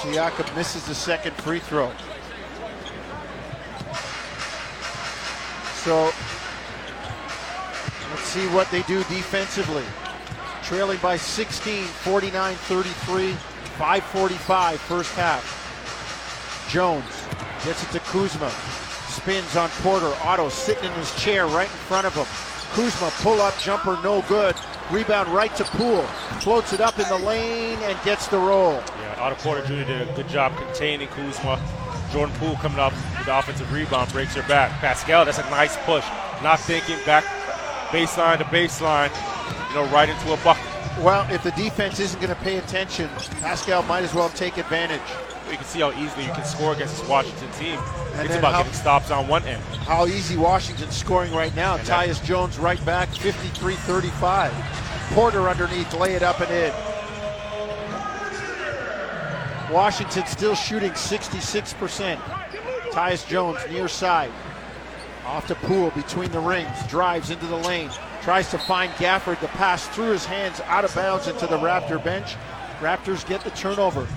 Siakam 0.00 0.56
misses 0.56 0.86
the 0.86 0.94
second 0.94 1.34
free 1.36 1.58
throw. 1.58 1.92
So 5.84 6.10
let's 8.10 8.22
see 8.22 8.46
what 8.48 8.70
they 8.70 8.82
do 8.82 8.98
defensively 9.04 9.84
trailing 10.66 10.98
by 10.98 11.16
16, 11.16 11.84
49 11.84 12.54
33, 12.56 13.32
545 13.32 14.80
first 14.80 15.14
half. 15.14 16.66
Jones 16.68 17.04
gets 17.64 17.84
it 17.84 17.90
to 17.92 18.00
Kuzma, 18.10 18.50
spins 19.08 19.54
on 19.54 19.68
Porter. 19.82 20.12
Otto 20.24 20.48
sitting 20.48 20.84
in 20.84 20.92
his 20.94 21.14
chair 21.14 21.46
right 21.46 21.70
in 21.70 21.76
front 21.86 22.06
of 22.06 22.14
him. 22.14 22.26
Kuzma 22.74 23.10
pull 23.22 23.40
up 23.40 23.56
jumper, 23.58 23.96
no 24.02 24.22
good. 24.22 24.56
Rebound 24.90 25.28
right 25.28 25.54
to 25.54 25.64
Poole. 25.64 26.02
Floats 26.40 26.72
it 26.72 26.80
up 26.80 26.98
in 26.98 27.08
the 27.08 27.18
lane 27.18 27.78
and 27.82 27.96
gets 28.04 28.26
the 28.26 28.38
roll. 28.38 28.72
Yeah, 28.72 29.16
Otto 29.20 29.36
Porter 29.36 29.64
Jr. 29.66 29.84
did 29.84 30.08
a 30.08 30.12
good 30.14 30.28
job 30.28 30.56
containing 30.56 31.06
Kuzma. 31.08 31.62
Jordan 32.12 32.34
Poole 32.38 32.56
coming 32.56 32.80
up 32.80 32.92
with 32.92 33.26
the 33.26 33.38
offensive 33.38 33.72
rebound, 33.72 34.12
breaks 34.12 34.34
her 34.34 34.46
back. 34.48 34.72
Pascal, 34.80 35.24
that's 35.24 35.38
a 35.38 35.48
nice 35.50 35.76
push. 35.84 36.04
Not 36.42 36.58
thinking 36.58 36.98
back 37.06 37.24
baseline 37.90 38.38
to 38.38 38.44
baseline 38.44 39.12
know, 39.76 39.86
right 39.92 40.08
into 40.08 40.32
a 40.32 40.36
bucket. 40.38 40.64
Well, 40.98 41.30
if 41.30 41.42
the 41.42 41.50
defense 41.52 42.00
isn't 42.00 42.20
going 42.20 42.34
to 42.34 42.40
pay 42.42 42.56
attention, 42.56 43.08
Pascal 43.40 43.82
might 43.82 44.02
as 44.02 44.14
well 44.14 44.30
take 44.30 44.56
advantage. 44.56 45.02
You 45.50 45.56
can 45.56 45.64
see 45.66 45.80
how 45.80 45.92
easily 45.92 46.24
you 46.24 46.32
can 46.32 46.44
score 46.44 46.72
against 46.72 46.98
this 46.98 47.08
Washington 47.08 47.50
team. 47.52 47.78
And 48.14 48.26
it's 48.26 48.36
about 48.36 48.54
how, 48.54 48.62
getting 48.62 48.72
stops 48.72 49.10
on 49.10 49.28
one 49.28 49.44
end. 49.44 49.62
How 49.84 50.06
easy 50.06 50.36
Washington's 50.36 50.96
scoring 50.96 51.32
right 51.32 51.54
now. 51.54 51.76
And 51.76 51.86
Tyus 51.86 52.24
Jones 52.24 52.58
right 52.58 52.84
back, 52.84 53.10
53-35. 53.10 54.50
Porter 55.14 55.48
underneath, 55.48 55.92
lay 55.94 56.14
it 56.14 56.22
up 56.22 56.40
and 56.40 56.50
in. 56.50 56.72
Washington 59.72 60.26
still 60.26 60.54
shooting 60.54 60.92
66%. 60.92 62.16
Tyus 62.90 63.28
Jones 63.28 63.58
near 63.70 63.88
side. 63.88 64.32
Off 65.26 65.46
to 65.48 65.54
Poole 65.56 65.90
between 65.90 66.30
the 66.30 66.40
rings, 66.40 66.86
drives 66.88 67.30
into 67.30 67.46
the 67.46 67.56
lane, 67.56 67.90
tries 68.26 68.50
to 68.50 68.58
find 68.58 68.90
Gafford. 68.94 69.38
The 69.38 69.46
pass 69.46 69.86
through 69.86 70.10
his 70.10 70.24
hands, 70.24 70.60
out 70.62 70.84
of 70.84 70.92
bounds 70.96 71.28
into 71.28 71.46
the 71.46 71.58
Raptor 71.58 72.02
bench. 72.02 72.34
Raptors 72.80 73.24
get 73.24 73.40
the 73.42 73.50
turnover. 73.50 74.08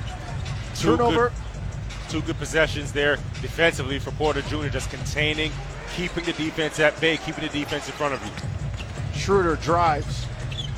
Two 0.73 0.97
turnover. 0.97 1.29
Good, 1.29 2.09
two 2.09 2.21
good 2.23 2.39
possessions 2.39 2.91
there 2.91 3.17
defensively 3.39 3.99
for 3.99 4.09
Porter 4.09 4.41
Jr. 4.41 4.69
Just 4.69 4.89
containing, 4.89 5.51
keeping 5.95 6.23
the 6.23 6.33
defense 6.33 6.79
at 6.79 6.99
bay, 6.99 7.17
keeping 7.17 7.43
the 7.43 7.51
defense 7.51 7.85
in 7.85 7.93
front 7.93 8.15
of 8.15 8.25
you. 8.25 9.19
Schroeder 9.19 9.57
drives, 9.57 10.25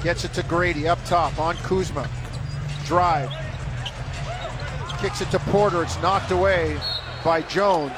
gets 0.03 0.25
it 0.25 0.33
to 0.33 0.43
Grady 0.43 0.89
up 0.89 1.01
top 1.05 1.39
on 1.39 1.55
Kuzma. 1.55 2.09
Drive. 2.83 3.31
Kicks 4.99 5.21
it 5.21 5.31
to 5.31 5.39
Porter. 5.39 5.83
It's 5.83 5.97
knocked 6.01 6.31
away 6.31 6.77
by 7.23 7.43
Jones. 7.43 7.97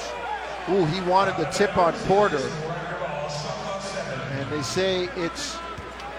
Ooh, 0.70 0.86
he 0.86 1.02
wanted 1.02 1.36
the 1.38 1.46
tip 1.46 1.76
on 1.76 1.94
Porter. 2.06 2.38
They 4.54 4.62
say 4.62 5.10
it's 5.16 5.58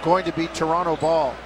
going 0.03 0.25
to 0.25 0.33
be 0.33 0.49
Toronto 0.49 0.97
ball. 0.97 1.37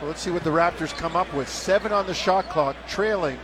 So 0.00 0.06
let's 0.06 0.22
see 0.22 0.30
what 0.30 0.44
the 0.44 0.50
Raptors 0.50 0.96
come 0.96 1.14
up 1.14 1.30
with. 1.34 1.46
Seven 1.46 1.92
on 1.92 2.06
the 2.06 2.14
shot 2.14 2.48
clock, 2.48 2.74
trailing 2.88 3.38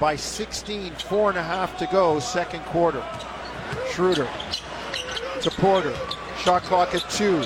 by 0.00 0.16
16, 0.16 0.94
four 0.94 1.28
and 1.28 1.38
a 1.38 1.42
half 1.42 1.76
to 1.80 1.86
go, 1.92 2.18
second 2.18 2.64
quarter. 2.64 3.04
Schroeder 3.90 4.26
to 5.42 5.50
Porter. 5.50 5.94
Shot 6.38 6.62
clock 6.62 6.94
at 6.94 7.02
two. 7.10 7.44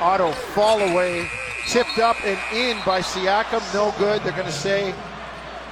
Otto 0.00 0.32
fall 0.32 0.78
away, 0.78 1.26
tipped 1.68 1.98
up 1.98 2.22
and 2.22 2.38
in 2.54 2.76
by 2.84 3.00
Siakam. 3.00 3.62
No 3.72 3.94
good. 3.98 4.22
They're 4.24 4.32
going 4.32 4.44
to 4.44 4.52
say 4.52 4.94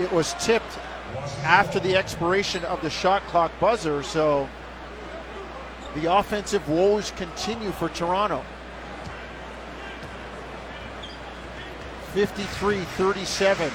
it 0.00 0.10
was 0.12 0.32
tipped 0.40 0.78
after 1.44 1.78
the 1.78 1.94
expiration 1.94 2.64
of 2.64 2.80
the 2.80 2.88
shot 2.88 3.20
clock 3.24 3.52
buzzer. 3.60 4.02
So 4.02 4.48
the 5.96 6.12
offensive 6.12 6.68
woes 6.68 7.10
continue 7.12 7.72
for 7.72 7.88
Toronto. 7.88 8.44
53 12.12 12.80
37. 12.80 13.72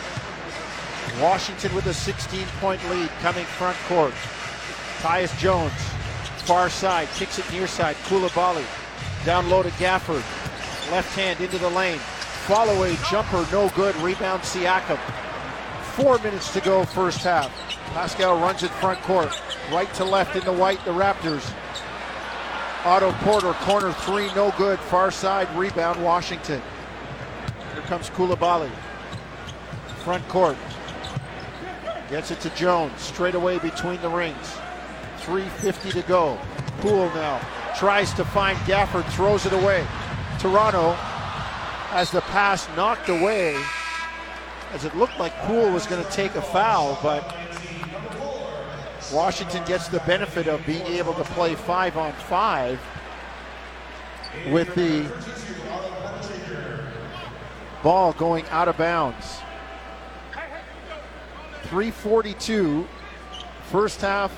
Washington 1.20 1.76
with 1.76 1.88
a 1.88 1.94
16 1.94 2.46
point 2.60 2.82
lead 2.90 3.10
coming 3.22 3.46
front 3.46 3.78
court. 3.88 4.14
Tyus 5.02 5.38
Jones, 5.40 5.74
far 6.46 6.70
side, 6.70 7.08
kicks 7.16 7.40
it 7.40 7.52
near 7.52 7.68
side. 7.68 7.96
Coulibaly 8.06 8.66
down 9.26 9.50
low 9.50 9.64
to 9.64 9.70
Gafford. 9.72 10.24
Left 10.92 11.16
hand 11.16 11.40
into 11.42 11.58
the 11.58 11.70
lane. 11.70 12.00
Follow 12.48 12.84
a 12.84 12.96
jumper, 13.10 13.46
no 13.52 13.70
good. 13.70 13.96
Rebound 13.98 14.42
Siakam. 14.42 14.98
Four 15.96 16.18
minutes 16.20 16.52
to 16.54 16.62
go, 16.62 16.86
first 16.86 17.20
half. 17.20 17.52
Pascal 17.94 18.40
runs 18.40 18.64
it 18.64 18.72
front 18.72 19.00
court. 19.02 19.32
Right 19.72 19.94
to 19.96 20.06
left 20.06 20.36
in 20.36 20.44
the 20.44 20.54
white, 20.54 20.84
the 20.86 20.92
Raptors. 20.92 21.54
Otto 22.84 23.12
Porter, 23.20 23.54
corner 23.54 23.94
three, 23.94 24.34
no 24.34 24.52
good. 24.58 24.80
Far 24.80 25.12
side 25.12 25.48
rebound, 25.56 26.04
Washington. 26.04 26.62
Here 27.74 27.84
comes 27.84 28.10
Coulibaly. 28.10 28.72
Front 30.04 30.28
court. 30.28 30.58
Gets 32.10 32.32
it 32.32 32.40
to 32.42 32.50
Jones. 32.52 33.00
Straight 33.00 33.36
away 33.36 33.60
between 33.60 34.02
the 34.02 34.10
rings. 34.10 34.58
3.50 35.20 35.92
to 35.92 36.02
go. 36.08 36.40
Poole 36.80 37.10
now 37.10 37.40
tries 37.78 38.14
to 38.14 38.26
find 38.26 38.58
Gafford, 38.60 39.06
throws 39.12 39.46
it 39.46 39.54
away. 39.54 39.86
Toronto 40.40 40.94
has 41.92 42.10
the 42.10 42.22
pass 42.22 42.68
knocked 42.76 43.10
away 43.10 43.56
as 44.74 44.86
it 44.86 44.96
looked 44.96 45.20
like 45.20 45.34
Poole 45.44 45.72
was 45.72 45.86
going 45.86 46.04
to 46.04 46.12
take 46.12 46.34
a 46.36 46.42
foul, 46.42 46.98
but 47.04 47.24
Washington 49.12 49.64
gets 49.66 49.88
the 49.88 50.00
benefit 50.00 50.48
of 50.48 50.66
being 50.66 50.86
able 50.88 51.14
to 51.14 51.24
play 51.24 51.56
five 51.56 51.98
on 51.98 52.14
five 52.14 52.80
with 54.50 54.74
the 54.76 55.06
ball 57.84 58.14
going 58.14 58.46
out 58.48 58.68
of 58.68 58.78
bounds. 58.78 59.40
342, 61.64 62.88
first 63.70 64.02
half, 64.02 64.32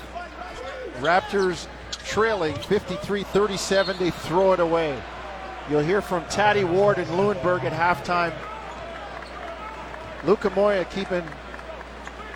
Raptors 1.00 1.66
trailing 2.04 2.54
53 2.54 3.24
37. 3.24 3.96
They 3.98 4.10
throw 4.10 4.52
it 4.52 4.60
away. 4.60 5.00
You'll 5.68 5.82
hear 5.82 6.00
from 6.00 6.24
Tatti 6.26 6.64
Ward 6.64 6.98
and 6.98 7.08
Lewenberg 7.08 7.64
at 7.64 7.72
halftime. 7.72 8.32
Luca 10.24 10.50
Moya 10.50 10.84
keeping 10.84 11.24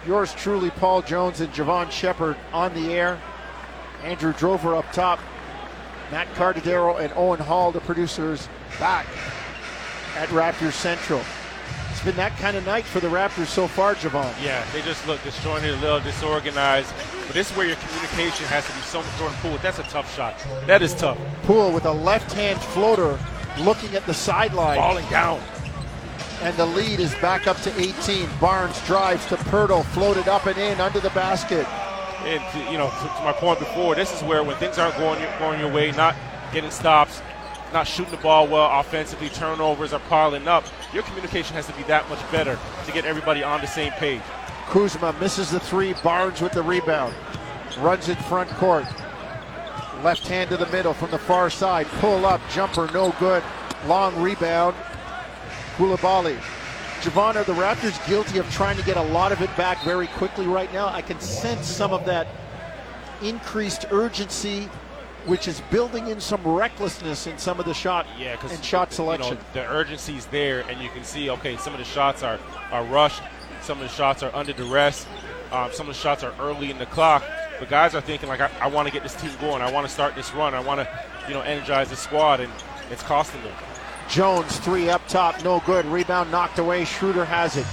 Yours 0.09 0.33
truly, 0.33 0.71
Paul 0.71 1.03
Jones 1.03 1.43
and 1.43 1.53
Jevohn 1.53 1.91
Shepherd 1.91 2.35
on 2.55 2.73
the 2.73 2.95
air. 2.95 3.21
Andrew 4.03 4.33
Drover 4.33 4.75
up 4.75 4.91
top. 4.91 5.21
Matt 6.11 6.27
Cardadero 6.29 6.99
and 6.99 7.13
Owen 7.15 7.39
Hall, 7.39 7.73
the 7.73 7.81
producers, 7.81 8.49
back 8.81 9.07
at 10.17 10.31
Raptors 10.31 10.73
Central. 10.73 11.21
It's 11.91 12.03
been 12.03 12.17
that 12.17 12.35
kind 12.39 12.57
of 12.57 12.65
night 12.65 12.87
for 12.87 13.01
the 13.01 13.09
Raptors 13.09 13.49
so 13.49 13.67
far, 13.67 13.95
Jevohn. 13.97 14.33
Yeah, 14.43 14.65
they 14.73 14.81
just 14.81 15.07
look 15.07 15.23
disjointed, 15.25 15.75
a 15.75 15.77
little 15.77 16.01
disorganized. 16.01 16.91
But 17.27 17.35
this 17.35 17.51
is 17.51 17.57
where 17.59 17.67
your 17.67 17.77
communication 17.77 18.47
has 18.47 18.65
to 18.67 18.73
be 18.73 18.81
so 18.81 19.03
much 19.03 19.35
important. 19.35 19.61
That's 19.61 19.79
a 19.79 19.83
tough 19.83 20.17
shot. 20.17 20.43
That 20.67 20.81
is 20.81 20.95
tough. 20.95 21.19
Poole 21.43 21.71
with 21.71 21.85
a 21.85 21.93
left 21.93 22.33
hand 22.33 22.59
floater 22.59 23.19
looking 23.59 23.95
at 23.95 24.07
the 24.07 24.15
sideline. 24.15 24.79
Falling 24.79 25.07
down 25.11 25.39
and 26.43 26.57
the 26.57 26.67
lead 26.67 27.01
is 27.01 27.15
back 27.17 27.47
up 27.47 27.57
to 27.63 27.81
18. 27.81 28.29
Barnes 28.41 28.81
drives 28.87 29.27
to 29.27 29.37
Poeltl, 29.37 29.85
floated 29.87 30.29
up 30.29 30.47
and 30.47 30.57
in 30.57 30.81
under 30.81 31.01
the 31.01 31.11
basket. 31.11 31.67
And 32.25 32.43
to, 32.53 32.73
you 32.73 32.79
know, 32.79 32.89
to, 32.89 33.09
to, 33.09 33.25
my 33.25 33.33
point 33.33 33.59
before, 33.59 33.95
this 33.95 34.15
is 34.15 34.23
where 34.23 34.43
when 34.45 34.57
things 34.57 34.79
aren't 34.79 34.97
going 34.97 35.21
your, 35.21 35.39
going 35.39 35.61
your 35.61 35.73
way, 35.73 35.91
not 35.93 36.15
getting 36.53 36.71
stops, 36.71 37.23
not 37.73 37.87
shooting 37.87 38.11
the 38.13 38.19
ball 38.19 38.47
well 38.47 38.81
offensively, 38.81 39.29
turnovers 39.29 39.93
are 39.93 40.01
piling 40.09 40.47
up. 40.49 40.65
Your 40.93 41.03
communication 41.03 41.55
has 41.55 41.67
to 41.67 41.73
be 41.75 41.83
that 41.85 42.09
much 42.09 42.19
better 42.31 42.59
to 42.87 42.93
get 42.93 43.05
everybody 43.05 43.43
on 43.43 43.61
the 43.61 43.67
same 43.67 43.93
page. 43.93 44.23
Kuzma 44.69 45.15
misses 45.21 45.51
the 45.51 45.61
three. 45.61 45.95
Barnes 46.05 46.41
with 46.41 46.53
the 46.53 46.63
rebound. 46.63 47.15
Runs 47.79 48.09
it 48.09 48.19
front 48.25 48.51
court. 48.51 48.85
Left 50.03 50.27
hand 50.29 50.51
to 50.51 50.57
the 50.57 50.67
middle 50.67 50.95
from 50.95 51.11
the 51.11 51.19
far 51.19 51.51
side. 51.51 51.87
Pull 52.01 52.27
up, 52.27 52.41
jumper, 52.51 52.89
no 52.93 53.15
good. 53.19 53.43
Long 53.87 54.21
rebound. 54.21 54.77
Coulibaly. 55.79 56.37
Jevohn, 57.03 57.37
are 57.37 57.45
the 57.45 57.55
Raptors 57.55 58.05
guilty 58.09 58.39
of 58.39 58.51
trying 58.51 58.77
to 58.77 58.83
get 58.83 58.97
a 58.97 59.03
lot 59.03 59.31
of 59.31 59.41
it 59.41 59.57
back 59.57 59.81
very 59.85 60.09
quickly 60.09 60.45
right 60.45 60.73
now? 60.73 60.89
I 60.89 61.03
can 61.03 61.21
sense 61.21 61.69
some 61.69 61.93
of 61.93 62.05
that 62.07 62.27
increased 63.23 63.87
urgency, 63.93 64.65
which 65.27 65.47
is 65.47 65.61
building 65.71 66.09
in 66.09 66.21
some 66.21 66.43
recklessness 66.43 67.29
in 67.29 67.39
some 67.39 67.61
of 67.61 67.67
the 67.67 67.75
shot 67.75 68.07
yeah, 68.19 68.37
and 68.51 68.65
shot 68.65 68.93
selection. 68.93 69.35
You 69.35 69.35
know, 69.37 69.41
the 69.53 69.71
urgency's 69.71 70.27
there, 70.27 70.63
and 70.69 70.83
you 70.83 70.89
can 70.89 71.05
see, 71.05 71.31
okay, 71.31 71.57
some 71.57 71.73
of 71.73 71.79
the 71.79 71.85
shots 71.85 72.25
are, 72.25 72.41
are 72.73 72.83
rushed, 72.87 73.23
some 73.63 73.81
of 73.81 73.89
the 73.89 73.95
shots 73.95 74.25
are 74.25 74.35
under 74.35 74.53
duress, 74.53 75.07
um, 75.53 75.71
some 75.73 75.89
of 75.89 75.95
the 75.95 76.01
shots 76.01 76.25
are 76.25 76.35
early 76.41 76.73
in 76.73 76.79
the 76.79 76.87
clock. 76.87 77.23
But 77.61 77.69
guys 77.69 77.95
are 77.95 78.01
thinking 78.01 78.29
like, 78.29 78.41
I, 78.41 78.51
I 78.61 78.67
want 78.67 78.89
to 78.89 78.93
get 78.93 79.05
this 79.05 79.15
team 79.15 79.31
going. 79.41 79.63
I 79.63 79.71
want 79.71 79.87
to 79.87 79.93
start 79.93 80.17
this 80.17 80.33
run. 80.35 80.55
I 80.55 80.61
want 80.61 80.81
to, 80.81 81.05
you 81.29 81.35
know, 81.35 81.43
energize 81.43 81.91
the 81.91 81.97
squad, 81.97 82.41
and 82.41 82.53
it's 82.91 83.05
costing 83.05 83.43
them. 83.43 83.55
Jones 84.09 84.59
three 84.59 84.89
up 84.89 85.07
top, 85.07 85.45
no 85.45 85.61
good. 85.67 85.85
Rebound 85.87 86.31
knocked 86.31 86.59
away. 86.59 86.85
Schroeder 86.85 87.25
has 87.25 87.57
it. 87.57 87.67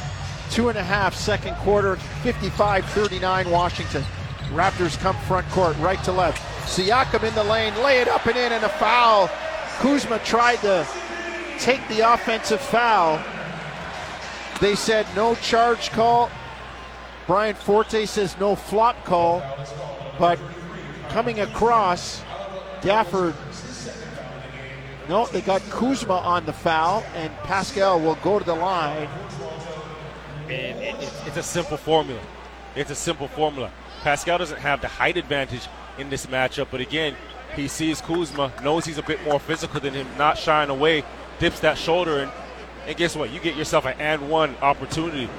Two 0.52 0.70
and 0.70 0.78
a 0.78 0.84
half 0.84 1.16
second 1.16 1.56
quarter, 1.58 1.96
55-39 2.24 3.50
Washington. 3.52 4.04
Raptors 4.50 5.00
come 5.00 5.16
front 5.24 5.48
court, 5.50 5.78
right 5.78 6.02
to 6.04 6.12
left. 6.12 6.42
Siakam 6.68 7.24
in 7.24 7.34
the 7.36 7.44
lane, 7.44 7.74
lay 7.84 8.00
it 8.00 8.08
up 8.08 8.26
and 8.26 8.38
in, 8.38 8.52
and 8.52 8.64
a 8.64 8.70
foul. 8.70 9.30
Kuzma 9.80 10.20
tried 10.20 10.58
to 10.58 10.86
take 11.60 11.86
the 11.88 12.02
offensive 12.02 12.62
foul. 12.62 13.20
They 14.62 14.76
said 14.76 15.08
no 15.16 15.36
charge 15.36 15.90
call. 15.92 16.30
Brian 17.28 17.56
Forte 17.56 18.06
says 18.06 18.38
no 18.40 18.56
flop 18.56 19.04
call, 19.04 19.42
but 20.20 20.38
coming 21.10 21.40
across, 21.40 22.22
Gafford. 22.82 23.34
No, 25.08 25.28
they 25.28 25.42
got 25.42 25.62
Kuzma 25.70 26.16
on 26.16 26.46
the 26.46 26.54
foul, 26.54 27.04
and 27.14 27.32
Pascal 27.44 28.00
will 28.00 28.16
go 28.16 28.40
to 28.40 28.46
the 28.46 28.56
line. 28.56 29.08
And 30.46 30.80
it, 30.80 30.96
it, 30.96 31.14
it's 31.28 31.38
a 31.38 31.44
simple 31.44 31.78
formula. 31.78 32.20
It's 32.76 32.90
a 32.90 32.96
simple 32.96 33.28
formula. 33.28 33.72
Pascal 34.02 34.40
doesn't 34.40 34.60
have 34.60 34.82
the 34.82 34.88
height 34.88 35.18
advantage 35.18 35.68
in 35.98 36.10
this 36.10 36.26
matchup, 36.26 36.68
but 36.72 36.82
again, 36.82 37.16
he 37.56 37.68
sees 37.68 38.02
Kuzma, 38.02 38.52
knows 38.64 38.86
he's 38.86 38.98
a 38.98 39.04
bit 39.04 39.24
more 39.24 39.40
physical 39.40 39.80
than 39.80 39.94
him, 39.94 40.08
not 40.18 40.38
shying 40.38 40.70
away, 40.70 41.04
dips 41.40 41.60
that 41.62 41.78
shoulder, 41.78 42.20
and, 42.20 42.32
and 42.88 42.98
guess 42.98 43.16
what? 43.16 43.32
You 43.32 43.40
get 43.40 43.56
yourself 43.56 43.86
an 43.86 43.96
and 44.00 44.30
one 44.30 44.56
opportunity. 44.62 45.30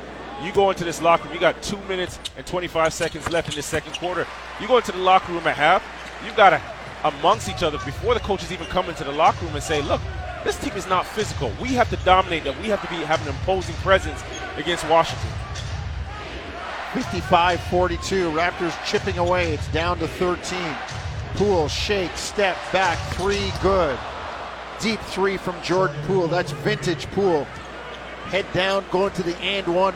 You 0.42 0.52
go 0.52 0.70
into 0.70 0.84
this 0.84 1.02
locker 1.02 1.24
room, 1.24 1.34
you 1.34 1.40
got 1.40 1.62
two 1.62 1.78
minutes 1.82 2.18
and 2.36 2.46
25 2.46 2.92
seconds 2.92 3.30
left 3.30 3.48
in 3.48 3.54
this 3.54 3.66
second 3.66 3.94
quarter. 3.94 4.26
You 4.60 4.68
go 4.68 4.76
into 4.76 4.92
the 4.92 4.98
locker 4.98 5.32
room 5.32 5.46
at 5.46 5.56
half, 5.56 5.82
you've 6.24 6.36
got 6.36 6.50
to, 6.50 6.62
amongst 7.04 7.48
each 7.48 7.62
other, 7.62 7.78
before 7.84 8.14
the 8.14 8.20
coaches 8.20 8.52
even 8.52 8.66
come 8.66 8.88
into 8.88 9.04
the 9.04 9.12
locker 9.12 9.44
room 9.44 9.54
and 9.54 9.62
say, 9.62 9.82
look, 9.82 10.00
this 10.44 10.56
team 10.58 10.74
is 10.74 10.86
not 10.86 11.06
physical. 11.06 11.52
We 11.60 11.68
have 11.70 11.90
to 11.90 11.96
dominate 12.04 12.44
them. 12.44 12.54
We 12.62 12.68
have 12.68 12.80
to 12.82 12.88
be 12.88 12.96
have 13.04 13.20
an 13.22 13.28
imposing 13.34 13.74
presence 13.76 14.22
against 14.56 14.88
Washington. 14.88 15.30
55 16.94 17.60
42. 17.60 18.30
Raptors 18.30 18.86
chipping 18.86 19.18
away. 19.18 19.52
It's 19.52 19.66
down 19.68 19.98
to 19.98 20.06
13. 20.06 20.58
Poole, 21.34 21.68
shake, 21.68 22.16
step, 22.16 22.56
back, 22.72 22.96
three, 23.14 23.52
good. 23.60 23.98
Deep 24.80 25.00
three 25.00 25.36
from 25.36 25.60
Jordan 25.62 25.96
Poole. 26.04 26.28
That's 26.28 26.52
vintage 26.52 27.06
Poole. 27.10 27.44
Head 28.26 28.46
down, 28.52 28.84
going 28.90 29.12
to 29.14 29.22
the 29.22 29.36
and 29.38 29.66
one 29.74 29.94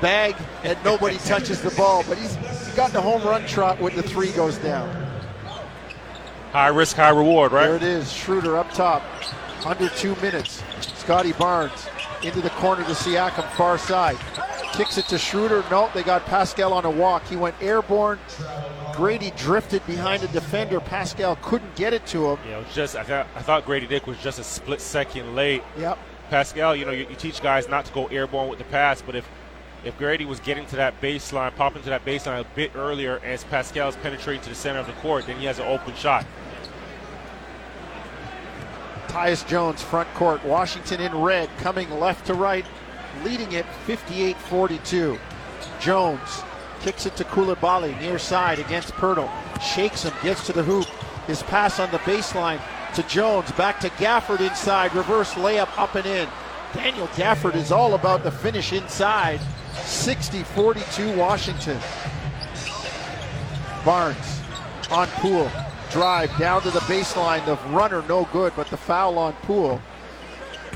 bag, 0.00 0.34
and 0.64 0.78
nobody 0.84 1.18
touches 1.24 1.60
the 1.62 1.70
ball. 1.70 2.04
But 2.08 2.18
he's 2.18 2.36
got 2.74 2.92
the 2.92 3.00
home 3.00 3.22
run 3.22 3.46
trot 3.46 3.80
when 3.80 3.94
the 3.94 4.02
three 4.02 4.32
goes 4.32 4.58
down. 4.58 5.03
High 6.54 6.68
risk, 6.68 6.94
high 6.94 7.08
reward, 7.08 7.50
right? 7.50 7.66
There 7.66 7.74
it 7.74 7.82
is. 7.82 8.12
Schroeder 8.12 8.56
up 8.56 8.70
top. 8.72 9.02
Under 9.66 9.88
two 9.88 10.14
minutes. 10.22 10.62
Scotty 10.98 11.32
Barnes 11.32 11.88
into 12.22 12.40
the 12.40 12.50
corner 12.50 12.84
to 12.84 12.92
Siakam, 12.92 13.50
far 13.54 13.76
side. 13.76 14.16
Kicks 14.72 14.96
it 14.96 15.06
to 15.06 15.18
Schroeder. 15.18 15.64
Nope, 15.68 15.90
they 15.94 16.04
got 16.04 16.24
Pascal 16.26 16.72
on 16.72 16.84
a 16.84 16.90
walk. 16.90 17.26
He 17.26 17.34
went 17.34 17.56
airborne. 17.60 18.20
Grady 18.92 19.32
drifted 19.32 19.84
behind 19.84 20.22
a 20.22 20.28
defender. 20.28 20.78
Pascal 20.78 21.34
couldn't 21.42 21.74
get 21.74 21.92
it 21.92 22.06
to 22.06 22.30
him. 22.30 22.38
Yeah, 22.48 22.60
it 22.60 22.66
just 22.72 22.94
I 22.94 23.02
thought, 23.02 23.26
I 23.34 23.42
thought 23.42 23.66
Grady 23.66 23.88
Dick 23.88 24.06
was 24.06 24.18
just 24.18 24.38
a 24.38 24.44
split 24.44 24.80
second 24.80 25.34
late. 25.34 25.64
Yep. 25.76 25.98
Pascal, 26.30 26.76
you 26.76 26.84
know, 26.84 26.92
you, 26.92 27.08
you 27.10 27.16
teach 27.16 27.42
guys 27.42 27.68
not 27.68 27.84
to 27.86 27.92
go 27.92 28.06
airborne 28.06 28.48
with 28.48 28.60
the 28.60 28.64
pass, 28.66 29.02
but 29.02 29.16
if 29.16 29.28
if 29.84 29.98
Grady 29.98 30.24
was 30.24 30.38
getting 30.38 30.66
to 30.66 30.76
that 30.76 31.00
baseline, 31.00 31.54
popping 31.56 31.82
to 31.82 31.90
that 31.90 32.04
baseline 32.04 32.40
a 32.40 32.46
bit 32.54 32.76
earlier 32.76 33.18
as 33.24 33.42
Pascal's 33.42 33.96
penetrating 33.96 34.40
to 34.42 34.48
the 34.48 34.54
center 34.54 34.78
of 34.78 34.86
the 34.86 34.92
court, 34.94 35.26
then 35.26 35.36
he 35.36 35.46
has 35.46 35.58
an 35.58 35.66
open 35.66 35.94
shot. 35.96 36.24
Tyus 39.14 39.46
Jones, 39.46 39.80
front 39.80 40.12
court. 40.14 40.44
Washington 40.44 41.00
in 41.00 41.16
red, 41.16 41.48
coming 41.58 41.88
left 42.00 42.26
to 42.26 42.34
right, 42.34 42.66
leading 43.22 43.52
it 43.52 43.64
58 43.86 44.36
42. 44.36 45.16
Jones 45.78 46.42
kicks 46.80 47.06
it 47.06 47.14
to 47.14 47.22
Coulibaly, 47.22 47.96
near 48.00 48.18
side 48.18 48.58
against 48.58 48.92
Poeltl. 48.94 49.30
Shakes 49.62 50.02
him, 50.02 50.12
gets 50.24 50.44
to 50.46 50.52
the 50.52 50.64
hoop. 50.64 50.86
His 51.28 51.44
pass 51.44 51.78
on 51.78 51.92
the 51.92 51.98
baseline 51.98 52.60
to 52.96 53.04
Jones, 53.04 53.52
back 53.52 53.78
to 53.80 53.88
Gafford 53.90 54.40
inside, 54.40 54.92
reverse 54.96 55.34
layup 55.34 55.70
up 55.78 55.94
and 55.94 56.06
in. 56.06 56.28
Daniel 56.72 57.06
Gafford 57.08 57.54
is 57.54 57.70
all 57.70 57.94
about 57.94 58.24
the 58.24 58.32
finish 58.32 58.72
inside. 58.72 59.40
60 59.74 60.42
42 60.42 61.16
Washington. 61.16 61.78
Barnes 63.84 64.40
on 64.90 65.06
Poole. 65.06 65.52
Drive 65.94 66.36
down 66.38 66.60
to 66.62 66.72
the 66.72 66.80
baseline. 66.80 67.46
The 67.46 67.54
runner 67.68 68.02
no 68.08 68.28
good, 68.32 68.52
but 68.56 68.66
the 68.66 68.76
foul 68.76 69.16
on 69.16 69.32
Poole. 69.42 69.80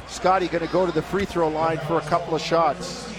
Scotty 0.07 0.47
going 0.47 0.65
to 0.65 0.73
go 0.73 0.87
to 0.87 0.93
the 0.93 1.03
free 1.03 1.25
throw 1.25 1.49
line 1.49 1.79
for 1.79 1.99
a 1.99 2.03
couple 2.03 2.37
of 2.37 2.41
shots. 2.41 3.13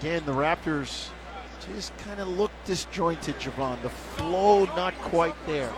Again, 0.00 0.24
the 0.26 0.32
Raptors 0.32 1.10
just 1.72 1.96
kind 1.98 2.18
of 2.18 2.26
look 2.26 2.50
disjointed, 2.64 3.38
Jevohn. 3.38 3.80
The 3.82 3.90
flow 3.90 4.64
not 4.74 4.94
quite 4.96 5.36
there. 5.46 5.72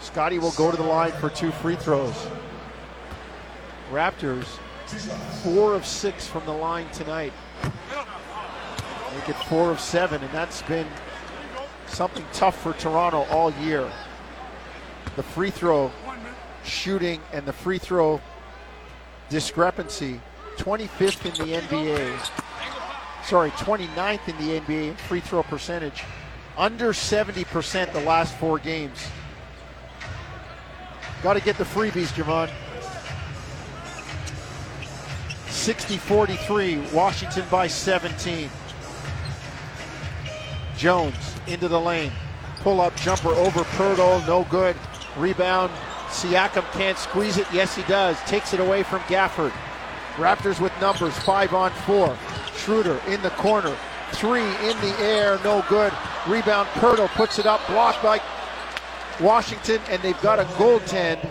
Scotty 0.00 0.40
will 0.40 0.50
go 0.50 0.72
to 0.72 0.76
the 0.76 0.82
line 0.82 1.12
for 1.12 1.30
two 1.30 1.52
free 1.52 1.76
throws. 1.76 2.26
Raptors, 3.92 4.58
four 5.42 5.74
of 5.74 5.86
six 5.86 6.26
from 6.26 6.44
the 6.46 6.52
line 6.52 6.88
tonight. 6.90 7.32
Make 9.14 9.28
it 9.28 9.36
four 9.48 9.70
of 9.70 9.80
seven, 9.80 10.22
and 10.22 10.32
that's 10.32 10.62
been 10.62 10.86
something 11.86 12.24
tough 12.32 12.60
for 12.60 12.72
Toronto 12.74 13.22
all 13.30 13.52
year. 13.52 13.90
The 15.16 15.22
free 15.22 15.50
throw 15.50 15.90
shooting 16.64 17.20
and 17.32 17.46
the 17.46 17.52
free 17.52 17.78
throw 17.78 18.20
discrepancy 19.28 20.20
25th 20.56 21.24
in 21.24 21.48
the 21.48 21.56
NBA. 21.56 22.30
Sorry, 23.24 23.50
29th 23.52 24.28
in 24.28 24.36
the 24.46 24.60
NBA 24.60 24.96
free 24.98 25.20
throw 25.20 25.42
percentage. 25.42 26.04
Under 26.56 26.92
70% 26.92 27.92
the 27.92 28.00
last 28.00 28.36
four 28.36 28.58
games. 28.58 29.06
Got 31.22 31.34
to 31.34 31.40
get 31.40 31.56
the 31.58 31.64
freebies, 31.64 32.08
Jevohn. 32.08 32.50
60 35.60 35.98
43, 35.98 36.78
Washington 36.94 37.44
by 37.50 37.66
17. 37.66 38.48
Jones 40.74 41.14
into 41.46 41.68
the 41.68 41.78
lane. 41.78 42.10
Pull 42.60 42.80
up 42.80 42.96
jumper 42.96 43.28
over 43.28 43.60
Poeltl, 43.60 44.26
no 44.26 44.44
good. 44.44 44.74
Rebound. 45.18 45.70
Siakam 46.08 46.64
can't 46.72 46.96
squeeze 46.96 47.36
it. 47.36 47.46
Yes, 47.52 47.76
he 47.76 47.82
does. 47.82 48.18
Takes 48.20 48.54
it 48.54 48.60
away 48.60 48.82
from 48.82 49.00
Gafford. 49.00 49.52
Raptors 50.14 50.60
with 50.60 50.72
numbers, 50.80 51.16
five 51.18 51.52
on 51.52 51.70
four. 51.84 52.16
Schroeder 52.56 52.98
in 53.06 53.20
the 53.20 53.30
corner. 53.30 53.76
Three 54.12 54.40
in 54.40 54.80
the 54.80 54.96
air, 55.00 55.38
no 55.44 55.62
good. 55.68 55.92
Rebound, 56.26 56.68
Poeltl 56.70 57.08
puts 57.08 57.38
it 57.38 57.44
up, 57.44 57.60
blocked 57.66 58.02
by 58.02 58.18
Washington, 59.20 59.82
and 59.90 60.00
they've 60.00 60.20
got 60.22 60.40
a 60.40 60.44
goaltend. 60.56 61.22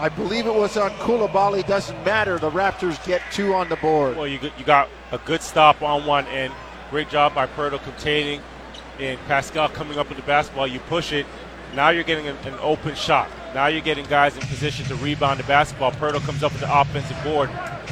I 0.00 0.08
believe 0.08 0.46
it 0.46 0.54
was 0.54 0.76
on 0.76 0.90
Coulibaly. 0.92 1.66
Doesn't 1.66 2.02
matter. 2.04 2.38
The 2.38 2.50
Raptors 2.50 3.04
get 3.06 3.20
two 3.30 3.52
on 3.54 3.68
the 3.68 3.76
board. 3.76 4.16
Well, 4.16 4.26
you 4.26 4.38
you 4.58 4.64
got 4.64 4.88
a 5.12 5.18
good 5.18 5.42
stop 5.42 5.82
on 5.82 6.06
one 6.06 6.26
and 6.26 6.52
Great 6.90 7.08
job 7.08 7.36
by 7.36 7.46
Poeltl 7.46 7.80
containing, 7.84 8.40
and 8.98 9.16
Pascal 9.28 9.68
coming 9.68 9.96
up 9.96 10.08
with 10.08 10.18
the 10.18 10.24
basketball. 10.24 10.66
You 10.66 10.80
push 10.80 11.12
it, 11.12 11.24
Now 11.72 11.90
you're 11.90 12.02
getting 12.02 12.26
an, 12.26 12.36
an 12.38 12.54
open 12.60 12.96
shot. 12.96 13.30
Now 13.54 13.68
you're 13.68 13.80
getting 13.80 14.04
guys 14.06 14.36
in 14.36 14.42
position 14.42 14.84
to 14.86 14.96
rebound 14.96 15.38
the 15.38 15.44
basketball. 15.44 15.92
Poeltl 15.92 16.20
comes 16.26 16.42
up 16.42 16.50
with 16.50 16.62
the 16.62 16.80
offensive 16.80 17.16
board, 17.22 17.48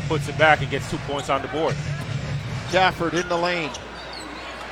puts 0.09 0.28
it 0.28 0.36
back, 0.36 0.62
and 0.62 0.70
gets 0.70 0.90
two 0.90 0.98
points 1.06 1.30
on 1.30 1.42
the 1.42 1.48
board. 1.48 1.76
Gafford 2.70 3.14
in 3.14 3.28
the 3.28 3.36
lane. 3.36 3.70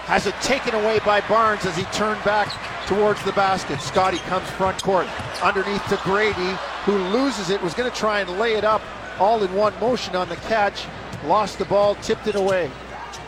Has 0.06 0.26
it 0.26 0.34
taken 0.40 0.74
away 0.74 0.98
by 1.04 1.20
Barnes 1.28 1.64
as 1.64 1.76
he 1.76 1.84
turned 1.84 2.22
back 2.24 2.48
towards 2.86 3.22
the 3.24 3.32
basket. 3.32 3.80
Scotty 3.80 4.18
comes 4.18 4.48
front 4.50 4.82
court. 4.82 5.06
Underneath 5.42 5.86
to 5.88 6.00
Grady, 6.02 6.56
who 6.86 6.96
loses 6.96 7.50
it, 7.50 7.60
was 7.62 7.74
going 7.74 7.90
to 7.90 7.96
try 7.96 8.20
and 8.20 8.38
lay 8.38 8.54
it 8.54 8.64
up 8.64 8.80
all 9.18 9.42
in 9.42 9.52
one 9.54 9.78
motion 9.80 10.14
on 10.14 10.28
the 10.28 10.36
catch. 10.36 10.84
Lost 11.24 11.58
the 11.58 11.64
ball, 11.64 11.96
tipped 11.96 12.28
it 12.28 12.36
away, 12.36 12.70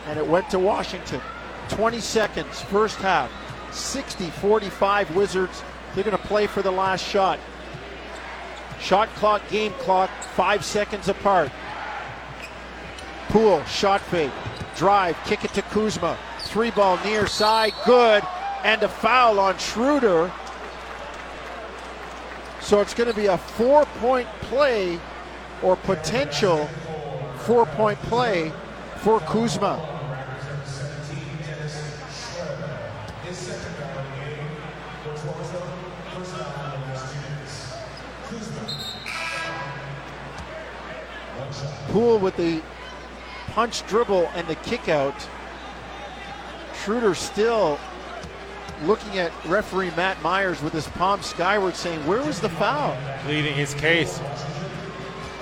and 0.07 0.17
it 0.17 0.25
went 0.25 0.49
to 0.51 0.59
Washington. 0.59 1.21
20 1.67 1.99
seconds, 1.99 2.61
first 2.61 2.97
half. 2.99 3.29
60 3.71 4.29
45 4.29 5.15
Wizards. 5.15 5.61
They're 5.93 6.05
going 6.05 6.15
to 6.15 6.23
play 6.23 6.47
for 6.47 6.61
the 6.61 6.71
last 6.71 7.03
shot. 7.05 7.37
Shot 8.79 9.09
clock, 9.15 9.41
game 9.49 9.73
clock, 9.73 10.09
five 10.35 10.63
seconds 10.63 11.09
apart. 11.09 11.51
Poole, 13.27 13.63
shot 13.65 13.99
fake, 14.01 14.31
drive, 14.77 15.17
kick 15.25 15.43
it 15.43 15.53
to 15.53 15.61
Kuzma. 15.63 16.17
Three 16.39 16.71
ball 16.71 16.97
near 17.03 17.27
side, 17.27 17.73
good, 17.85 18.23
and 18.63 18.81
a 18.81 18.87
foul 18.87 19.37
on 19.39 19.57
Schroeder. 19.57 20.31
So 22.69 22.81
it's 22.81 22.93
going 22.93 23.09
to 23.09 23.15
be 23.15 23.25
a 23.25 23.35
four 23.35 23.83
point 23.97 24.27
play 24.41 24.99
or 25.63 25.75
potential 25.75 26.67
four 27.37 27.65
point 27.65 27.97
play 28.03 28.53
for 28.97 29.19
Kuzma. 29.21 29.83
Poole 41.87 42.19
with 42.19 42.37
the 42.37 42.61
punch 43.47 43.83
dribble 43.87 44.29
and 44.35 44.47
the 44.47 44.53
kick 44.57 44.89
out. 44.89 45.27
Schroeder 46.83 47.15
still 47.15 47.79
looking 48.83 49.17
at 49.17 49.31
referee 49.45 49.91
Matt 49.95 50.21
Myers 50.21 50.61
with 50.61 50.73
his 50.73 50.87
palm 50.89 51.21
skyward 51.21 51.75
saying, 51.75 52.05
Where 52.05 52.23
was 52.23 52.39
the 52.39 52.49
foul? 52.49 52.97
Pleading 53.23 53.55
his 53.55 53.73
case. 53.73 54.21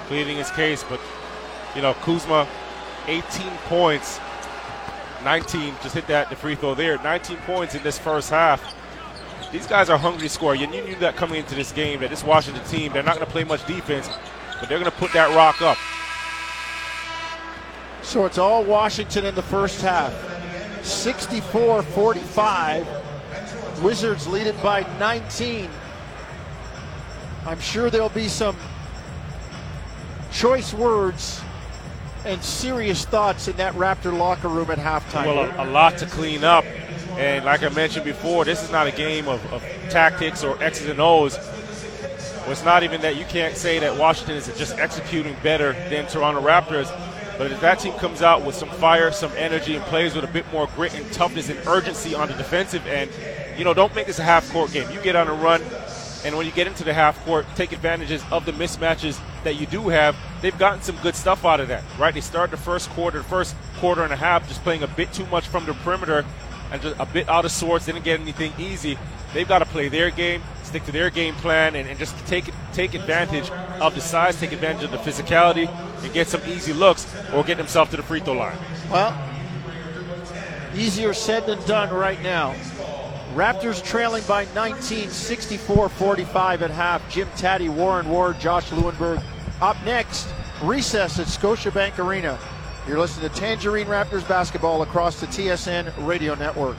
Pleading 0.07 0.37
his 0.37 0.51
case, 0.51 0.83
but 0.83 0.99
you 1.75 1.81
know, 1.81 1.93
Kuzma, 1.95 2.47
18 3.07 3.51
points, 3.65 4.19
19, 5.23 5.75
just 5.83 5.95
hit 5.95 6.07
that 6.07 6.29
the 6.29 6.35
free 6.35 6.55
throw 6.55 6.73
there. 6.73 6.97
19 7.03 7.37
points 7.37 7.75
in 7.75 7.83
this 7.83 7.97
first 7.97 8.29
half. 8.29 8.75
These 9.51 9.67
guys 9.67 9.89
are 9.89 9.97
hungry 9.97 10.23
to 10.23 10.29
score. 10.29 10.55
You 10.55 10.67
knew 10.67 10.95
that 10.95 11.15
coming 11.15 11.39
into 11.39 11.55
this 11.55 11.71
game 11.71 12.01
that 12.01 12.09
this 12.09 12.23
Washington 12.23 12.63
team, 12.65 12.91
they're 12.91 13.03
not 13.03 13.15
going 13.15 13.25
to 13.25 13.31
play 13.31 13.43
much 13.43 13.65
defense, 13.65 14.09
but 14.59 14.67
they're 14.67 14.79
going 14.79 14.91
to 14.91 14.97
put 14.97 15.13
that 15.13 15.33
rock 15.35 15.61
up. 15.61 15.77
So 18.01 18.25
it's 18.25 18.37
all 18.37 18.63
Washington 18.63 19.25
in 19.25 19.35
the 19.35 19.41
first 19.41 19.81
half. 19.81 20.13
64 20.83 21.83
45. 21.83 23.06
Wizards 23.79 24.27
lead 24.27 24.47
it 24.47 24.61
by 24.61 24.81
19. 24.99 25.69
I'm 27.45 27.59
sure 27.59 27.89
there'll 27.89 28.09
be 28.09 28.27
some 28.27 28.55
choice 30.31 30.73
words 30.73 31.41
and 32.25 32.43
serious 32.43 33.05
thoughts 33.05 33.47
in 33.47 33.55
that 33.57 33.73
Raptor 33.75 34.17
locker 34.17 34.49
room 34.49 34.69
at 34.69 34.77
halftime. 34.77 35.25
Well, 35.25 35.39
a, 35.39 35.63
a 35.63 35.67
lot 35.69 35.97
to 35.99 36.05
clean 36.05 36.43
up. 36.43 36.65
And 37.17 37.45
like 37.45 37.63
I 37.63 37.69
mentioned 37.69 38.05
before, 38.05 38.45
this 38.45 38.63
is 38.63 38.71
not 38.71 38.85
a 38.85 38.91
game 38.91 39.27
of, 39.27 39.43
of 39.53 39.63
tactics 39.89 40.43
or 40.43 40.61
X's 40.61 40.87
and 40.87 40.99
O's. 40.99 41.37
Well, 41.37 42.51
it's 42.51 42.65
not 42.65 42.83
even 42.83 43.01
that 43.01 43.15
you 43.15 43.25
can't 43.25 43.55
say 43.55 43.79
that 43.79 43.97
Washington 43.97 44.35
is 44.35 44.47
just 44.57 44.77
executing 44.77 45.35
better 45.41 45.73
than 45.89 46.05
Toronto 46.07 46.41
Raptors. 46.41 46.87
But 47.37 47.51
if 47.51 47.61
that 47.61 47.79
team 47.79 47.93
comes 47.93 48.21
out 48.21 48.43
with 48.43 48.55
some 48.55 48.69
fire, 48.69 49.11
some 49.11 49.31
energy, 49.37 49.75
and 49.75 49.83
plays 49.85 50.15
with 50.15 50.23
a 50.23 50.31
bit 50.31 50.45
more 50.51 50.67
grit 50.75 50.95
and 50.95 51.11
toughness 51.13 51.49
and 51.49 51.59
urgency 51.67 52.15
on 52.15 52.27
the 52.27 52.33
defensive 52.33 52.85
end, 52.87 53.11
you 53.57 53.63
know, 53.63 53.73
don't 53.73 53.93
make 53.95 54.07
this 54.07 54.19
a 54.19 54.23
half 54.23 54.49
court 54.51 54.71
game. 54.71 54.89
You 54.91 55.01
get 55.01 55.15
on 55.15 55.27
a 55.27 55.33
run, 55.33 55.61
and 56.23 56.37
when 56.37 56.45
you 56.45 56.51
get 56.51 56.67
into 56.67 56.83
the 56.83 56.93
half 56.93 57.23
court, 57.25 57.45
take 57.55 57.71
advantages 57.71 58.23
of 58.31 58.45
the 58.45 58.51
mismatches 58.51 59.19
that 59.43 59.55
you 59.55 59.65
do 59.65 59.89
have. 59.89 60.15
They've 60.41 60.57
gotten 60.57 60.81
some 60.81 60.97
good 60.97 61.15
stuff 61.15 61.45
out 61.45 61.59
of 61.59 61.67
that, 61.69 61.83
right? 61.97 62.13
They 62.13 62.21
started 62.21 62.51
the 62.51 62.61
first 62.61 62.89
quarter, 62.91 63.23
first 63.23 63.55
quarter 63.77 64.03
and 64.03 64.13
a 64.13 64.17
half, 64.17 64.47
just 64.47 64.61
playing 64.63 64.83
a 64.83 64.87
bit 64.87 65.11
too 65.13 65.25
much 65.27 65.47
from 65.47 65.65
the 65.65 65.73
perimeter 65.73 66.25
and 66.71 66.81
just 66.81 66.99
a 66.99 67.05
bit 67.05 67.29
out 67.29 67.45
of 67.45 67.51
sorts, 67.51 67.85
didn't 67.85 68.03
get 68.03 68.19
anything 68.19 68.53
easy. 68.57 68.97
They've 69.33 69.47
got 69.47 69.59
to 69.59 69.65
play 69.65 69.89
their 69.89 70.09
game, 70.09 70.41
stick 70.63 70.85
to 70.85 70.91
their 70.91 71.09
game 71.09 71.35
plan, 71.35 71.75
and, 71.75 71.87
and 71.87 71.97
just 71.99 72.17
take 72.27 72.45
take 72.73 72.93
advantage 72.93 73.49
of 73.79 73.95
the 73.95 74.01
size, 74.01 74.39
take 74.39 74.51
advantage 74.51 74.83
of 74.83 74.91
the 74.91 74.97
physicality, 74.97 75.69
and 76.03 76.13
get 76.13 76.27
some 76.27 76.41
easy 76.47 76.73
looks 76.73 77.07
or 77.33 77.43
get 77.43 77.57
themselves 77.57 77.91
to 77.91 77.97
the 77.97 78.03
free 78.03 78.19
throw 78.19 78.33
line. 78.33 78.57
Well, 78.91 79.17
easier 80.75 81.13
said 81.13 81.45
than 81.45 81.63
done 81.65 81.93
right 81.93 82.21
now. 82.21 82.55
Raptors 83.37 83.83
trailing 83.83 84.23
by 84.27 84.47
19, 84.55 85.09
64 85.11 85.89
45 85.89 86.63
at 86.63 86.71
half. 86.71 87.07
Jim 87.07 87.27
Tatti, 87.35 87.69
Warren 87.69 88.09
Ward, 88.09 88.39
Josh 88.39 88.71
Lewenberg. 88.71 89.23
Up 89.61 89.77
next, 89.85 90.27
recess 90.63 91.19
at 91.19 91.27
Scotiabank 91.27 91.99
Arena. 91.99 92.39
You're 92.87 92.97
listening 92.97 93.29
to 93.29 93.35
Tangerine 93.35 93.85
Raptors 93.85 94.27
basketball 94.27 94.81
across 94.81 95.19
the 95.19 95.27
TSN 95.27 95.93
radio 96.07 96.33
network. 96.33 96.77